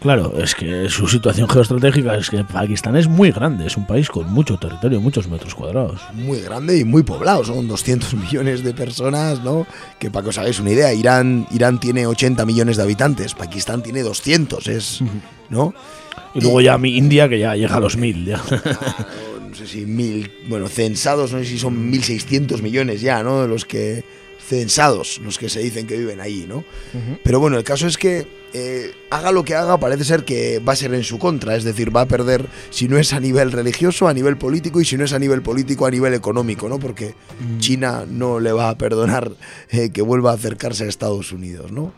Claro, 0.00 0.32
es 0.38 0.54
que 0.54 0.88
su 0.88 1.06
situación 1.08 1.46
geoestratégica 1.46 2.16
es 2.16 2.30
que 2.30 2.42
Pakistán 2.42 2.96
es 2.96 3.06
muy 3.06 3.32
grande, 3.32 3.66
es 3.66 3.76
un 3.76 3.86
país 3.86 4.08
con 4.08 4.32
mucho 4.32 4.56
territorio, 4.56 4.98
muchos 4.98 5.28
metros 5.28 5.54
cuadrados. 5.54 6.00
muy 6.14 6.40
grande 6.40 6.78
y 6.78 6.84
muy 6.84 7.02
poblado. 7.02 7.44
Son 7.44 7.68
200 7.68 8.14
millones 8.14 8.64
de 8.64 8.72
personas, 8.72 9.42
¿no? 9.44 9.66
Que 9.98 10.10
para 10.10 10.24
que 10.24 10.30
os 10.30 10.38
hagáis 10.38 10.58
una 10.58 10.70
idea, 10.70 10.94
Irán, 10.94 11.46
Irán 11.50 11.78
tiene 11.78 12.06
80 12.06 12.46
millones 12.46 12.78
de 12.78 12.82
habitantes, 12.82 13.34
Pakistán 13.34 13.82
tiene 13.82 14.02
200, 14.02 14.66
es, 14.68 15.00
¿no? 15.50 15.74
Y 16.34 16.40
luego 16.40 16.62
ya 16.62 16.78
mi 16.78 16.96
India, 16.96 17.28
que 17.28 17.38
ya 17.38 17.54
llega 17.54 17.76
a 17.76 17.80
los 17.80 17.98
mil, 17.98 18.24
ya. 18.24 18.42
no 19.50 19.54
sé 19.54 19.66
si 19.66 19.84
mil, 19.84 20.32
bueno, 20.48 20.68
censados, 20.68 21.32
no 21.32 21.40
sé 21.40 21.44
si 21.44 21.58
son 21.58 21.92
1.600 21.92 22.62
millones 22.62 23.02
ya, 23.02 23.22
¿no? 23.22 23.46
Los 23.46 23.66
que, 23.66 24.02
censados, 24.50 25.20
los 25.24 25.38
que 25.38 25.48
se 25.48 25.60
dicen 25.60 25.86
que 25.86 25.96
viven 25.96 26.20
ahí, 26.20 26.44
¿no? 26.48 26.64
Pero 27.22 27.38
bueno, 27.38 27.56
el 27.56 27.62
caso 27.62 27.86
es 27.86 27.96
que 27.96 28.26
eh, 28.52 28.90
haga 29.10 29.30
lo 29.30 29.44
que 29.44 29.54
haga, 29.54 29.78
parece 29.78 30.04
ser 30.04 30.24
que 30.24 30.58
va 30.58 30.72
a 30.72 30.76
ser 30.76 30.92
en 30.92 31.04
su 31.04 31.20
contra, 31.20 31.54
es 31.54 31.62
decir, 31.62 31.94
va 31.94 32.00
a 32.00 32.06
perder, 32.06 32.46
si 32.70 32.88
no 32.88 32.98
es 32.98 33.12
a 33.12 33.20
nivel 33.20 33.52
religioso, 33.52 34.08
a 34.08 34.12
nivel 34.12 34.36
político, 34.36 34.80
y 34.80 34.84
si 34.84 34.96
no 34.96 35.04
es 35.04 35.12
a 35.12 35.20
nivel 35.20 35.40
político, 35.40 35.86
a 35.86 35.90
nivel 35.92 36.14
económico, 36.14 36.68
¿no? 36.68 36.80
Porque 36.80 37.14
China 37.60 38.04
no 38.10 38.40
le 38.40 38.50
va 38.50 38.70
a 38.70 38.76
perdonar 38.76 39.30
eh, 39.70 39.90
que 39.90 40.02
vuelva 40.02 40.32
a 40.32 40.34
acercarse 40.34 40.82
a 40.84 40.88
Estados 40.88 41.30
Unidos, 41.32 41.70
¿no? 41.70 41.92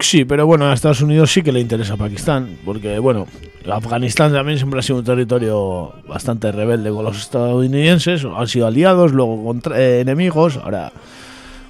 Sí, 0.00 0.24
pero 0.24 0.46
bueno, 0.46 0.66
a 0.66 0.74
Estados 0.74 1.00
Unidos 1.00 1.32
sí 1.32 1.42
que 1.42 1.52
le 1.52 1.60
interesa 1.60 1.96
Pakistán, 1.96 2.58
porque 2.64 2.98
bueno, 2.98 3.26
Afganistán 3.70 4.32
también 4.32 4.58
siempre 4.58 4.80
ha 4.80 4.82
sido 4.82 4.98
un 4.98 5.04
territorio 5.04 5.92
bastante 6.08 6.50
rebelde 6.52 6.90
con 6.90 7.04
los 7.04 7.16
estadounidenses, 7.18 8.24
han 8.24 8.46
sido 8.48 8.66
aliados, 8.66 9.12
luego 9.12 9.44
contra- 9.44 9.80
eh, 9.80 10.00
enemigos, 10.00 10.56
ahora, 10.56 10.92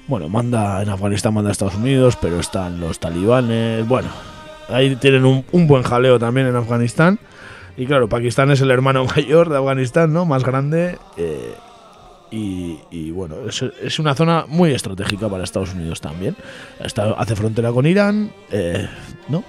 bueno, 0.07 0.29
manda 0.29 0.81
en 0.81 0.89
Afganistán 0.89 1.33
manda 1.33 1.49
a 1.49 1.51
Estados 1.51 1.75
Unidos, 1.75 2.17
pero 2.21 2.39
están 2.39 2.79
los 2.79 2.99
talibanes, 2.99 3.87
bueno, 3.87 4.09
ahí 4.69 4.95
tienen 4.95 5.25
un, 5.25 5.67
buen 5.67 5.83
jaleo 5.83 6.17
también 6.17 6.47
en 6.47 6.55
Afganistán, 6.55 7.19
y 7.75 7.85
claro, 7.85 8.09
Pakistán 8.09 8.49
es 8.51 8.61
el 8.61 8.71
hermano 8.71 9.05
mayor 9.15 9.49
de 9.49 9.57
Afganistán, 9.57 10.13
¿no? 10.13 10.25
Más 10.25 10.43
grande, 10.43 10.97
eh, 11.17 11.53
y, 12.29 13.11
bueno, 13.11 13.35
es, 13.47 13.99
una 13.99 14.13
zona 14.13 14.45
muy 14.47 14.71
estratégica 14.71 15.29
para 15.29 15.45
Estados 15.45 15.73
Unidos 15.73 16.01
también. 16.01 16.35
Hace 17.17 17.35
frontera 17.37 17.71
con 17.71 17.85
Irán, 17.85 18.31
eh, 18.51 18.87
¿no? 19.29 19.45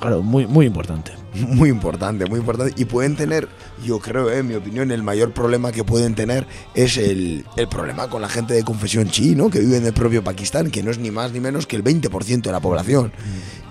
Claro, 0.00 0.22
muy, 0.22 0.46
muy 0.46 0.66
importante. 0.66 1.12
Muy 1.34 1.68
importante, 1.68 2.26
muy 2.26 2.38
importante. 2.38 2.80
Y 2.80 2.84
pueden 2.84 3.16
tener, 3.16 3.48
yo 3.84 3.98
creo, 3.98 4.30
eh, 4.30 4.38
en 4.38 4.46
mi 4.46 4.54
opinión, 4.54 4.92
el 4.92 5.02
mayor 5.02 5.32
problema 5.32 5.72
que 5.72 5.82
pueden 5.82 6.14
tener 6.14 6.46
es 6.76 6.96
el, 6.96 7.44
el 7.56 7.66
problema 7.66 8.08
con 8.08 8.22
la 8.22 8.28
gente 8.28 8.54
de 8.54 8.62
confesión 8.62 9.08
chií, 9.08 9.34
¿no? 9.34 9.50
Que 9.50 9.58
vive 9.58 9.78
en 9.78 9.84
el 9.84 9.92
propio 9.92 10.22
Pakistán, 10.22 10.70
que 10.70 10.84
no 10.84 10.92
es 10.92 10.98
ni 10.98 11.10
más 11.10 11.32
ni 11.32 11.40
menos 11.40 11.66
que 11.66 11.74
el 11.74 11.82
20% 11.82 12.42
de 12.42 12.52
la 12.52 12.60
población. 12.60 13.12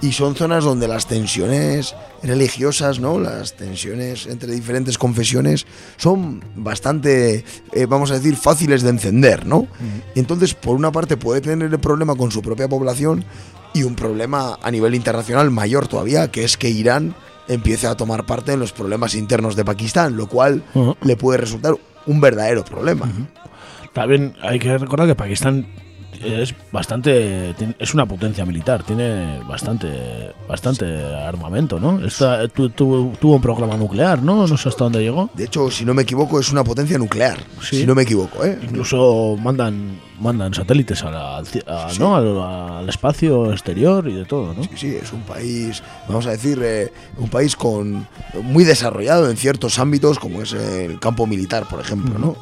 Y 0.01 0.11
son 0.11 0.35
zonas 0.35 0.65
donde 0.65 0.89
las 0.89 1.07
tensiones 1.07 1.95
religiosas, 2.21 2.99
¿no? 2.99 3.17
Las 3.17 3.55
tensiones 3.55 4.27
entre 4.27 4.51
diferentes 4.51 4.97
confesiones 4.97 5.65
son 5.95 6.43
bastante, 6.57 7.45
eh, 7.71 7.85
vamos 7.85 8.11
a 8.11 8.15
decir, 8.15 8.35
fáciles 8.35 8.81
de 8.81 8.89
encender, 8.89 9.45
¿no? 9.45 9.67
Entonces, 10.15 10.53
por 10.53 10.75
una 10.75 10.91
parte, 10.91 11.15
puede 11.15 11.39
tener 11.39 11.71
el 11.71 11.79
problema 11.79 12.15
con 12.15 12.29
su 12.29 12.41
propia 12.41 12.67
población 12.67 13.23
y 13.73 13.83
un 13.83 13.95
problema 13.95 14.57
a 14.61 14.71
nivel 14.71 14.95
internacional 14.95 15.51
mayor 15.51 15.87
todavía, 15.87 16.29
que 16.31 16.43
es 16.43 16.57
que 16.57 16.69
Irán 16.69 17.15
empiece 17.47 17.87
a 17.87 17.95
tomar 17.95 18.25
parte 18.25 18.53
en 18.53 18.59
los 18.59 18.71
problemas 18.71 19.15
internos 19.15 19.55
de 19.55 19.65
Pakistán, 19.65 20.15
lo 20.15 20.27
cual 20.27 20.63
le 21.01 21.17
puede 21.17 21.39
resultar 21.39 21.75
un 22.05 22.21
verdadero 22.21 22.63
problema. 22.63 23.11
También 23.93 24.35
hay 24.41 24.59
que 24.59 24.77
recordar 24.77 25.07
que 25.07 25.15
Pakistán 25.15 25.67
es 26.25 26.53
bastante. 26.71 27.53
Es 27.79 27.93
una 27.93 28.05
potencia 28.05 28.45
militar, 28.45 28.83
tiene 28.83 29.39
bastante 29.47 30.31
bastante 30.47 30.85
armamento, 31.15 31.79
¿no? 31.79 31.99
Tu- 32.53 32.69
tu- 32.69 33.11
tuvo 33.19 33.35
un 33.35 33.41
programa 33.41 33.75
nuclear, 33.77 34.21
¿no? 34.21 34.45
No 34.47 34.57
sé 34.57 34.69
hasta 34.69 34.83
dónde 34.83 35.01
llegó. 35.01 35.29
De 35.33 35.45
hecho, 35.45 35.69
si 35.71 35.85
no 35.85 35.93
me 35.93 36.03
equivoco, 36.03 36.39
es 36.39 36.51
una 36.51 36.63
potencia 36.63 36.97
nuclear. 36.97 37.37
Sí. 37.61 37.77
Si 37.81 37.85
no 37.85 37.95
me 37.95 38.03
equivoco, 38.03 38.43
¿eh? 38.45 38.57
Incluso 38.63 39.37
mandan 39.41 39.99
mandan 40.19 40.53
satélites 40.53 41.03
a 41.03 41.11
la- 41.11 41.37
al 41.37 41.45
ci- 41.45 41.63
a- 41.67 41.89
Sí. 41.89 41.99
¿no? 41.99 42.15
al, 42.15 42.39
al 42.79 42.87
espacio 42.89 43.51
exterior 43.51 44.07
y 44.07 44.13
de 44.13 44.25
todo, 44.25 44.53
¿no? 44.53 44.63
Sí, 44.63 44.69
sí, 44.75 44.95
es 45.01 45.11
un 45.11 45.21
país, 45.23 45.83
vamos 46.07 46.25
a 46.27 46.31
decir, 46.31 46.59
eh, 46.63 46.93
un 47.17 47.29
país 47.29 47.55
con 47.57 48.07
muy 48.41 48.63
desarrollado 48.63 49.29
en 49.29 49.35
ciertos 49.35 49.79
ámbitos, 49.79 50.19
como 50.19 50.41
es 50.41 50.53
el 50.53 50.99
campo 50.99 51.27
militar, 51.27 51.65
por 51.69 51.81
ejemplo, 51.81 52.17
¿no? 52.19 52.37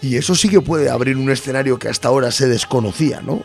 Y 0.00 0.16
eso 0.16 0.34
sí 0.34 0.48
que 0.48 0.60
puede 0.60 0.90
abrir 0.90 1.16
un 1.16 1.30
escenario 1.30 1.78
que 1.78 1.88
hasta 1.88 2.08
ahora 2.08 2.30
se 2.30 2.46
desconocía, 2.46 3.20
¿no? 3.20 3.42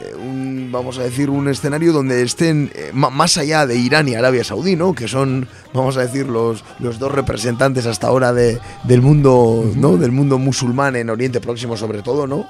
Eh, 0.00 0.14
un, 0.14 0.68
vamos 0.70 0.98
a 0.98 1.04
decir, 1.04 1.30
un 1.30 1.48
escenario 1.48 1.90
donde 1.92 2.22
estén 2.22 2.70
eh, 2.74 2.90
más 2.92 3.38
allá 3.38 3.66
de 3.66 3.76
Irán 3.76 4.06
y 4.08 4.14
Arabia 4.14 4.44
Saudí, 4.44 4.76
¿no? 4.76 4.94
Que 4.94 5.08
son, 5.08 5.48
vamos 5.72 5.96
a 5.96 6.02
decir, 6.02 6.26
los, 6.26 6.64
los 6.80 6.98
dos 6.98 7.12
representantes 7.12 7.86
hasta 7.86 8.06
ahora 8.06 8.34
de, 8.34 8.58
del 8.84 9.00
mundo, 9.00 9.64
¿no? 9.74 9.96
Del 9.96 10.12
mundo 10.12 10.38
musulmán 10.38 10.96
en 10.96 11.08
Oriente 11.08 11.40
Próximo, 11.40 11.78
sobre 11.78 12.02
todo, 12.02 12.26
¿no? 12.26 12.46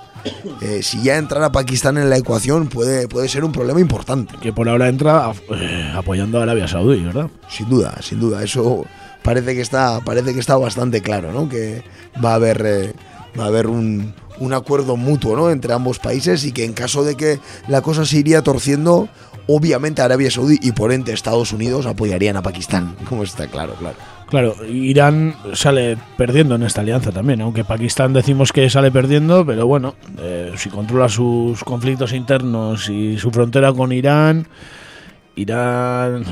Eh, 0.61 0.83
si 0.83 1.03
ya 1.03 1.19
entrara 1.19 1.53
Pakistán 1.53 1.99
en 1.99 2.11
la 2.11 2.17
ecuación, 2.17 2.67
puede, 2.67 3.07
puede 3.07 3.29
ser 3.29 3.45
un 3.45 3.53
problema 3.53 3.81
importante. 3.81 4.35
Que 4.41 4.53
por 4.53 4.69
ahora 4.69 4.89
entra 4.89 5.33
apoyando 5.95 6.41
a 6.41 6.43
Arabia 6.43 6.67
Saudí, 6.67 7.01
¿verdad? 7.01 7.31
Sin 7.49 7.69
duda, 7.69 7.95
sin 8.03 8.19
duda. 8.19 8.43
Eso 8.43 8.85
parece 9.23 9.55
que 9.55 9.61
está, 9.61 10.01
parece 10.01 10.35
que 10.35 10.41
está 10.41 10.57
bastante 10.57 11.01
claro, 11.01 11.31
¿no? 11.31 11.49
Que 11.49 11.85
va 12.25 12.33
a 12.33 12.35
haber, 12.35 12.95
va 13.39 13.45
a 13.45 13.49
haber 13.49 13.67
un, 13.67 14.15
un 14.39 14.53
acuerdo 14.53 14.97
mutuo, 14.97 15.37
¿no? 15.37 15.51
Entre 15.51 15.73
ambos 15.73 15.99
países 15.99 16.45
y 16.45 16.53
que 16.53 16.65
en 16.65 16.73
caso 16.73 17.05
de 17.05 17.17
que 17.17 17.41
la 17.69 17.83
cosa 17.83 18.05
se 18.05 18.19
iría 18.19 18.43
torciendo, 18.43 19.09
obviamente 19.47 20.03
Arabia 20.03 20.31
Saudí 20.31 20.59
y 20.63 20.73
por 20.73 20.93
ende 20.93 21.13
Estados 21.13 21.53
Unidos 21.53 21.87
apoyarían 21.87 22.37
a 22.37 22.43
Pakistán, 22.43 22.97
como 23.09 23.23
está 23.23 23.47
claro, 23.47 23.75
claro. 23.75 23.97
Claro, 24.29 24.57
Irán 24.67 25.37
sale 25.53 25.97
perdiendo 26.17 26.57
en 26.57 26.65
esta 26.65 26.81
alianza 26.81 27.13
también, 27.13 27.41
aunque 27.43 27.63
Pakistán 27.63 28.13
decimos 28.13 28.53
que 28.53 28.69
sale 28.69 28.91
perdiendo, 28.91 29.47
pero 29.47 29.69
bueno, 29.69 29.95
eh, 30.19 30.53
si 30.57 30.69
controla 30.69 31.09
sus 31.09 31.63
conflictos 31.63 32.13
internos 32.13 32.89
y 32.89 33.19
su 33.19 33.31
frontera 33.31 33.73
con 33.73 33.93
Irán, 33.93 34.49
Irán, 35.37 36.25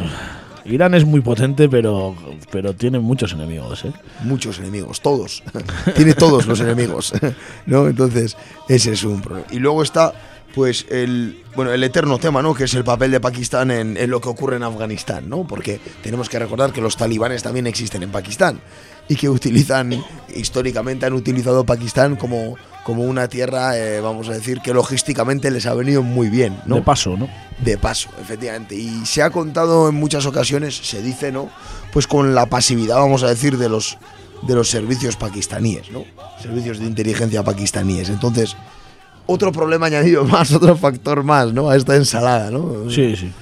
Irán 0.64 0.94
es 0.94 1.04
muy 1.04 1.20
potente, 1.20 1.68
pero, 1.68 2.14
pero 2.50 2.74
tiene 2.74 2.98
muchos 2.98 3.32
enemigos, 3.32 3.84
¿eh? 3.84 3.92
Muchos 4.22 4.58
enemigos, 4.58 5.00
todos. 5.00 5.42
Tiene 5.94 6.14
todos 6.14 6.46
los 6.46 6.60
enemigos, 6.60 7.12
¿no? 7.66 7.86
Entonces, 7.88 8.36
ese 8.68 8.92
es 8.92 9.04
un 9.04 9.20
problema. 9.20 9.46
Y 9.50 9.58
luego 9.58 9.82
está, 9.82 10.14
pues, 10.54 10.86
el, 10.88 11.42
bueno, 11.54 11.72
el 11.72 11.84
eterno 11.84 12.18
tema, 12.18 12.40
¿no? 12.40 12.54
Que 12.54 12.64
es 12.64 12.74
el 12.74 12.84
papel 12.84 13.10
de 13.10 13.20
Pakistán 13.20 13.70
en, 13.70 13.96
en 13.96 14.10
lo 14.10 14.20
que 14.20 14.28
ocurre 14.30 14.56
en 14.56 14.62
Afganistán, 14.62 15.28
¿no? 15.28 15.46
Porque 15.46 15.80
tenemos 16.02 16.28
que 16.28 16.38
recordar 16.38 16.72
que 16.72 16.80
los 16.80 16.96
talibanes 16.96 17.42
también 17.42 17.66
existen 17.66 18.02
en 18.02 18.10
Pakistán 18.10 18.60
y 19.08 19.16
que 19.16 19.28
utilizan, 19.28 20.02
históricamente 20.34 21.06
han 21.06 21.12
utilizado 21.12 21.64
Pakistán 21.64 22.16
como, 22.16 22.56
como 22.84 23.02
una 23.04 23.28
tierra, 23.28 23.76
eh, 23.78 24.00
vamos 24.00 24.28
a 24.28 24.32
decir, 24.32 24.60
que 24.60 24.72
logísticamente 24.74 25.50
les 25.50 25.66
ha 25.66 25.74
venido 25.74 26.02
muy 26.02 26.28
bien, 26.28 26.56
¿no? 26.66 26.76
De 26.76 26.82
paso, 26.82 27.16
¿no? 27.16 27.28
de 27.64 27.78
paso, 27.78 28.10
efectivamente. 28.20 28.74
Y 28.74 29.06
se 29.06 29.22
ha 29.22 29.30
contado 29.30 29.88
en 29.88 29.94
muchas 29.94 30.26
ocasiones, 30.26 30.76
se 30.76 31.00
dice, 31.02 31.32
¿no? 31.32 31.48
Pues 31.92 32.06
con 32.06 32.34
la 32.34 32.46
pasividad, 32.46 32.96
vamos 32.96 33.22
a 33.22 33.28
decir, 33.28 33.58
de 33.58 33.68
los 33.68 33.98
de 34.42 34.54
los 34.54 34.68
servicios 34.68 35.16
pakistaníes, 35.16 35.90
¿no? 35.90 36.04
Servicios 36.42 36.78
de 36.78 36.84
inteligencia 36.84 37.42
pakistaníes. 37.42 38.10
Entonces, 38.10 38.54
otro 39.26 39.52
problema 39.52 39.86
añadido 39.86 40.24
más, 40.24 40.52
otro 40.52 40.76
factor 40.76 41.22
más, 41.22 41.52
¿no? 41.54 41.70
A 41.70 41.76
esta 41.76 41.96
ensalada, 41.96 42.50
¿no? 42.50 42.90
Sí, 42.90 43.16
sí. 43.16 43.32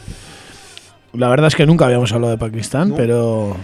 La 1.14 1.28
verdad 1.28 1.48
es 1.48 1.56
que 1.56 1.66
nunca 1.66 1.86
habíamos 1.86 2.12
hablado 2.12 2.30
de 2.30 2.38
Pakistán, 2.38 2.90
No. 2.90 2.96
pero 2.96 3.56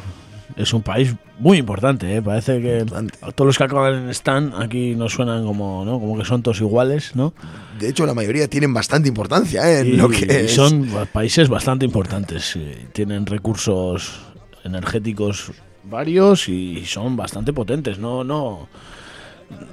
es 0.59 0.72
un 0.74 0.82
país 0.82 1.14
muy 1.38 1.56
importante, 1.59 2.16
¿eh? 2.16 2.20
Parece 2.20 2.61
que 2.61 2.80
Importante. 2.80 3.16
todos 3.34 3.46
los 3.46 3.56
que 3.59 3.64
acaban 3.64 3.94
en 3.94 4.09
Stan 4.11 4.52
aquí 4.61 4.94
nos 4.96 5.12
suenan 5.12 5.44
como, 5.46 5.84
¿no? 5.84 6.00
Como 6.00 6.18
que 6.18 6.24
son 6.24 6.42
todos 6.42 6.61
iguales, 6.61 7.14
¿no? 7.14 7.32
De 7.78 7.88
hecho, 7.88 8.04
la 8.06 8.12
mayoría 8.14 8.48
tienen 8.48 8.74
bastante 8.74 9.09
importancia 9.09 9.62
¿eh? 9.70 9.80
en 9.80 9.86
y, 9.86 9.92
lo 9.92 10.09
que 10.09 10.26
y 10.26 10.44
es. 10.46 10.54
son 10.54 10.88
países 11.12 11.48
bastante 11.48 11.84
importantes. 11.86 12.56
eh, 12.56 12.86
Tienen 12.92 13.24
recursos 13.24 14.18
energéticos 14.64 15.52
varios 15.84 16.48
y 16.48 16.84
son 16.86 17.16
bastante 17.16 17.52
potentes. 17.52 17.98
No, 17.98 18.24
no, 18.24 18.68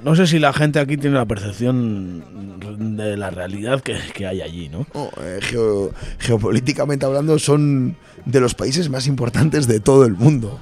no 0.04 0.14
sé 0.14 0.26
si 0.28 0.38
la 0.38 0.52
gente 0.52 0.78
aquí 0.78 0.96
tiene 0.96 1.16
la 1.16 1.26
percepción 1.26 2.96
de 2.96 3.16
la 3.16 3.30
realidad 3.30 3.80
que, 3.82 3.96
que 4.14 4.26
hay 4.26 4.40
allí, 4.40 4.68
¿no? 4.68 4.86
Eh, 5.20 5.40
geo- 5.42 5.92
geopolíticamente 6.18 7.04
hablando, 7.06 7.38
son 7.38 7.96
de 8.24 8.40
los 8.40 8.54
países 8.54 8.88
más 8.88 9.06
importantes 9.06 9.66
de 9.66 9.80
todo 9.80 10.04
el 10.06 10.14
mundo. 10.14 10.58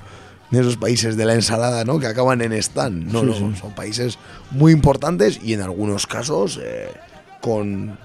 De 0.51 0.61
esos 0.61 0.77
países 0.77 1.17
de 1.17 1.25
la 1.25 1.35
ensalada, 1.35 1.85
¿no? 1.85 1.99
Que 1.99 2.07
acaban 2.07 2.41
en 2.43 2.53
Stan. 2.53 3.07
No, 3.11 3.21
Sí, 3.21 3.27
no, 3.27 3.33
sí. 3.35 3.57
son 3.61 3.73
países 3.75 4.19
muy 4.51 4.73
importantes 4.73 5.41
y 5.43 5.53
en 5.55 5.63
algunos 5.63 6.07
casos 6.07 6.61
eh, 6.63 6.89
con. 7.41 7.99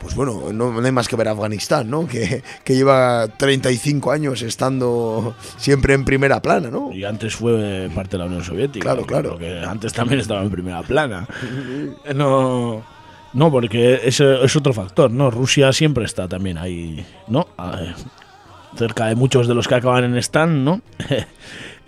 Pues 0.00 0.14
bueno, 0.14 0.52
no, 0.52 0.70
no 0.72 0.86
hay 0.86 0.92
más 0.92 1.08
que 1.08 1.16
ver 1.16 1.26
Afganistán, 1.26 1.90
¿no? 1.90 2.06
Que, 2.06 2.42
que 2.62 2.76
lleva 2.76 3.26
35 3.36 4.12
años 4.12 4.42
estando 4.42 5.34
siempre 5.56 5.92
en 5.94 6.04
primera 6.04 6.40
plana, 6.40 6.70
¿no? 6.70 6.92
Y 6.92 7.02
antes 7.04 7.34
fue 7.34 7.90
parte 7.92 8.12
de 8.12 8.18
la 8.18 8.26
Unión 8.26 8.44
Soviética. 8.44 8.84
Claro, 8.84 9.04
claro. 9.06 9.30
Porque 9.30 9.58
antes 9.58 9.92
también 9.92 10.20
estaba 10.20 10.42
en 10.42 10.50
primera 10.50 10.82
plana. 10.82 11.26
No, 12.14 12.82
no 13.32 13.50
porque 13.50 14.00
ese 14.04 14.44
es 14.44 14.54
otro 14.56 14.72
factor, 14.72 15.10
¿no? 15.10 15.30
Rusia 15.30 15.72
siempre 15.72 16.04
está 16.04 16.28
también 16.28 16.58
ahí, 16.58 17.04
¿no? 17.26 17.48
Ah, 17.58 17.80
cerca 18.76 19.06
de 19.06 19.14
muchos 19.16 19.48
de 19.48 19.54
los 19.54 19.66
que 19.66 19.74
acaban 19.74 20.04
en 20.04 20.16
Stan, 20.18 20.64
¿no? 20.64 20.80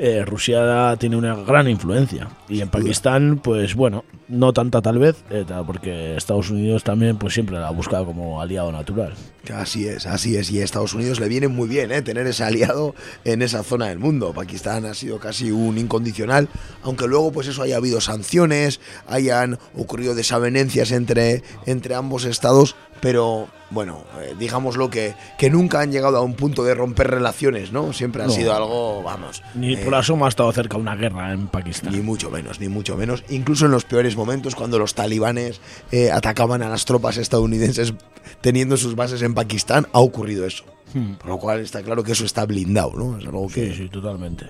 Eh, 0.02 0.24
Rusia 0.24 0.96
tiene 0.98 1.14
una 1.16 1.34
gran 1.34 1.68
influencia. 1.68 2.26
Y 2.48 2.62
en 2.62 2.70
Pakistán, 2.70 3.38
pues 3.38 3.74
bueno, 3.74 4.06
no 4.28 4.54
tanta 4.54 4.80
tal 4.80 4.98
vez, 4.98 5.22
eh, 5.28 5.44
porque 5.66 6.16
Estados 6.16 6.48
Unidos 6.48 6.84
también 6.84 7.18
pues 7.18 7.34
siempre 7.34 7.58
la 7.58 7.68
ha 7.68 7.70
buscado 7.70 8.06
como 8.06 8.40
aliado 8.40 8.72
natural. 8.72 9.12
Así 9.52 9.86
es, 9.86 10.06
así 10.06 10.36
es. 10.36 10.50
Y 10.50 10.60
a 10.60 10.64
Estados 10.64 10.94
Unidos 10.94 11.20
le 11.20 11.28
viene 11.28 11.48
muy 11.48 11.68
bien 11.68 11.92
¿eh? 11.92 12.00
tener 12.00 12.26
ese 12.26 12.44
aliado 12.44 12.94
en 13.24 13.42
esa 13.42 13.62
zona 13.62 13.88
del 13.88 13.98
mundo. 13.98 14.32
Pakistán 14.32 14.86
ha 14.86 14.94
sido 14.94 15.18
casi 15.18 15.50
un 15.50 15.76
incondicional, 15.76 16.48
aunque 16.82 17.06
luego 17.06 17.30
pues 17.30 17.48
eso 17.48 17.62
haya 17.62 17.76
habido 17.76 18.00
sanciones, 18.00 18.80
hayan 19.06 19.58
ocurrido 19.76 20.14
desavenencias 20.14 20.92
entre, 20.92 21.42
entre 21.66 21.94
ambos 21.94 22.24
estados, 22.24 22.74
pero 23.00 23.48
bueno, 23.70 24.04
eh, 24.20 24.34
digámoslo 24.38 24.90
que, 24.90 25.14
que 25.38 25.48
nunca 25.48 25.80
han 25.80 25.92
llegado 25.92 26.16
a 26.18 26.22
un 26.22 26.34
punto 26.34 26.64
de 26.64 26.74
romper 26.74 27.08
relaciones, 27.08 27.70
¿no? 27.72 27.92
Siempre 27.92 28.22
ha 28.22 28.26
No. 28.26 28.32
sido 28.32 28.54
algo, 28.54 29.02
vamos. 29.02 29.42
Ni 29.54 29.74
eh, 29.74 29.76
por 29.78 29.94
asomo 29.94 30.26
ha 30.26 30.28
estado 30.28 30.50
cerca 30.52 30.76
una 30.76 30.96
guerra 30.96 31.32
en 31.32 31.46
Pakistán. 31.48 31.92
ni 31.92 32.00
mucho 32.00 32.30
menos, 32.30 32.58
ni 32.60 32.68
mucho 32.68 32.96
menos. 32.96 33.22
Incluso 33.28 33.66
en 33.66 33.70
los 33.72 33.84
peores 33.84 34.16
momentos, 34.16 34.54
cuando 34.56 34.78
los 34.78 34.94
talibanes 34.94 35.60
eh, 35.92 36.10
atacaban 36.10 36.62
a 36.62 36.68
las 36.68 36.84
tropas 36.84 37.16
estadounidenses 37.16 37.94
teniendo 38.40 38.76
sus 38.76 38.96
bases 38.96 39.22
en 39.22 39.34
Pakistán, 39.34 39.86
ha 39.92 40.00
ocurrido 40.00 40.44
eso. 40.46 40.64
Hmm. 40.92 41.14
Por 41.14 41.28
lo 41.28 41.38
cual 41.38 41.60
está 41.60 41.82
claro 41.82 42.02
que 42.02 42.12
eso 42.12 42.24
está 42.24 42.44
blindado, 42.46 42.92
¿no? 42.96 43.18
Es 43.18 43.24
algo 43.24 43.46
que. 43.46 43.70
Sí, 43.70 43.76
sí, 43.84 43.88
totalmente. 43.88 44.46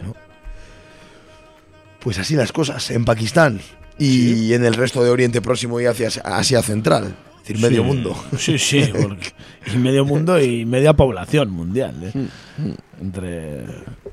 Pues 2.00 2.18
así 2.18 2.34
las 2.34 2.52
cosas, 2.52 2.90
en 2.90 3.04
Pakistán 3.04 3.60
y 3.98 4.54
en 4.54 4.64
el 4.64 4.72
resto 4.72 5.04
de 5.04 5.10
Oriente 5.10 5.42
Próximo 5.42 5.78
y 5.80 5.84
hacia 5.84 6.08
Asia 6.24 6.62
Central. 6.62 7.14
Es 7.42 7.48
decir, 7.48 7.58
medio 7.60 7.82
Sí, 7.82 7.88
mundo. 7.88 8.24
Sí, 8.38 8.58
sí, 8.58 8.90
porque- 9.00 9.32
y 9.74 9.78
medio 9.78 10.04
mundo 10.04 10.40
y 10.40 10.64
media 10.64 10.92
población 10.94 11.50
mundial. 11.50 11.94
¿eh? 12.02 12.12
Mm, 12.58 12.70
Entre, 13.02 13.64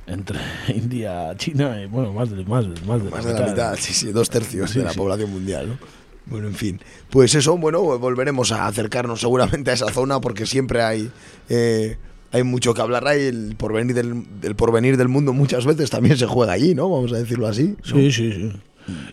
entre 0.07 0.39
India, 0.69 1.33
China 1.37 1.81
y 1.81 1.87
bueno, 1.87 2.13
más 2.13 2.29
de, 2.31 2.43
más 2.45 2.63
de, 2.63 2.81
más 2.85 3.03
de 3.03 3.09
Más 3.09 3.25
de 3.25 3.33
la 3.33 3.47
mitad, 3.47 3.75
sí, 3.77 3.93
sí, 3.93 4.11
dos 4.13 4.29
tercios 4.29 4.71
Sí, 4.71 4.79
de 4.79 4.85
la 4.85 4.91
sí. 4.91 4.97
población 4.97 5.29
mundial, 5.31 5.67
¿no? 5.69 5.77
Bueno, 6.25 6.47
en 6.47 6.55
fin. 6.55 6.79
Pues 7.09 7.35
eso, 7.35 7.57
bueno, 7.57 7.81
volveremos 7.99 8.51
a 8.51 8.67
acercarnos 8.67 9.19
seguramente 9.21 9.71
a 9.71 9.73
esa 9.73 9.91
zona 9.91 10.19
porque 10.21 10.45
siempre 10.45 10.81
hay, 10.81 11.09
eh, 11.49 11.97
hay 12.31 12.43
mucho 12.43 12.73
que 12.73 12.81
hablar 12.81 13.07
ahí. 13.07 13.21
El 13.27 13.55
porvenir, 13.57 13.93
del, 13.95 14.23
el 14.43 14.55
porvenir 14.55 14.97
del 14.97 15.07
mundo 15.09 15.31
muchas 15.33 15.65
veces 15.65 15.89
también 15.89 16.17
se 16.17 16.25
juega 16.25 16.53
allí, 16.53 16.75
¿no? 16.75 16.89
Vamos 16.89 17.13
a 17.13 17.17
decirlo 17.17 17.47
así. 17.47 17.75
¿no? 17.77 17.95
Sí, 17.95 18.11
sí, 18.11 18.31
sí. 18.33 18.51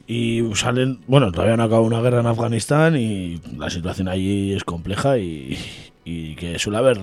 Y 0.07 0.43
salen, 0.55 1.01
bueno, 1.07 1.33
todavía 1.33 1.57
no 1.57 1.65
acaba 1.65 1.81
una 1.81 2.01
guerra 2.01 2.21
en 2.21 2.27
Afganistán 2.27 2.97
y 2.97 3.41
la 3.57 3.71
situación 3.71 4.09
allí 4.09 4.53
es 4.53 4.65
compleja 4.65 5.19
y, 5.19 5.59
y 6.05 6.37
que 6.37 6.59
suele 6.59 6.79
haber 6.79 7.01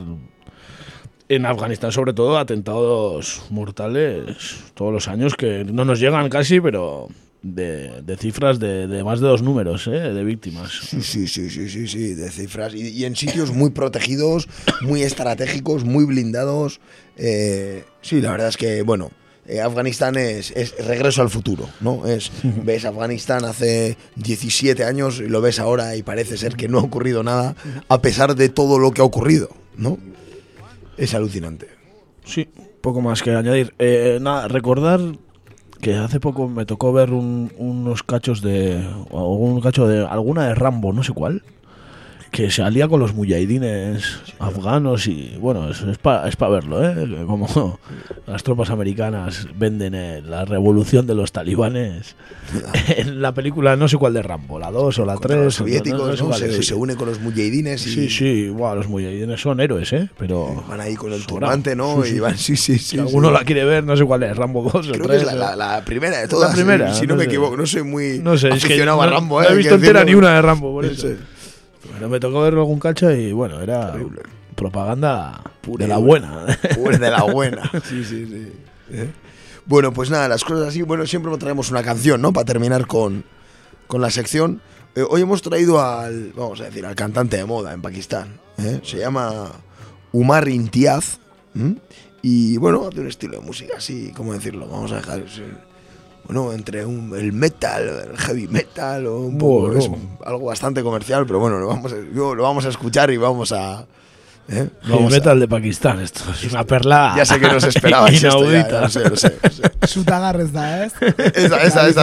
en 1.30 1.46
Afganistán 1.46 1.92
sobre 1.92 2.14
todo 2.14 2.38
atentados 2.38 3.44
mortales 3.50 4.72
todos 4.74 4.92
los 4.94 5.08
años 5.08 5.36
que 5.36 5.64
no 5.64 5.86
nos 5.86 6.00
llegan 6.00 6.30
casi, 6.30 6.60
pero 6.60 7.08
de, 7.42 8.02
de 8.02 8.18
cifras 8.18 8.60
de, 8.60 8.88
de 8.88 9.04
más 9.04 9.20
de 9.20 9.28
dos 9.28 9.42
números 9.42 9.88
¿eh? 9.88 9.92
de 10.14 10.24
víctimas. 10.24 10.72
Sí, 10.72 11.02
sí, 11.02 11.28
sí, 11.28 11.50
sí, 11.50 11.70
sí, 11.70 11.88
sí, 11.88 12.14
de 12.14 12.30
cifras. 12.30 12.74
Y, 12.76 12.90
y 12.90 13.06
en 13.06 13.16
sitios 13.16 13.52
muy 13.52 13.72
protegidos, 13.72 14.48
muy 14.82 15.04
estratégicos, 15.04 15.84
muy 15.84 16.06
blindados. 16.06 16.80
Eh, 17.18 17.84
sí, 18.02 18.22
la 18.22 18.32
verdad 18.32 18.50
es 18.50 18.58
que, 18.58 18.84
bueno, 18.84 19.12
eh, 19.52 19.62
Afganistán 19.62 20.16
es, 20.18 20.52
es 20.52 20.74
regreso 20.86 21.22
al 21.22 21.30
futuro, 21.30 21.68
¿no? 21.82 22.06
Es, 22.08 22.32
ves 22.64 22.86
Afganistán 22.86 23.46
hace 23.46 23.98
17 24.16 24.84
años 24.84 25.20
y 25.20 25.28
lo 25.28 25.42
ves 25.42 25.60
ahora 25.60 25.96
y 25.96 26.04
parece 26.04 26.38
ser 26.38 26.56
que 26.56 26.68
no 26.68 26.80
ha 26.80 26.84
ocurrido 26.84 27.24
nada 27.24 27.56
a 27.90 28.02
pesar 28.02 28.36
de 28.36 28.50
todo 28.50 28.80
lo 28.80 28.92
que 28.92 29.02
ha 29.02 29.06
ocurrido, 29.06 29.50
¿no? 29.76 29.98
Es 30.98 31.14
alucinante. 31.14 31.68
Sí, 32.26 32.48
poco 32.82 33.02
más 33.02 33.22
que 33.24 33.32
añadir. 33.32 33.74
Eh, 33.80 34.20
nada, 34.22 34.48
recordar 34.48 35.00
que 35.82 35.96
hace 35.96 36.20
poco 36.20 36.48
me 36.48 36.66
tocó 36.66 36.94
ver 36.94 37.12
un- 37.12 37.52
unos 37.58 38.04
cachos 38.04 38.42
de. 38.44 38.88
un 39.10 39.60
cacho 39.62 39.88
de. 39.88 40.06
alguna 40.06 40.46
de 40.48 40.54
Rambo, 40.56 40.94
no 40.94 41.02
sé 41.04 41.12
cuál. 41.14 41.42
Que 42.32 42.50
se 42.50 42.64
alía 42.64 42.88
con 42.88 43.02
los 43.02 43.14
mujahidines 43.14 44.20
afganos 44.40 45.06
y 45.08 45.36
bueno, 45.38 45.70
es, 45.70 45.82
es 45.82 45.98
para 45.98 46.50
verlo, 46.50 46.82
¿eh? 46.82 47.26
Como 47.28 47.78
las 48.26 48.42
tropas 48.44 48.70
americanas 48.70 49.48
venden 49.58 49.94
eh, 49.96 50.22
la 50.26 50.46
revolución 50.46 51.06
de 51.08 51.14
los 51.14 51.34
talibanes 51.34 52.16
en 52.96 53.22
la 53.22 53.34
película, 53.34 53.76
no 53.76 53.90
sé 53.90 53.98
cuál 53.98 54.14
de 54.14 54.22
Rambo, 54.22 54.60
la 54.60 54.72
2 54.72 55.00
o 55.00 55.06
la 55.06 55.16
3. 55.16 55.20
Contra 55.20 55.44
los 55.44 55.56
soviéticos, 55.56 56.22
¿no? 56.24 56.32
Se, 56.32 56.54
sí. 56.54 56.64
se 56.64 56.74
une 56.74 56.96
con 56.96 57.10
los 57.10 57.20
mujahidines 57.20 57.86
y 57.88 57.94
Sí, 57.94 58.10
sí, 58.10 58.48
buah, 58.48 58.76
los 58.76 58.88
mujahidines 58.88 59.42
son 59.42 59.60
héroes, 59.60 59.92
¿eh? 59.92 60.10
Pero. 60.18 60.64
van 60.70 60.80
ahí 60.80 60.96
con 60.96 61.12
el 61.12 61.26
turbante, 61.26 61.76
¿no? 61.76 62.02
Sí, 62.04 62.12
sí. 62.12 62.16
Y 62.16 62.20
van, 62.22 62.38
sí, 62.38 62.56
sí, 62.56 62.78
sí. 62.80 62.92
si 62.92 62.98
alguno 63.00 63.28
sí. 63.28 63.34
la 63.34 63.44
quiere 63.44 63.66
ver, 63.66 63.84
no 63.84 63.98
sé 63.98 64.06
cuál 64.06 64.24
es, 64.24 64.38
Rambo 64.38 64.64
2 64.72 64.74
o 64.74 64.92
Creo 64.94 65.06
3. 65.06 65.08
que 65.10 65.16
es 65.18 65.24
la, 65.26 65.36
la- 65.36 65.56
la 65.58 65.84
primera 65.84 66.18
de 66.20 66.30
todas. 66.30 66.56
primera, 66.56 66.94
Si 66.94 67.06
no, 67.06 67.16
no 67.16 67.18
me 67.18 67.26
equivoco, 67.26 67.58
no 67.58 67.66
soy 67.66 67.84
muy 67.84 68.20
No 68.20 68.38
sé, 68.38 68.48
es 68.48 68.62
que 68.62 68.68
aficionado 68.68 69.00
no, 69.00 69.04
a 69.04 69.08
Rambo, 69.08 69.42
no 69.42 69.46
¿eh? 69.46 69.48
he 69.50 69.52
hay 69.52 69.58
visto 69.58 69.76
entera 69.76 70.06
ni 70.06 70.14
una 70.16 70.34
de 70.36 70.42
Rambo, 70.42 70.72
por 70.72 70.86
eso. 70.86 71.10
Sí. 71.10 71.16
Pero 71.94 72.10
me 72.10 72.20
tocó 72.20 72.42
ver 72.42 72.54
algún 72.54 72.80
cacho 72.80 73.12
y 73.12 73.32
bueno, 73.32 73.62
era 73.62 73.96
propaganda 74.56 75.42
Pura 75.62 75.86
de 75.86 75.90
la 75.90 75.98
buena. 75.98 76.46
Pues 76.76 77.00
de 77.00 77.10
la 77.10 77.24
buena. 77.24 77.70
Sí, 77.84 78.04
sí, 78.04 78.26
sí. 78.26 78.52
¿Eh? 78.92 79.10
Bueno, 79.66 79.94
pues 79.94 80.10
nada, 80.10 80.28
las 80.28 80.44
cosas 80.44 80.68
así. 80.68 80.82
Bueno, 80.82 81.06
siempre 81.06 81.36
traemos 81.38 81.72
una 81.72 81.84
canción, 81.84 82.22
¿no? 82.22 82.34
Para 82.34 82.46
terminar 82.46 82.88
con, 82.88 83.24
con 83.88 84.02
la 84.02 84.10
sección. 84.10 84.62
Eh, 84.96 85.04
hoy 85.08 85.22
hemos 85.22 85.42
traído 85.42 85.80
al, 85.80 86.34
vamos 86.36 86.60
a 86.62 86.66
decir, 86.66 86.86
al 86.86 86.96
cantante 86.96 87.38
de 87.38 87.46
moda 87.46 87.74
en 87.74 87.82
Pakistán. 87.82 88.40
¿eh? 88.58 88.82
Se 88.84 88.98
llama 88.98 89.52
Umar 90.12 90.50
Imtiaz. 90.50 91.20
¿m? 91.56 91.78
Y 92.22 92.58
bueno, 92.58 92.88
hace 92.88 93.00
un 93.00 93.08
estilo 93.08 93.40
de 93.40 93.46
música 93.46 93.76
así, 93.78 94.12
¿cómo 94.16 94.34
decirlo? 94.34 94.68
Vamos 94.68 94.92
a 94.92 94.98
dejar. 94.98 95.24
Bueno, 96.32 96.54
entre 96.54 96.86
un- 96.86 97.14
el 97.18 97.34
metal, 97.34 98.08
el 98.12 98.18
heavy 98.18 98.48
metal 98.48 99.06
o 99.08 99.20
un 99.20 99.38
poco. 99.38 99.68
Bueno. 99.68 99.80
es 99.80 99.90
algo 100.26 100.46
bastante 100.46 100.82
comercial, 100.82 101.26
pero 101.26 101.40
bueno, 101.40 101.60
lo 101.60 101.68
vamos 101.68 101.92
a, 101.92 101.96
yo- 102.16 102.36
lo 102.36 102.44
vamos 102.44 102.66
a 102.66 102.70
escuchar 102.70 103.12
y 103.12 103.18
vamos 103.18 103.52
a. 103.52 103.86
¿eh? 104.50 104.54
Heavy 104.56 104.70
Vamos 104.90 105.12
a- 105.14 105.16
metal 105.16 105.40
de 105.40 105.48
Pakistán, 105.48 106.00
esto 106.02 106.22
es 106.32 106.52
una 106.52 106.64
perla. 106.66 107.14
ya 107.18 107.26
sé 107.26 107.40
que 107.40 107.48
nos 107.48 107.64
esperabais 107.64 108.16
esto, 108.24 108.44
ya, 108.44 108.60
inaudita. 108.60 108.82
lo 108.82 108.90
sé, 108.90 109.10
lo 109.10 109.16
sé, 109.16 109.36
lo 109.42 109.50
sé. 109.50 109.62
Zutagarrez 109.88 110.52
da, 110.52 110.86
ez? 110.86 110.94
Eza, 111.02 111.18
Eta 111.64 111.66
ez 111.66 111.76
ez 111.78 111.96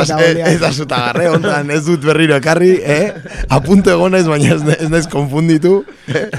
ez 1.71 1.85
dut 1.85 2.03
berriro 2.05 2.37
ekarri, 2.37 2.81
eh? 2.83 3.15
A 3.49 3.61
punto 3.63 3.91
egon 3.91 4.13
naiz, 4.13 4.27
baina 4.27 4.55
ez, 4.55 4.63
ez 4.81 4.89
naiz 4.91 5.07
konfunditu. 5.09 5.85
eh. 6.09 6.31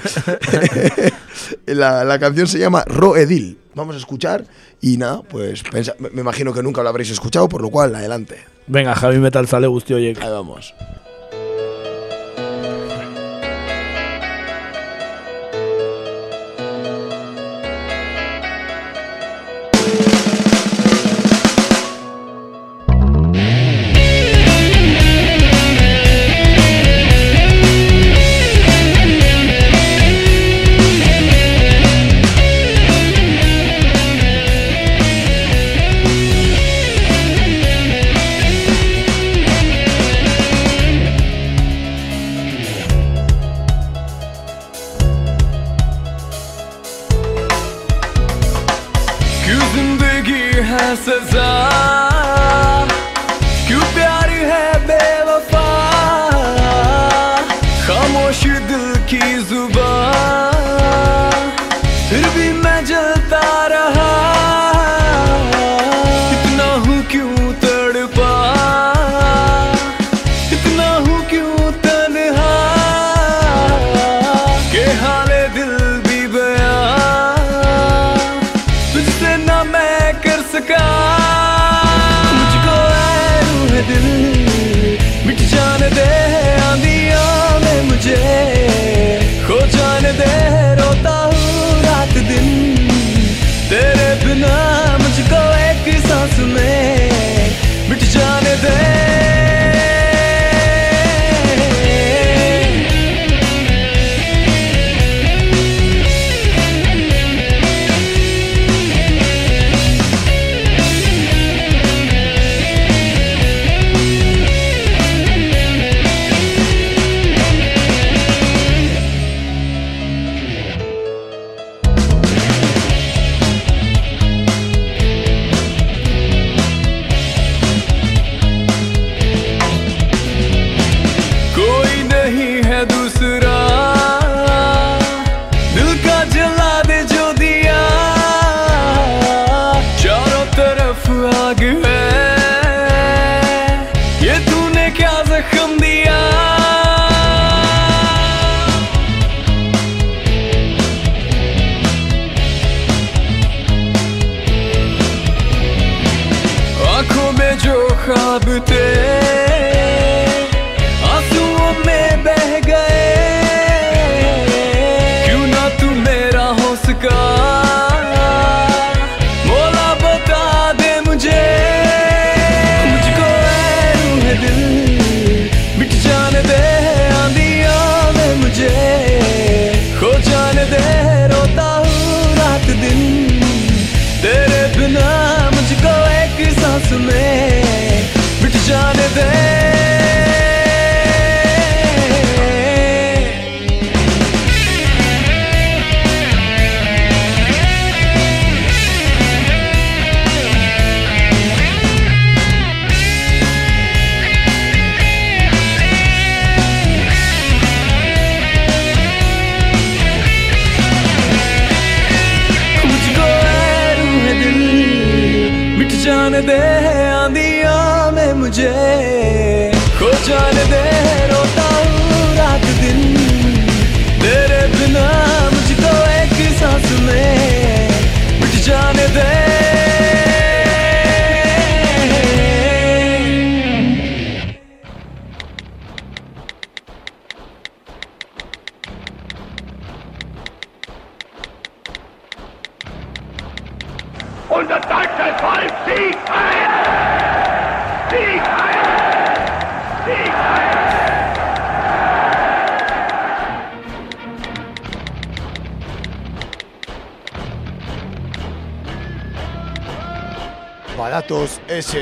la, 1.67 2.03
la 2.03 2.19
canción 2.19 2.47
se 2.47 2.59
llama 2.59 2.83
Ro 2.85 3.15
Edil. 3.17 3.57
Vamos 3.75 3.95
a 3.95 3.99
escuchar 3.99 4.43
y 4.81 4.97
nada, 4.97 5.21
pues 5.21 5.63
pensa- 5.63 5.95
me 5.99 6.21
imagino 6.21 6.53
que 6.53 6.63
nunca 6.63 6.81
lo 6.83 6.89
habréis 6.89 7.11
escuchado, 7.11 7.47
por 7.47 7.61
lo 7.61 7.69
cual, 7.69 7.95
adelante. 7.95 8.37
Venga, 8.67 8.95
heavy 8.95 9.17
metal 9.19 9.47
sale 9.47 9.67
horiek. 9.67 10.21
Ahí 10.21 10.29
vamos. 10.29 10.73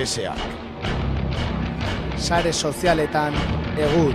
SSA. 0.08 0.34
Sare 2.18 2.54
sozialetan 2.54 3.34
egur. 3.76 4.14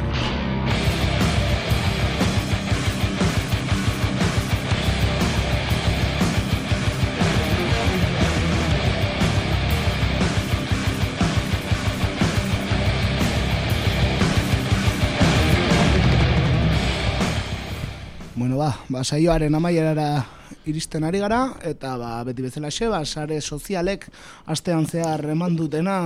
Bueno, 18.35 18.57
ba, 18.57 18.79
ba 18.89 19.05
saioaren 19.05 19.55
amaierara 19.55 20.25
iristen 20.67 21.05
ari 21.05 21.19
gara, 21.23 21.49
eta 21.67 21.97
ba, 21.99 22.23
beti 22.25 22.43
bezalaxe, 22.43 22.89
ba, 22.89 23.05
sare 23.05 23.41
sozialek 23.41 24.09
astean 24.47 24.87
zehar 24.87 25.25
eman 25.33 25.57
dutena 25.57 25.97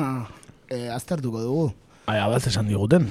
e, 0.68 0.88
aztertuko 0.88 1.42
dugu. 1.42 1.66
Ai, 2.06 2.20
abaz 2.22 2.44
esan 2.46 2.68
diguten. 2.70 3.08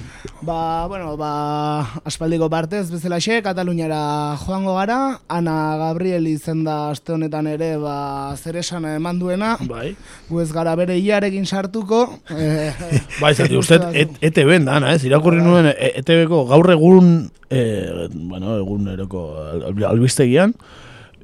Ba, 0.48 0.88
bueno, 0.88 1.18
ba, 1.20 1.84
aspaldiko 2.08 2.48
partez 2.50 2.86
bezalaxe, 2.94 3.42
Kataluniara 3.44 4.38
joango 4.40 4.78
gara, 4.78 5.20
Ana 5.28 5.76
Gabriel 5.82 6.30
izen 6.32 6.62
da 6.64 6.92
aste 6.94 7.12
honetan 7.12 7.50
ere, 7.52 7.74
ba, 7.76 8.32
zer 8.40 8.56
esan 8.62 8.88
eman 8.88 9.20
duena, 9.20 9.58
Bai. 9.68 9.98
gu 10.30 10.40
ez 10.40 10.48
gara 10.56 10.78
bere 10.80 10.96
iarekin 10.98 11.44
sartuko. 11.46 12.06
Eh, 12.32 12.72
Bai, 13.22 13.34
zati, 13.36 13.60
uste, 13.60 13.82
et, 14.06 14.16
ETB 14.32 14.62
dana, 14.64 14.94
ez? 14.96 15.04
Irakurri 15.04 15.44
nuen 15.44 15.68
e- 15.74 15.92
ETBko 16.00 16.46
gaur 16.54 16.72
egun, 16.72 17.12
e, 17.52 18.08
bueno, 18.16 18.56
eguneroko 18.64 19.26
al- 19.44 19.84
albistegian, 19.92 20.56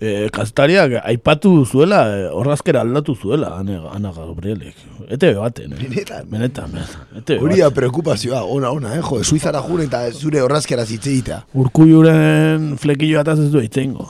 e, 0.02 0.30
kaztariak 0.34 0.98
aipatu 1.06 1.52
zuela, 1.66 2.02
e, 2.10 2.24
horrazkera 2.34 2.82
aldatu 2.82 3.16
zuela, 3.16 3.54
Ana, 3.60 3.78
Ana 3.94 4.12
Gabrielek. 4.16 4.76
ETB 5.08 5.38
baten, 5.38 5.76
eh? 5.76 5.84
Benetan? 5.84 6.26
Benetan, 6.32 6.72
benetan. 6.74 7.06
ETB 7.22 7.38
Hori 7.38 7.60
da 7.60 7.70
baten. 7.70 7.76
preokupazioa, 7.78 8.42
ona, 8.44 8.72
ona, 8.72 8.96
eh, 8.98 9.04
jo, 9.06 9.22
Suizara 9.24 9.62
jure 9.68 9.86
eta 9.86 10.04
zure 10.12 10.42
horrazkera 10.42 10.86
zitzeita. 10.86 11.44
Urkulluren 11.54 12.74
flekillo 12.82 13.22
ataz 13.22 13.40
ez 13.46 13.52
du 13.54 13.62
eitzengo. 13.62 14.10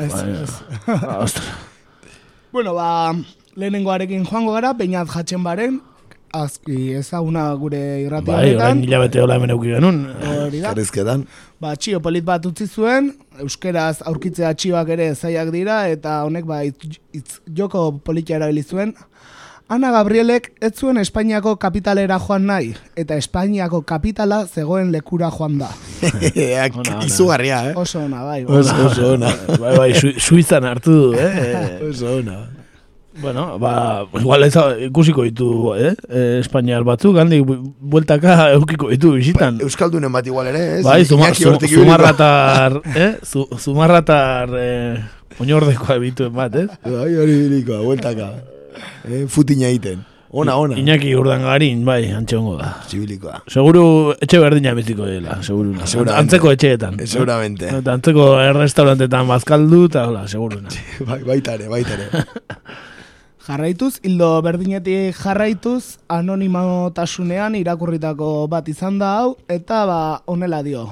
ez, 0.00 0.14
ez. 0.14 0.50
ostra. 1.20 1.44
Bueno, 2.50 2.74
ba, 2.74 3.12
lehenengoarekin 3.54 4.24
joango 4.26 4.56
gara, 4.56 4.72
peinat 4.74 5.12
jatzen 5.12 5.44
baren, 5.44 5.78
azki 6.32 6.94
ezaguna 6.98 7.48
gure 7.58 7.80
irrati 8.04 8.30
Bai, 8.30 8.54
orain 8.54 8.82
hilabete 8.84 9.20
hola 9.20 9.36
hemen 9.38 9.50
euki 9.54 9.74
genuen. 9.74 10.00
Hori 10.46 10.60
da. 10.62 11.16
Ba, 11.60 11.74
txio 11.76 11.98
polit 12.00 12.24
bat 12.24 12.46
utzi 12.48 12.64
zuen, 12.64 13.10
euskeraz 13.44 13.98
aurkitzea 14.08 14.54
txioak 14.56 14.88
ere 14.96 15.10
zaiak 15.14 15.50
dira, 15.52 15.82
eta 15.92 16.22
honek 16.24 16.46
ba, 16.48 16.62
itz, 16.64 16.96
itz, 17.12 17.34
joko 17.56 17.90
politia 18.00 18.38
erabili 18.40 18.62
zuen. 18.64 18.94
Ana 19.70 19.92
Gabrielek 19.94 20.48
ez 20.66 20.72
zuen 20.80 20.98
Espainiako 20.98 21.52
kapitalera 21.62 22.16
joan 22.18 22.48
nahi, 22.48 22.72
eta 22.98 23.14
Espainiako 23.20 23.82
kapitala 23.86 24.40
zegoen 24.48 24.88
lekura 24.90 25.28
joan 25.30 25.60
da. 25.60 25.68
Izugarria, 27.06 27.60
eh? 27.70 27.76
Oso 27.78 28.00
ona, 28.06 28.24
bai. 28.24 28.40
bai. 28.48 28.56
Oso, 28.56 28.74
oso 28.88 29.12
ona. 29.18 29.30
Bai, 29.60 29.76
bai, 29.76 29.90
Su- 29.94 30.16
Suizan 30.18 30.64
hartu 30.66 30.96
du, 30.96 31.12
eh? 31.14 31.76
Oso 31.90 32.16
ona. 32.22 32.40
Bueno, 33.20 33.58
ba, 33.58 34.06
igual 34.18 34.44
ez 34.44 34.56
ikusiko 34.86 35.24
ditu, 35.26 35.74
eh? 35.76 35.94
eh 36.08 36.38
Espainiar 36.40 36.84
batzuk, 36.84 37.18
handik 37.20 37.44
bu- 37.44 37.74
bueltaka 37.80 38.52
eukiko 38.56 38.88
ditu 38.90 39.12
bisitan. 39.12 39.60
Euskaldunen 39.60 40.12
bat 40.12 40.26
igual 40.26 40.46
ere, 40.48 40.78
ez? 40.78 40.84
bai, 40.84 41.04
zuma, 41.04 41.32
zu, 41.34 41.52
zumarratar, 41.68 42.80
eh? 42.96 43.16
Zu, 43.22 43.46
zumarratar, 43.58 44.54
eh, 44.56 45.40
oinordekoa 45.40 45.98
bituen 46.00 46.32
bat, 46.32 46.56
eh? 46.56 46.68
Bai, 46.84 47.10
hori 47.16 47.36
bilikoa, 47.48 47.82
bueltaka. 47.84 48.30
Eh, 49.04 49.26
futina 49.28 49.68
egiten. 49.68 50.06
Ona, 50.32 50.54
ona. 50.62 50.76
Iñaki 50.78 51.10
urdangarin, 51.18 51.80
bai, 51.84 52.04
antxe 52.14 52.36
hongo 52.38 52.52
da. 52.56 52.76
Zibilikoa. 52.86 53.40
Seguru 53.50 54.14
etxe 54.22 54.38
berdina 54.38 54.76
biziko 54.78 55.08
dela, 55.08 55.40
seguru. 55.42 55.74
Seguramente. 55.82 56.20
Antzeko 56.20 56.52
etxeetan. 56.54 57.00
Eh, 57.02 57.08
seguramente. 57.10 57.66
Eta 57.80 57.96
antzeko 57.98 58.28
restaurantetan 58.54 59.26
bazkaldu, 59.26 59.88
eta 59.90 60.06
hola, 60.06 60.28
seguru. 60.30 60.62
Bai, 61.08 61.18
baita 61.26 61.58
ere, 61.58 61.66
baita 61.72 61.98
ere. 61.98 62.24
Jarraituz, 63.50 63.98
hildo 64.06 64.28
berdinetik 64.46 65.16
jarraituz, 65.18 65.98
anonimotasunean 66.06 67.56
irakurritako 67.58 68.46
bat 68.52 68.68
izan 68.70 69.00
da 69.00 69.08
hau, 69.18 69.32
eta 69.50 69.80
ba, 69.90 69.96
honela 70.30 70.60
dio. 70.62 70.84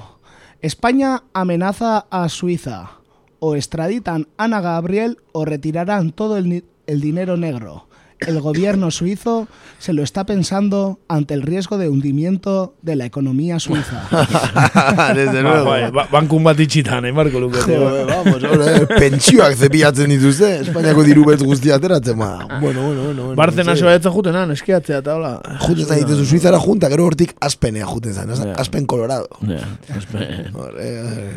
España 0.61 1.23
amenaza 1.35 2.09
a 2.11 2.29
Suiza. 2.29 2.99
O 3.39 3.55
extraditan 3.55 4.27
Ana 4.37 4.61
Gabriel 4.61 5.19
o 5.31 5.45
retirarán 5.45 6.11
todo 6.11 6.37
el, 6.37 6.65
el 6.89 7.01
dinero 7.01 7.37
negro. 7.37 7.87
El 8.27 8.41
gobierno 8.41 8.91
suizo 8.91 9.47
se 9.79 9.93
lo 9.93 10.03
está 10.03 10.27
pensando 10.27 10.99
ante 11.09 11.35
el 11.35 11.43
riesgo 11.43 11.79
de 11.79 11.89
hundimiento 11.89 12.75
de 12.83 12.97
la 12.97 13.05
economía 13.05 13.61
suiza. 13.61 14.09
Desde 15.15 15.43
Ba, 15.43 15.63
luego. 15.65 15.93
bankun 16.11 16.43
bat 16.45 16.59
itxitan, 16.59 17.05
eh, 17.07 17.13
Marko 17.13 17.39
Lukete. 17.41 17.77
Joder, 17.77 18.07
vamos, 18.07 18.43
ahora, 18.45 18.77
eh, 18.77 18.87
pentsioak 18.87 19.55
zepiatzen 19.55 20.11
dituzte, 20.11 20.51
Espainiako 20.65 21.05
diru 21.07 21.25
beltz 21.25 21.45
guztia 21.47 21.77
ateratzen, 21.77 22.19
ba. 22.19 22.33
Bueno, 22.61 22.83
bueno, 22.87 23.05
bueno. 23.05 23.23
bueno 23.23 23.37
Bartzen 23.37 23.69
hasi 23.69 23.85
batetzen 23.87 24.13
jutenan, 24.13 24.51
eskiatzea 24.51 24.99
eta 24.99 25.15
hola. 25.15 25.33
Juten 25.67 25.87
zain 25.87 26.03
dituzu 26.05 26.25
Suizara 26.27 26.59
junta, 26.59 26.89
gero 26.91 27.07
hortik 27.07 27.37
aspenea 27.41 27.87
juten 27.87 28.15
zain, 28.15 28.31
aspen 28.57 28.87
colorado. 28.87 29.29
Ja, 29.47 29.63
aspen, 29.97 30.51
eh, 30.81 31.37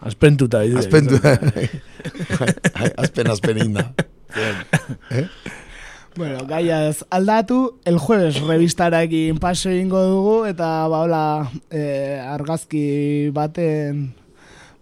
aspentuta. 0.00 0.64
eh, 0.64 0.68
bide. 0.68 0.78
aspentu, 0.78 1.20
aspen, 2.96 3.30
aspen 3.30 3.58
inda. 3.58 3.92
Bueno, 6.16 6.44
gaiaz 6.44 7.04
aldatu, 7.08 7.78
el 7.84 7.96
jueves 7.96 8.40
revistarekin 8.42 9.38
paso 9.38 9.70
egingo 9.70 10.00
dugu, 10.02 10.32
eta 10.44 10.88
ba, 10.90 11.04
hola, 11.06 11.22
eh, 11.70 12.18
argazki 12.18 13.30
baten, 13.30 14.08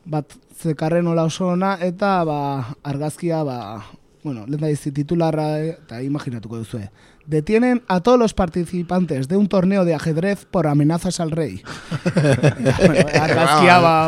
bat 0.08 0.32
zekarren 0.56 1.06
hola 1.06 1.26
oso 1.28 1.50
ona, 1.52 1.74
eta 1.84 2.24
ba, 2.24 2.38
argazkia, 2.82 3.42
ba, 3.44 3.84
bueno, 4.24 4.46
lehen 4.48 4.64
da 4.64 4.72
izi 4.72 4.90
titularra, 4.90 5.60
eh, 5.60 5.76
eta 5.76 6.00
imaginatuko 6.02 6.64
duzue. 6.64 6.88
Detienen 7.28 7.82
a 7.88 8.00
todos 8.00 8.18
los 8.18 8.32
participantes 8.32 9.28
de 9.28 9.36
un 9.36 9.48
torneo 9.48 9.84
de 9.84 9.92
ajedrez 9.94 10.46
por 10.46 10.66
amenazas 10.66 11.20
al 11.20 11.30
rey. 11.30 11.60
bueno, 12.86 13.04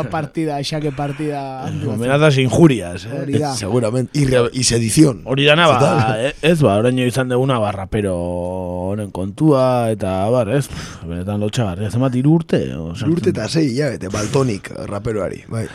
partida, 0.09 0.57
xake 0.63 0.91
partida. 0.91 1.67
Amenazas 1.67 2.39
injurias, 2.39 3.05
eh? 3.05 3.37
Da. 3.37 3.53
Seguramente. 3.55 4.17
Y, 4.17 4.25
y 4.59 4.63
sedición. 4.63 5.21
Hori 5.25 5.45
dana, 5.45 5.67
ba, 5.67 5.77
Total. 5.79 6.25
eh, 6.25 6.33
ez, 6.41 6.61
ba, 6.63 6.77
oraino 6.81 7.05
izan 7.05 7.29
deguna, 7.29 7.59
ba, 7.59 7.71
rapero 7.71 8.17
honen 8.17 9.11
kontua, 9.11 9.91
eta, 9.93 10.25
bar, 10.33 10.49
ez, 10.57 10.65
benetan 11.05 11.39
lotxagarria, 11.39 11.91
zemat 11.93 12.15
iru 12.17 12.33
urte? 12.41 12.73
o, 12.73 12.95
sartzen- 12.95 13.11
Urte 13.13 13.29
eta 13.29 13.47
sei, 13.47 13.67
ya, 13.75 13.89
bete, 13.93 14.09
baltonik, 14.09 14.71
raperoari, 14.89 15.43
bai. 15.47 15.67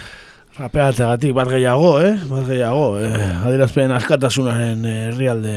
Rapeatzegatik 0.56 1.34
bat 1.36 1.50
gehiago, 1.52 1.98
eh? 2.00 2.14
Bat 2.30 2.46
gehiago, 2.48 2.84
eh? 2.96 3.10
Adierazpen 3.44 3.92
askatasunaren 3.92 4.86
eh, 4.88 4.94
herrialde 5.10 5.52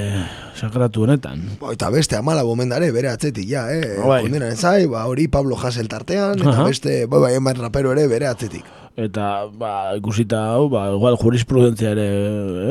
sakratu 0.60 1.06
honetan. 1.06 1.45
Ba, 1.62 1.72
eta 1.72 1.88
beste 1.93 2.18
amala 2.18 2.43
gomendare 2.43 2.89
bere 2.91 3.08
atzetik, 3.08 3.47
ja, 3.47 3.64
eh? 3.72 3.93
Bai. 4.04 4.26
Kondenan 4.26 4.58
zai, 4.60 4.89
ba, 4.91 5.06
hori 5.08 5.30
Pablo 5.32 5.56
Hassel 5.56 5.88
tartean, 5.88 6.36
eta 6.43 6.52
Aha. 6.52 6.66
beste, 6.68 6.97
bai, 7.08 7.22
bai, 7.24 7.32
eman 7.39 7.62
rapero 7.62 7.93
ere 7.95 8.10
bere 8.12 8.28
atzetik. 8.28 8.68
Eta, 9.00 9.47
ba, 9.56 9.95
ikusita 9.95 10.41
hau, 10.58 10.68
ba, 10.74 10.89
igual 10.91 11.16
jurisprudentzia 11.22 11.95
ere, 11.95 12.10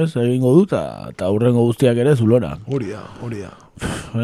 ez, 0.05 0.11
egingo 0.21 0.53
du, 0.59 0.67
eta 0.69 1.33
hurrengo 1.33 1.65
guztiak 1.71 1.97
ere 1.97 2.13
zulora. 2.13 2.59
Hori 2.69 2.93
da, 2.93 3.07
hori 3.25 3.41
da. 3.47 3.55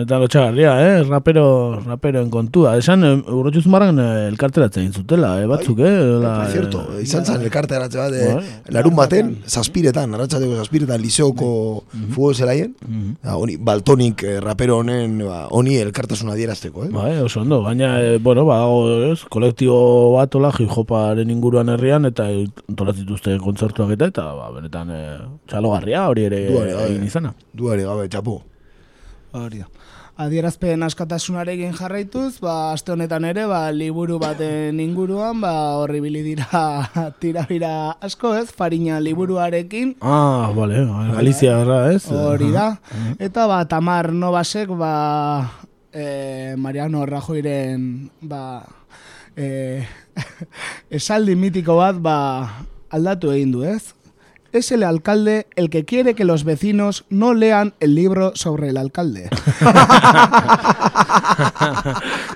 Eta 0.01 0.19
lotxagarria, 0.19 0.73
eh? 0.81 1.03
Rapero, 1.05 1.81
raperoen 1.85 2.31
kontua. 2.33 2.77
Esan, 2.81 3.05
eh, 3.05 3.13
urrotxu 3.31 3.63
zumarran 3.65 3.99
eh, 4.01 4.29
elkarteratzen 4.31 4.93
zutela, 4.93 5.35
eh? 5.43 5.47
Batzuk, 5.51 5.81
eh? 5.85 5.93
La, 6.23 6.35
Por 6.43 6.53
cierto, 6.53 6.85
izan 7.03 7.25
zen 7.25 7.43
elkarte 7.45 7.77
eratze 7.77 7.99
bat, 8.01 8.13
eh, 8.13 8.31
Bai. 8.35 8.75
larun 8.75 8.97
baten, 8.97 9.35
zazpiretan, 9.47 10.15
arratsateko 10.17 10.57
zazpiretan, 10.63 11.01
liseoko 11.03 11.51
futbol 11.93 12.35
zelaien, 12.35 12.75
da, 13.23 13.37
honi, 13.37 13.57
baltonik 13.57 14.25
eh, 14.25 14.39
rapero 14.45 14.79
honen, 14.83 15.19
ba, 15.27 15.45
honi 15.51 15.77
elkartasuna 15.83 16.37
dierazteko, 16.39 16.87
eh? 16.89 16.93
Bai, 16.95 17.13
oso 17.25 17.43
ondo, 17.45 17.61
baina, 17.67 17.99
eh, 18.01 18.19
bueno, 18.23 18.47
badago, 18.49 19.13
ez, 19.13 19.21
kolektibo 19.31 20.15
bat, 20.17 20.35
ola, 20.41 20.53
hip-hoparen 20.55 21.31
inguruan 21.31 21.73
herrian, 21.75 22.09
eta 22.11 22.31
antolatzituzte 22.71 23.37
kontzertuak 23.45 23.95
eta, 23.99 24.11
eta, 24.15 24.27
ba, 24.41 24.51
benetan, 24.57 24.91
eh, 24.95 25.21
txalogarria 25.51 26.09
hori 26.09 26.29
ere 26.31 26.43
egin 26.89 27.05
izana. 27.05 27.35
Duari 27.55 27.85
gabe, 27.87 28.09
txapo. 28.09 28.41
Hori 29.35 29.59
da. 29.65 29.69
Adierazpen 30.15 30.85
askatasunarekin 30.87 31.73
jarraituz, 31.75 32.37
ba, 32.39 32.71
aste 32.71 32.93
honetan 32.95 33.25
ere, 33.27 33.49
ba, 33.51 33.65
liburu 33.75 34.21
baten 34.23 34.79
inguruan, 34.79 35.41
ba, 35.43 35.51
horri 35.81 35.99
bili 36.05 36.21
dira 36.23 36.47
tirabira 37.21 37.73
asko, 37.99 38.31
ez? 38.39 38.53
Farina 38.55 39.01
liburuarekin, 39.03 39.97
Ah, 40.01 40.53
vale, 40.55 40.85
Galizia 41.17 41.57
erra, 41.65 41.81
ez? 41.93 42.05
hori 42.15 42.53
da. 42.55 42.77
Eta, 43.19 43.49
ba, 43.51 43.65
Tamar 43.67 44.13
Novasek, 44.15 44.71
ba, 44.79 45.51
eh, 45.91 46.55
Mariano 46.57 47.03
Rajoiren, 47.07 48.09
ba, 48.23 48.63
eh, 49.35 49.83
esaldi 50.95 51.35
mitiko 51.35 51.81
bat, 51.83 51.99
ba, 51.99 52.17
aldatu 52.95 53.35
egin 53.35 53.51
du, 53.51 53.65
ez? 53.67 53.94
Es 54.55 54.71
el 54.71 54.85
alcalde 54.85 55.49
el 55.57 55.69
que 55.69 55.85
quiere 55.85 56.15
que 56.15 56.25
los 56.25 56.45
vecinos 56.45 57.05
no 57.11 57.35
lean 57.35 57.75
el 57.81 57.97
libro 57.97 58.31
sobre 58.37 58.69
el 58.69 58.77
alcalde. 58.77 59.29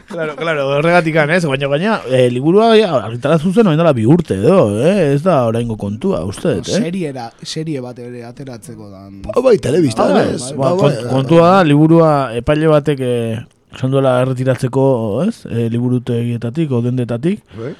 Claro, 0.08 0.34
claro, 0.36 0.68
horregatikan, 0.68 1.30
ez? 1.30 1.44
Baina, 1.44 1.66
baina, 1.68 2.00
eh, 2.10 2.30
liburua 2.32 2.70
ja, 2.78 2.88
argitara 3.04 3.36
zuzen 3.38 3.66
oin 3.68 3.76
dela 3.78 3.92
bi 3.94 4.06
urte, 4.08 4.34
edo, 4.40 4.80
eh? 4.80 5.12
Ez 5.14 5.20
da 5.22 5.42
oraingo 5.46 5.76
kontua, 5.78 6.22
uste, 6.26 6.54
eh? 6.58 6.64
Seriera, 6.64 7.28
serie 7.42 7.80
bat 7.84 7.98
ere 8.02 8.24
ateratzeko 8.26 8.88
dan. 8.90 9.20
Ba, 9.26 9.42
bai, 9.44 9.58
telebistan, 9.62 10.16
Ah, 10.16 10.24
ez? 10.32 10.48
ba, 10.56 10.72
Ba, 10.72 10.72
kont- 10.80 11.02
bai, 11.04 11.12
kontua 11.12 11.50
da, 11.58 11.60
liburua 11.68 12.10
epaile 12.40 12.66
batek 12.72 13.04
eh, 13.04 13.38
esan 13.76 13.92
duela 13.92 14.16
erretiratzeko, 14.24 14.86
ez? 15.28 15.44
E, 15.46 15.68
liburutegietatik, 15.76 16.72
o 16.72 16.80
dendetatik. 16.82 17.44
bai. 17.58 17.74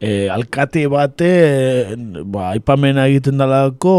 E, 0.00 0.30
alkate 0.32 0.86
bate, 0.88 1.32
ba, 2.24 2.54
aipamena 2.54 3.04
egiten 3.10 3.36
dalako 3.36 3.96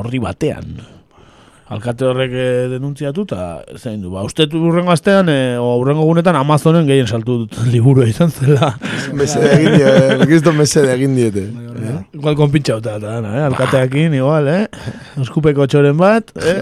horri 0.00 0.20
batean. 0.24 0.93
Alkate 1.72 2.04
horrek 2.04 2.32
eh, 2.36 2.66
denuntziatu 2.74 3.22
eta 3.24 3.44
zein 3.78 4.02
du. 4.02 4.10
Ba, 4.12 4.24
uste 4.28 4.44
urrengo 4.58 4.92
astean, 4.92 5.30
e, 5.32 5.56
o 5.56 5.70
urrengo 5.80 6.04
gunetan 6.04 6.36
Amazonen 6.36 6.84
gehien 6.84 7.08
saltu 7.08 7.38
dut 7.44 7.56
liburua 7.72 8.04
izan 8.10 8.32
zela. 8.32 8.74
Mesede 9.16 9.54
egin 9.56 9.78
diete, 9.78 10.26
kriston 10.28 10.58
mesede 10.60 10.92
egin 10.92 11.16
diete. 11.16 11.46
Eh? 11.84 11.94
igual 12.16 12.36
konpintxauta 12.38 12.98
eta 12.98 13.14
dana, 13.16 13.32
eh? 13.38 13.46
Alkateakin, 13.48 14.14
igual, 14.16 14.48
eh? 14.52 14.92
Eskupeko 15.20 15.66
txoren 15.70 15.96
bat, 15.98 16.30
eh? 16.44 16.60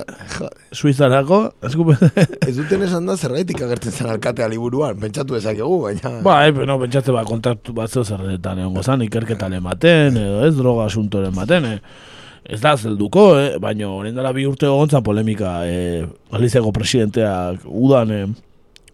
Suizarako, 0.73 1.41
eskupe... 1.67 1.99
Ez 2.49 2.55
duten 2.57 2.87
esan 2.87 3.11
da 3.11 3.19
zergaitik 3.19 3.61
agertzen 3.67 3.93
zen 3.93 4.11
alkatea 4.15 4.49
liburuan, 4.55 4.97
pentsatu 5.03 5.37
dezakegu, 5.37 5.83
baina... 5.85 6.15
Ba, 6.25 6.39
eh, 6.47 6.55
no, 6.67 6.79
pentsatze 6.83 7.15
ba, 7.15 7.27
kontaktu 7.29 7.75
bat 7.77 7.93
zeo 7.93 8.07
zerretan 8.07 8.63
egon 8.63 8.79
gozan, 8.79 9.05
ikerketaren 9.07 9.63
baten, 9.67 10.19
edo 10.23 10.41
ez, 10.47 10.55
droga 10.59 10.89
asuntoren 10.89 11.35
baten, 11.37 11.71
eh. 11.75 12.11
Ez 12.45 12.61
da 12.61 12.77
zelduko, 12.77 13.37
eh? 13.39 13.59
baina 13.63 13.87
horren 13.89 14.15
dela 14.17 14.33
bi 14.35 14.47
urte 14.47 14.67
egon 14.67 14.89
polemika, 15.05 15.61
eh, 15.67 16.05
Galiziako 16.33 16.73
presidenteak 16.73 17.61
udan 17.67 18.11
eh, 18.11 18.27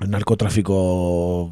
narkotrafiko 0.06 1.50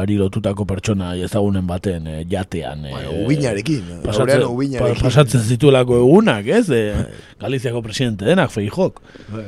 ari 0.00 0.16
lotutako 0.18 0.64
pertsona 0.66 1.12
ezagunen 1.16 1.66
baten 1.66 2.06
eh, 2.10 2.24
jatean. 2.28 2.84
Eh, 2.86 2.92
Bai, 2.92 3.24
ubinarekin, 3.24 3.84
pasatzen, 4.02 4.18
Laureano 4.18 4.48
ubinarekin. 4.50 4.94
pa- 4.98 5.04
pasatzen 5.06 5.40
zituelako 5.40 6.00
egunak, 6.02 6.46
ez? 6.46 6.70
Eh, 6.70 7.06
Galiziako 7.40 7.82
presidente 7.82 8.24
denak, 8.26 8.50
feijok. 8.50 9.00
Bai. 9.30 9.44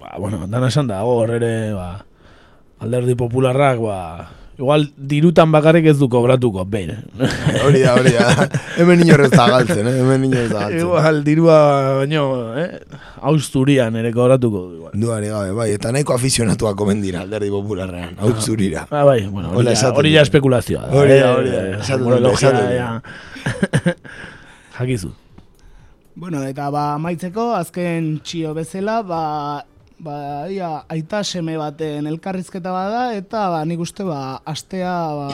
Ba, 0.00 0.16
bueno, 0.18 0.46
dana 0.46 0.68
esan 0.72 0.88
da, 0.88 1.02
hor 1.04 1.30
ere, 1.36 1.72
ba, 1.76 2.04
alderdi 2.80 3.14
popularrak, 3.14 3.78
ba, 3.84 3.98
igual 4.58 4.86
dirutan 4.96 5.50
bakarrik 5.52 5.86
ez 5.90 5.96
du 5.98 6.08
kobratuko, 6.08 6.64
behin. 6.70 6.92
Hori 7.64 7.80
da, 7.82 7.94
hori 7.98 8.12
da. 8.14 8.46
Hemen 8.78 9.02
inorrez 9.06 9.30
da 9.32 9.48
galtzen, 9.50 9.88
eh? 9.90 9.94
Hemen 10.00 10.28
inorrez 10.28 10.50
da 10.52 10.60
galtzen. 10.60 10.84
igual 10.84 11.18
dirua, 11.26 11.58
baino, 12.00 12.24
eh, 12.60 12.68
austurian 13.32 13.96
ere 13.98 14.12
kobratuko 14.14 14.62
du, 14.68 14.76
igual. 14.78 14.94
Duari 15.06 15.32
gabe, 15.32 15.50
bai, 15.58 15.68
eta 15.74 15.92
nahiko 15.94 16.14
afizionatuak 16.14 16.86
omen 16.86 17.02
dira 17.02 17.24
alderdi 17.24 17.50
popularrean, 17.54 18.14
hau 18.20 18.32
zurira. 18.40 18.86
Ah, 18.90 19.04
bai, 19.08 19.26
bueno, 19.26 19.50
hori, 19.50 19.72
ja, 19.72 19.76
esaten 19.80 20.02
hori 20.04 20.16
espekulazioa 20.22 20.86
da. 20.86 20.94
Hori 21.02 21.18
da, 21.18 21.18
eh, 21.18 21.34
hori 21.40 21.50
da, 21.50 21.66
eh, 21.66 21.80
esaten 21.82 22.06
dut. 22.24 23.94
Jakizu. 24.78 25.12
Bueno, 26.14 26.44
eta 26.46 26.68
ba 26.70 26.92
amaitzeko 26.94 27.52
azken 27.58 28.20
txio 28.22 28.54
bezala, 28.54 29.00
ba 29.02 29.22
ba 29.98 30.46
ia 30.50 30.84
aita 30.88 31.22
seme 31.24 31.56
baten 31.56 32.06
elkarrizketa 32.06 32.72
bada 32.72 33.14
eta 33.14 33.50
ba 33.50 33.64
nik 33.64 33.80
uste 33.80 34.04
ba 34.04 34.42
astea 34.44 34.94
ba, 35.14 35.28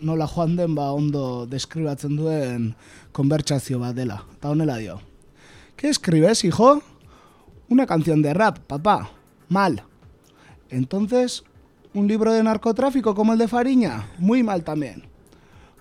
nola 0.00 0.26
joan 0.26 0.56
den 0.56 0.74
ba 0.74 0.92
ondo 0.92 1.46
deskribatzen 1.46 2.16
duen 2.16 2.74
konbertsazio 3.12 3.78
bat 3.78 3.94
dela. 3.94 4.22
Eta 4.36 4.50
honela 4.50 4.78
dio. 4.78 5.00
¿Qué 5.76 5.88
escribes, 5.88 6.44
hijo? 6.44 6.82
Una 7.68 7.86
canción 7.86 8.22
de 8.22 8.34
rap, 8.34 8.58
papá. 8.58 9.10
Mal. 9.48 9.82
Entonces, 10.70 11.44
¿un 11.92 12.08
libro 12.08 12.32
de 12.32 12.42
narcotráfico 12.42 13.14
como 13.14 13.32
el 13.32 13.38
de 13.38 13.48
Fariña? 13.48 14.06
Muy 14.18 14.42
mal 14.42 14.64
también. 14.64 15.04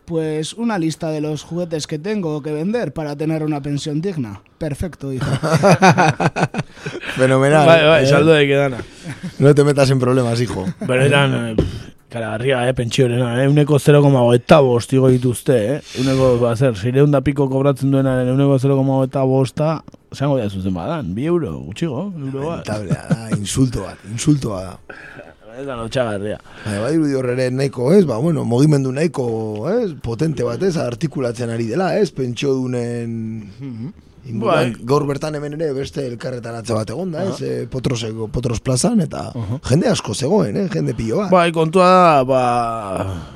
Pues 0.06 0.54
una 0.54 0.78
lista 0.78 1.10
de 1.10 1.22
los 1.22 1.44
juguetes 1.44 1.88
que 1.88 1.98
tengo 1.98 2.42
que 2.42 2.52
vender 2.52 2.94
para 2.94 3.16
tener 3.16 3.44
una 3.44 3.62
pensión 3.62 4.02
digna. 4.02 4.42
Perfecto, 4.58 5.14
hijo. 5.14 5.26
Fenomenal. 7.16 7.66
Bai, 7.66 7.86
bai, 7.86 8.04
eh? 8.04 8.08
saldo 8.08 8.34
de 8.34 8.48
quedana. 8.48 8.78
No 9.40 9.56
te 9.56 9.64
metas 9.64 9.90
en 9.90 10.00
problemas, 10.00 10.42
hijo. 10.42 10.66
Eh, 10.68 11.56
pff, 11.56 11.94
karagarria, 12.14 12.70
eh, 12.70 12.74
pentsiorena, 12.78 13.44
eh, 13.44 13.48
uneko 13.50 13.80
0,eta 13.80 14.60
bost 14.62 14.94
igo 14.94 15.10
dituzte, 15.10 15.58
eh, 15.76 15.82
uneko, 16.02 16.38
ba, 16.42 16.54
zer, 16.56 16.78
zireun 16.78 17.12
da 17.12 17.24
piko 17.26 17.48
kobratzen 17.50 17.92
duenaren 17.92 18.30
uneko 18.36 18.60
0,eta 18.62 19.24
bosta, 19.26 19.72
zango 20.14 20.38
da 20.38 20.50
zuzen 20.50 20.76
badan, 20.78 21.14
bi 21.18 21.26
euro, 21.26 21.56
gutxigo, 21.66 22.12
euro 22.28 22.50
bat. 22.52 22.66
Tablea, 22.70 23.08
da, 23.10 23.30
insulto 23.38 23.88
bat, 23.88 24.06
insulto 24.12 24.54
bat 24.54 24.70
da. 24.70 25.33
Eta 25.54 25.76
lotxagarria. 25.78 26.40
Bai, 26.64 26.78
bai, 26.82 26.94
irudi 26.96 27.14
horrere 27.20 27.50
nahiko, 27.54 27.92
ez, 27.94 28.06
ba, 28.10 28.18
bueno, 28.18 28.46
mogimendu 28.48 28.92
nahiko, 28.96 29.26
ez, 29.70 29.92
potente 30.02 30.46
bat, 30.48 30.64
ez, 30.66 30.76
artikulatzen 30.82 31.54
ari 31.54 31.68
dela, 31.70 31.92
ez, 32.00 32.10
pentsio 32.16 32.56
dunen 32.58 33.94
inguruan, 34.24 34.72
Bai. 34.72 34.86
gaur 34.88 35.04
bertan 35.06 35.36
hemen 35.36 35.58
ere 35.58 35.70
beste 35.76 36.06
elkarretaratze 36.08 36.74
bat 36.74 36.94
egon 36.94 37.12
da, 37.14 37.26
ez, 37.28 37.36
eh, 37.44 37.66
potroseko, 37.70 38.30
potros 38.34 38.62
plazan, 38.64 39.04
eta 39.04 39.26
jende 39.68 39.92
asko 39.92 40.16
zegoen, 40.16 40.58
eh, 40.58 40.70
jende 40.74 40.96
pilo 40.98 41.20
bat. 41.22 41.30
Bai, 41.34 41.52
kontua 41.56 41.90
da, 41.92 42.24
ba, 42.28 42.44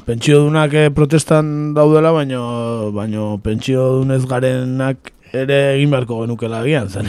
pentsio 0.07 0.39
dunak 0.45 0.74
eh, 0.74 0.88
protestan 0.95 1.76
daudela, 1.78 2.13
baino, 2.15 2.41
baino 2.95 3.36
pentsio 3.43 3.89
dunez 3.99 4.24
garenak 4.26 5.11
ere 5.34 5.57
egin 5.75 5.91
beharko 5.91 6.21
genukela 6.23 6.61
agian, 6.63 6.89
zen. 6.89 7.07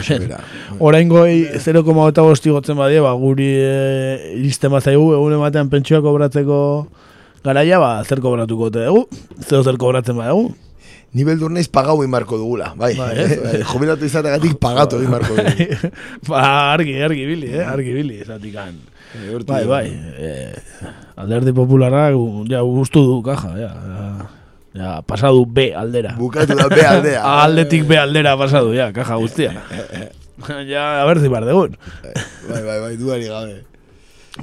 Oraingo 0.79 1.25
0,8 1.27 2.23
bosti 2.25 2.49
gotzen 2.53 2.77
badie, 2.79 3.01
ba, 3.03 3.13
guri 3.19 3.47
e, 3.57 4.33
iristen 4.39 4.71
bazaigu, 4.71 5.13
egun 5.17 5.37
ematean 5.39 5.69
pentsioa 5.69 6.01
kobratzeko 6.05 6.59
garaia, 7.43 7.79
ba, 7.79 7.91
zer 8.03 8.21
kobratuko 8.23 8.69
dugu, 8.73 9.05
zeo 9.47 9.63
zer 9.63 9.77
kobratzen 9.77 10.17
badugu. 10.19 10.53
Ni 11.13 11.23
beldur 11.25 11.49
naiz 11.49 11.65
pagau 11.73 12.03
egin 12.03 12.13
dugula, 12.29 12.73
bai, 12.77 12.93
Bai, 12.95 13.13
eh, 13.17 13.63
jubilatu 13.71 14.05
izategatik 14.05 14.59
pagatu 14.59 14.99
egin 15.01 15.15
dugu. 15.17 15.89
ba, 16.29 16.73
argi, 16.73 17.01
argi 17.01 17.25
bili, 17.25 17.53
eh? 17.57 17.65
argi 17.65 17.93
bili, 17.93 18.23
zatikan. 18.25 18.75
Hortik 19.31 19.47
Bai, 19.49 19.65
bai, 19.65 19.87
e, 20.21 20.53
alderdi 21.17 21.51
popularrak, 21.51 22.13
u- 22.13 22.45
ja, 22.45 22.61
gustu 22.61 23.01
du, 23.01 23.21
kaja, 23.25 23.55
ja, 23.57 23.71
ja, 23.73 24.27
ja, 24.73 24.99
pasadu 25.01 25.45
B 25.45 25.71
aldera. 25.75 26.15
Bukatu 26.17 26.57
da 26.57 26.67
be 26.71 26.85
aldea. 26.85 27.23
Aldetik 27.45 27.87
B 27.87 27.97
aldera 27.99 28.35
pasadu, 28.37 28.73
ja, 28.75 28.91
kaja 28.93 29.17
guztia. 29.21 29.53
ja, 30.73 30.85
a 31.01 31.07
ber 31.09 31.21
zi 31.21 31.31
bardegun. 31.31 31.75
Bai, 32.49 32.61
bai, 32.63 32.79
bai, 32.85 32.93
duari 32.97 33.27
gabe. 33.27 33.57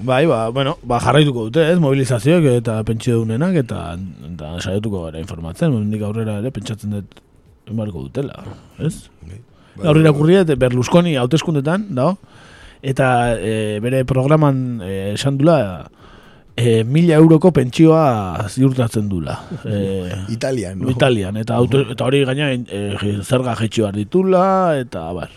Bai, 0.03 0.27
ba, 0.27 0.49
bueno, 0.51 0.77
ba, 0.83 0.99
jarraituko 1.01 1.47
dute, 1.49 1.63
ez, 1.73 1.79
mobilizazioak 1.81 2.45
eta 2.59 2.81
pentsio 2.85 3.23
dunenak, 3.23 3.55
eta, 3.63 3.95
eta 4.29 4.57
saiatuko 4.61 5.07
gara 5.07 5.23
informatzen, 5.23 5.77
nik 5.89 6.03
aurrera 6.05 6.41
ere 6.43 6.53
pentsatzen 6.53 6.99
dut 6.99 7.21
emarko 7.71 8.05
dutela, 8.09 8.43
ez? 8.83 9.09
Bai, 9.25 9.41
Gaur 9.77 10.01
irakurri 10.01 10.41
dut 10.43 10.59
Berlusconi 10.61 11.17
hauteskundetan, 11.21 11.89
dago, 11.97 12.17
eta 12.85 13.09
e, 13.41 13.79
bere 13.85 14.05
programan 14.09 14.83
e, 14.85 14.93
esan 15.15 15.39
dula, 15.41 15.59
e, 16.57 16.83
mila 16.85 17.21
euroko 17.21 17.53
pentsioa 17.53 18.49
ziurtatzen 18.49 19.09
dula. 19.13 19.39
E, 19.67 20.13
Italian, 20.33 20.79
no? 20.81 20.91
Italian, 20.91 21.37
eta, 21.37 21.57
auto, 21.57 21.83
eta 21.93 22.07
hori 22.07 22.23
gaina 22.25 22.53
e, 22.55 23.19
zerga 23.23 23.57
jetxio 23.59 23.85
behar 23.87 23.99
ditula, 23.99 24.45
eta 24.81 25.09
bar. 25.17 25.33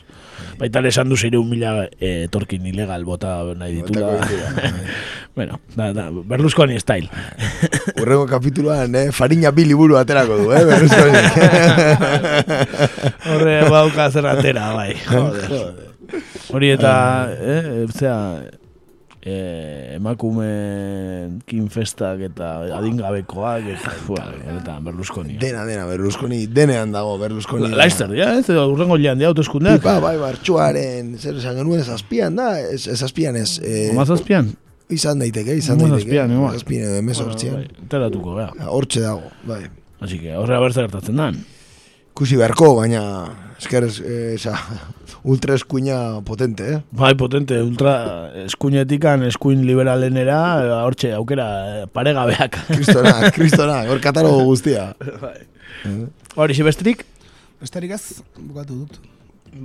Baita 0.60 0.82
esan 0.88 1.08
du 1.08 1.16
zeireun 1.16 1.48
mila 1.48 1.86
eh, 1.88 2.26
etorkin 2.28 2.66
ilegal 2.68 3.06
bota 3.08 3.42
nahi 3.56 3.80
ditula. 3.80 4.20
Bueno, 5.40 5.60
da, 5.72 5.94
da, 5.94 6.10
Berlusconi 6.12 6.76
style. 6.82 7.08
Urrengo 8.02 8.26
kapituluan, 8.28 8.92
eh, 8.98 9.06
farina 9.16 9.54
bi 9.56 9.64
liburu 9.70 9.96
aterako 9.96 10.36
du, 10.36 10.48
eh, 10.52 10.66
Berlusconi. 10.68 11.22
Horre 13.32 13.54
bauka 13.72 14.10
zer 14.12 14.28
atera, 14.28 14.74
bai. 14.76 14.98
Joder. 15.06 15.86
Hori 16.52 16.74
eta, 16.76 16.94
eh, 17.40 17.86
zera, 17.94 18.18
eh, 19.22 19.96
emakume 19.98 21.42
kinfestak 21.50 22.22
eta 22.30 22.52
adingabekoak, 22.78 23.68
eta, 23.76 23.94
eta 24.56 24.78
Berlusconi. 24.86 25.38
dena, 25.42 25.66
dena, 25.66 25.86
Berlusconi, 25.86 26.46
denean 26.48 26.92
dago, 26.96 27.18
Berlusconi. 27.20 27.70
Laizter, 27.76 28.14
ja, 28.16 28.32
ez, 28.40 28.48
urrengo 28.50 28.98
lian, 28.98 29.20
dia, 29.20 29.28
autoeskundeak. 29.28 29.82
Pipa, 29.82 30.00
bai, 30.04 30.16
bartxuaren, 30.22 31.18
zer 31.20 31.38
esan 31.42 31.60
genuen, 31.60 31.84
zazpian 31.84 32.40
da, 32.40 32.54
ez, 32.60 32.86
zazpian 32.96 33.36
ez. 33.40 33.60
Eh, 33.64 33.92
Mazazpian? 33.96 34.54
izan 34.90 35.20
daiteke, 35.22 35.54
izan 35.54 35.78
daiteke. 35.78 36.02
zazpian, 36.02 36.32
igual. 36.34 36.56
Zazpian 36.58 36.88
edo 36.88 36.96
emezortzian. 37.04 37.60
Bai, 37.60 37.88
Teratuko, 37.92 38.34
gara. 38.40 38.70
Hortxe 38.74 39.04
dago, 39.06 39.30
bai. 39.46 39.68
Así 40.00 40.18
que, 40.18 40.34
horre 40.36 40.56
abertza 40.56 40.82
gertatzen 40.82 41.20
dan. 41.20 41.38
Kusi 42.18 42.40
beharko, 42.40 42.72
baina, 42.80 43.04
esker, 43.60 43.86
eh, 44.06 44.34
esa, 44.36 44.56
ultra 45.24 45.56
eskuina 45.56 46.22
potente, 46.26 46.74
eh? 46.74 46.82
Bai, 46.92 47.14
potente, 47.16 47.62
ultra 47.62 48.32
eskuinetikan, 48.46 49.24
eskuin 49.28 49.66
liberalenera, 49.68 50.40
eh, 50.64 50.74
hortxe, 50.88 51.14
aukera, 51.14 51.50
eh, 51.84 51.86
paregabeak. 51.92 52.58
Kristona, 52.74 53.32
kristona, 53.36 53.80
hor 53.92 54.02
katalogo 54.04 54.48
guztia. 54.48 54.94
Hori, 56.36 56.56
zibestrik? 56.56 57.06
Besterik 57.60 57.96
ez, 57.98 58.22
bukatu 58.40 58.86
dut. 58.86 59.00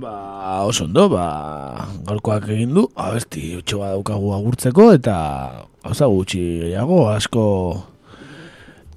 Ba, 0.01 0.65
oso 0.65 0.87
ondo, 0.87 1.07
ba, 1.13 1.87
gaurkoak 2.07 2.49
egin 2.49 2.73
du, 2.73 2.87
abesti 2.97 3.53
utxo 3.59 3.83
daukagu 3.83 4.33
agurtzeko, 4.33 4.89
eta 4.97 5.17
gauza 5.85 6.09
gutxi 6.09 6.41
gehiago, 6.63 7.03
asko, 7.13 7.43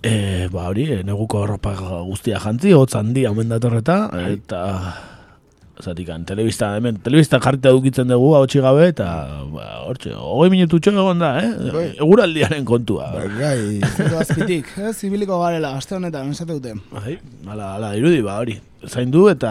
e, 0.02 0.48
ba, 0.52 0.68
hori, 0.68 0.88
neguko 1.06 1.44
arropa 1.44 1.74
guztia 2.06 2.40
jantzi, 2.42 2.74
hotz 2.76 2.94
handi 2.98 3.24
hamen 3.28 3.48
datorreta, 3.52 3.98
eta, 4.30 4.62
zatikan, 5.82 6.24
telebista, 6.26 6.72
hemen, 6.76 6.98
telebista 7.04 7.38
jarrita 7.42 7.70
dukitzen 7.74 8.08
dugu, 8.10 8.32
hau 8.34 8.44
gabe, 8.46 8.88
eta, 8.88 9.08
ba, 9.52 9.66
hortxe, 9.86 10.12
hogei 10.14 10.50
minututxo 10.50 10.90
egon 10.90 11.22
da, 11.22 11.32
eh? 11.42 11.70
Bai. 11.74 11.86
Eguraldiaren 11.96 12.64
kontua. 12.64 13.10
Gai, 13.38 13.80
Zero 13.96 14.18
azpitik, 14.18 14.70
ez, 14.90 14.96
ibiliko 15.04 15.40
garela, 15.42 15.76
aste 15.76 15.96
honetan, 15.96 16.30
esate 16.30 16.58
dute. 16.58 16.74
Bai, 16.92 17.18
ala, 17.46 17.74
ala, 17.76 17.94
irudi, 17.98 18.22
ba, 18.22 18.38
hori. 18.42 18.58
Zaindu 18.86 19.26
eta 19.30 19.50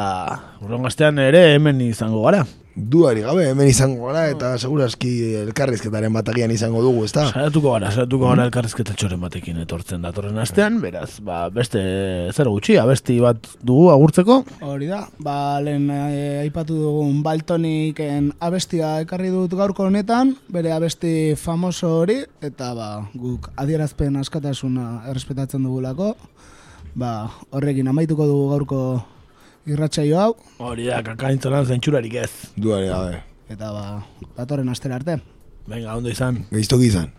urron 0.64 0.88
gaztean 0.88 1.20
ere 1.20 1.54
hemen 1.56 1.82
izango 1.84 2.24
gara. 2.24 2.46
Duari 2.78 3.24
gabe, 3.26 3.48
hemen 3.50 3.68
izango 3.72 4.06
gara, 4.06 4.28
eta 4.30 4.52
segurazki 4.60 5.10
elkarrizketaren 5.42 6.14
batagian 6.14 6.52
izango 6.54 6.84
dugu, 6.86 7.08
ezta? 7.08 7.26
Saiatuko 7.34 7.74
gara, 7.74 7.90
saiatuko 7.90 8.30
gara 8.30 8.46
elkarrizketa 8.46 8.94
txoren 8.94 9.24
batekin 9.24 9.58
etortzen 9.64 10.06
datorren 10.06 10.38
astean, 10.44 10.78
beraz, 10.84 11.18
ba, 11.26 11.40
beste 11.54 11.82
zer 12.30 12.52
gutxi, 12.54 12.78
abesti 12.78 13.18
bat 13.24 13.50
dugu 13.66 13.90
agurtzeko. 13.96 14.40
Hori 14.70 14.92
da, 14.92 15.02
ba, 15.18 15.58
lehen 15.66 15.90
eh, 15.90 16.44
aipatu 16.44 16.78
dugun 16.78 17.24
Baltoniken 17.26 18.30
abestia 18.46 18.94
ekarri 19.02 19.34
dut 19.34 19.58
gaurko 19.58 19.90
honetan, 19.90 20.36
bere 20.54 20.76
abesti 20.78 21.34
famoso 21.40 21.96
hori, 22.04 22.22
eta 22.46 22.72
ba, 22.78 22.92
guk 23.18 23.50
adierazpen 23.58 24.22
askatasuna 24.22 25.08
errespetatzen 25.10 25.66
dugulako, 25.66 26.14
ba, 26.94 27.24
horrekin 27.50 27.90
amaituko 27.90 28.30
dugu 28.30 28.50
gaurko 28.54 28.82
irratsaio 29.68 30.20
hau, 30.20 30.34
Hori 30.64 30.88
da, 30.90 31.02
kakaintzonan 31.06 31.66
zentsurarik 31.68 32.14
ez. 32.24 32.32
Duari 32.56 32.88
gabe. 32.92 33.22
eta 33.50 33.72
ba, 33.72 33.86
datorren 34.38 34.70
astera 34.70 34.96
arte. 35.00 35.20
Venga, 35.68 35.96
ondo 36.00 36.10
izan. 36.10 36.46
Geiztoki 36.52 36.88
izan. 36.92 37.12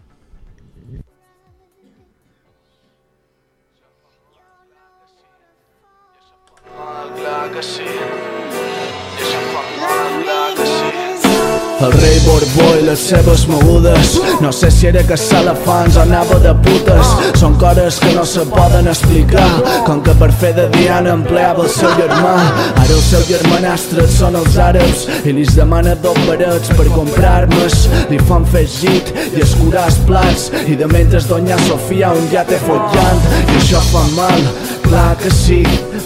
El 11.81 11.93
rei 11.93 12.18
Borbó 12.24 12.72
i 12.74 12.83
les 12.83 12.99
seves 13.07 13.45
mogudes. 13.47 14.16
No 14.43 14.51
sé 14.53 14.70
si 14.70 14.89
era 14.89 15.05
que 15.07 15.16
Salafans 15.16 15.97
anava 16.03 16.41
de 16.43 16.51
putes. 16.64 17.12
Són 17.39 17.55
coses 17.61 18.01
que 18.03 18.11
no 18.16 18.24
se 18.26 18.43
poden 18.51 18.91
explicar. 18.91 19.47
Com 19.87 20.03
que 20.03 20.14
per 20.18 20.31
fer 20.41 20.51
de 20.57 20.66
Diana 20.74 21.14
empleava 21.14 21.62
el 21.66 21.70
seu 21.70 21.93
germà. 22.01 22.35
Ara 22.72 22.89
el 22.97 23.05
seu 23.07 23.22
germanastre 23.29 24.09
són 24.11 24.39
els 24.41 24.59
àrabs 24.59 25.05
I 25.22 25.35
li 25.37 25.47
demana 25.55 25.95
dos 26.03 26.18
barets 26.26 26.72
per 26.79 26.87
comprar 26.91 27.35
armes 27.45 27.87
Li 28.11 28.18
fan 28.29 28.47
fer 28.53 28.64
git 28.66 29.12
i 29.29 29.45
escurar 29.45 29.87
els 29.93 30.01
plats. 30.09 30.49
I 30.66 30.74
de 30.81 30.91
mentre 30.91 31.22
Doña 31.31 31.61
Sofia 31.68 32.11
un 32.11 32.26
ja 32.33 32.43
té 32.49 32.59
follant. 32.66 33.22
I 33.47 33.61
això 33.61 33.85
fa 33.93 34.03
mal, 34.16 34.51
clar 34.89 35.12
que 35.22 35.31
sí 35.31 35.62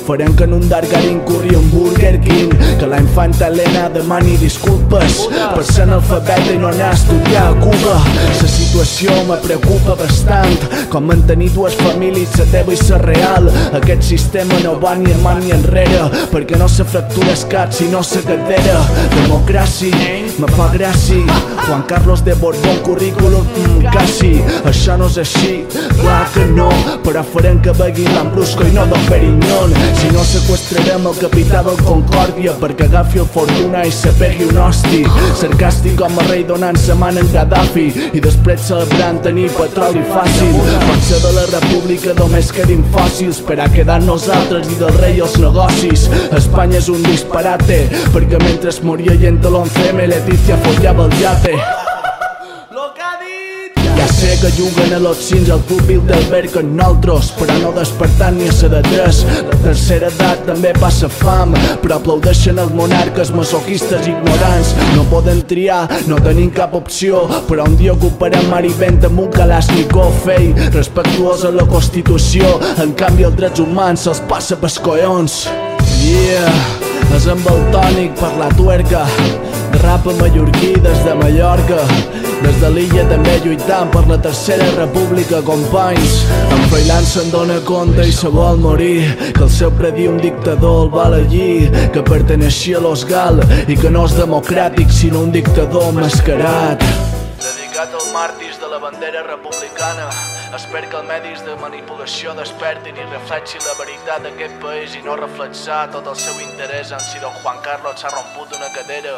Farem 0.07 0.35
que 0.35 0.45
en 0.45 0.53
un 0.53 0.69
Dargarin 0.69 1.21
corri 1.21 1.55
un 1.55 1.71
Burger 1.71 2.21
King 2.21 2.51
Que 2.79 2.87
la 2.87 2.99
infanta 2.99 3.47
Helena 3.47 3.89
demani 3.89 4.37
disculpes 4.37 5.29
Per 5.55 5.65
ser 5.65 5.85
analfabeta 5.85 6.53
i 6.53 6.59
no 6.59 6.69
anar 6.69 6.89
a 6.91 6.97
estudiar 6.97 7.45
a 7.51 7.55
Cuba. 7.61 7.95
La 8.41 8.49
situació 8.51 9.15
me 9.29 9.37
preocupa 9.45 9.95
bastant 10.01 10.67
Com 10.91 11.07
mantenir 11.07 11.53
dues 11.55 11.77
famílies, 11.79 12.35
la 12.41 12.47
teva 12.51 12.75
i 12.75 12.79
la 12.89 12.99
real. 13.03 13.49
Aquest 13.79 14.03
sistema 14.09 14.59
no 14.65 14.75
va 14.83 14.95
ni 14.99 15.11
en 15.13 15.23
ni 15.41 15.53
enrere 15.55 16.09
Perquè 16.33 16.59
no 16.59 16.69
se 16.69 16.85
fractura 16.85 17.31
el 17.33 17.47
cap 17.49 17.73
sinó 17.73 18.01
la 18.03 18.23
cadera. 18.27 18.81
Democràcia, 19.15 20.03
me 20.39 20.51
fa 20.57 20.69
gràcia 20.75 21.41
Juan 21.67 21.83
Carlos 21.87 22.25
de 22.25 22.35
Borbón, 22.35 22.79
currículum, 22.83 23.47
mm, 23.47 23.93
quasi. 23.93 24.43
Això 24.65 24.97
no 24.99 25.07
és 25.07 25.19
així, 25.19 25.65
clar 26.01 26.27
que 26.35 26.47
no 26.47 26.69
Però 27.05 27.23
farem 27.23 27.61
que 27.63 27.73
begui 27.73 28.05
l'Ambrusco 28.05 28.67
i 28.67 28.73
no 28.73 28.87
Don 28.87 29.07
Perignon 29.09 29.92
Si 29.99 30.11
no 30.15 30.23
sequestrarem 30.27 31.07
el 31.11 31.19
capità 31.21 31.63
del 31.67 31.79
Concòrdia 31.87 32.55
perquè 32.61 32.89
agafi 32.89 33.21
el 33.23 33.29
Fortuna 33.35 33.85
i 33.89 33.93
se 33.95 34.13
pegui 34.19 34.49
un 34.49 34.59
hosti. 34.65 35.03
Sarcàstic 35.41 35.99
com 36.01 36.19
a 36.19 36.27
rei 36.29 36.45
donant 36.49 36.79
sa 36.81 36.97
man 36.99 37.21
en 37.21 37.29
Gaddafi 37.35 37.87
i 38.13 38.23
després 38.25 38.67
celebrant 38.71 39.21
tenir 39.27 39.49
petroli 39.57 40.03
fàcil. 40.13 40.57
Potser 40.89 41.21
de 41.27 41.35
la 41.39 41.47
república 41.53 42.17
només 42.19 42.51
quedin 42.57 42.83
fòssils 42.95 43.43
per 43.47 43.61
a 43.63 43.71
quedar 43.75 44.01
nosaltres 44.07 44.73
i 44.73 44.81
del 44.81 44.99
rei 45.03 45.23
els 45.23 45.39
negocis. 45.43 46.09
Espanya 46.41 46.81
és 46.83 46.91
un 46.93 47.05
disparate 47.07 47.85
perquè 48.17 48.43
mentre 48.47 48.75
es 48.75 48.83
moria 48.87 49.17
gent 49.21 49.41
a 49.45 49.53
l'11M 49.53 50.11
Leticia 50.13 50.61
follava 50.67 51.09
el 51.09 51.19
yate 51.23 51.82
sé 54.23 54.39
que 54.41 54.51
juguen 54.53 54.93
a 54.95 54.99
los 55.01 55.17
cins 55.17 55.51
al 55.51 55.61
club 55.67 55.83
Bilderberg 55.89 56.55
amb 56.61 56.77
nosaltres, 56.79 57.31
però 57.39 57.57
no 57.63 57.73
despertant 57.75 58.37
ni 58.39 58.47
a 58.47 58.53
ser 58.55 58.71
de 58.71 58.83
tres. 58.87 59.23
La 59.49 59.57
tercera 59.65 60.11
edat 60.13 60.45
també 60.47 60.71
passa 60.79 61.09
fam, 61.11 61.57
però 61.83 61.99
aplaudeixen 61.99 62.61
els 62.63 62.75
monarques 62.79 63.33
masoquistes 63.35 64.07
ignorants. 64.13 64.75
No 64.95 65.07
poden 65.11 65.43
triar, 65.51 65.89
no 66.07 66.21
tenim 66.23 66.53
cap 66.55 66.77
opció, 66.79 67.25
però 67.49 67.67
un 67.67 67.75
dia 67.81 67.97
ocuparem 67.97 68.47
mar 68.53 68.63
i 68.69 68.73
vent 68.79 69.03
amb 69.09 69.25
un 69.25 69.35
Kalashnikov 69.35 70.23
fei, 70.27 70.53
respectuós 70.77 71.43
a 71.49 71.55
la 71.57 71.67
Constitució. 71.75 72.55
En 72.85 72.95
canvi, 72.95 73.27
els 73.27 73.39
drets 73.41 73.65
humans 73.65 74.07
se'ls 74.07 74.23
passa 74.31 74.61
pels 74.61 74.79
collons. 74.87 75.43
Yeah, 76.03 76.92
és 77.17 77.27
amb 77.31 77.47
el 77.51 77.61
tònic 77.75 78.15
per 78.21 78.33
la 78.39 78.49
tuerca. 78.57 79.05
Rap 79.83 80.07
mallorquí 80.07 80.75
des 80.85 81.05
de 81.05 81.15
Mallorca. 81.19 81.81
Des 82.43 82.59
de 82.61 82.71
l'illa 82.75 83.05
també 83.11 83.37
lluitant 83.45 83.91
per 83.95 84.03
la 84.09 84.19
tercera 84.19 84.67
república, 84.75 85.39
companys 85.47 86.17
En 86.51 86.65
Freiland 86.73 87.07
se'n 87.07 87.31
dona 87.31 87.61
compte 87.69 88.03
i 88.03 88.13
se 88.13 88.29
vol 88.29 88.59
morir. 88.59 89.07
Que 89.37 89.45
el 89.47 89.51
seu 89.51 89.71
predí 89.79 90.09
un 90.11 90.19
dictador 90.19 90.85
el 90.87 90.93
va 90.95 91.07
elegir 91.13 91.71
Que 91.95 92.03
perteneixia 92.03 92.79
a 92.79 92.85
los 92.89 93.07
Gal 93.07 93.43
i 93.69 93.79
que 93.79 93.91
no 93.91 94.07
és 94.11 94.19
democràtic 94.19 94.91
sinó 94.91 95.23
un 95.27 95.35
dictador 95.35 95.93
mascarat 95.97 97.12
Dedicat 97.83 97.99
als 98.01 98.13
màrtirs 98.15 98.59
de 98.63 98.69
la 98.71 98.79
bandera 98.79 99.23
republicana. 99.27 100.05
Espero 100.55 100.87
que 100.91 100.99
els 101.01 101.09
medis 101.09 101.41
de 101.43 101.57
manipulació 101.59 102.31
despertin 102.39 102.95
i 102.95 103.07
reflexin 103.09 103.65
la 103.67 103.75
veritat 103.81 104.23
d'aquest 104.23 104.55
país 104.63 104.95
i 104.95 105.03
no 105.03 105.17
reflexar 105.19 105.81
tot 105.91 106.07
el 106.07 106.15
seu 106.15 106.39
interès 106.45 106.93
en 106.95 107.03
si 107.09 107.19
don 107.19 107.35
Juan 107.43 107.59
Carlos 107.67 107.99
s'ha 107.99 108.15
romput 108.15 108.55
una 108.55 108.71
cadera, 108.77 109.17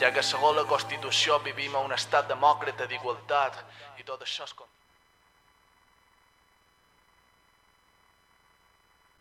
ja 0.00 0.08
que 0.08 0.24
segons 0.24 0.56
la 0.56 0.64
Constitució 0.72 1.36
vivim 1.44 1.76
a 1.76 1.84
un 1.84 1.92
estat 1.92 2.32
demòcrata 2.32 2.88
d'igualtat. 2.88 3.60
I 4.00 4.08
tot 4.08 4.24
això 4.24 4.48
és... 4.48 4.56
con- 4.56 4.77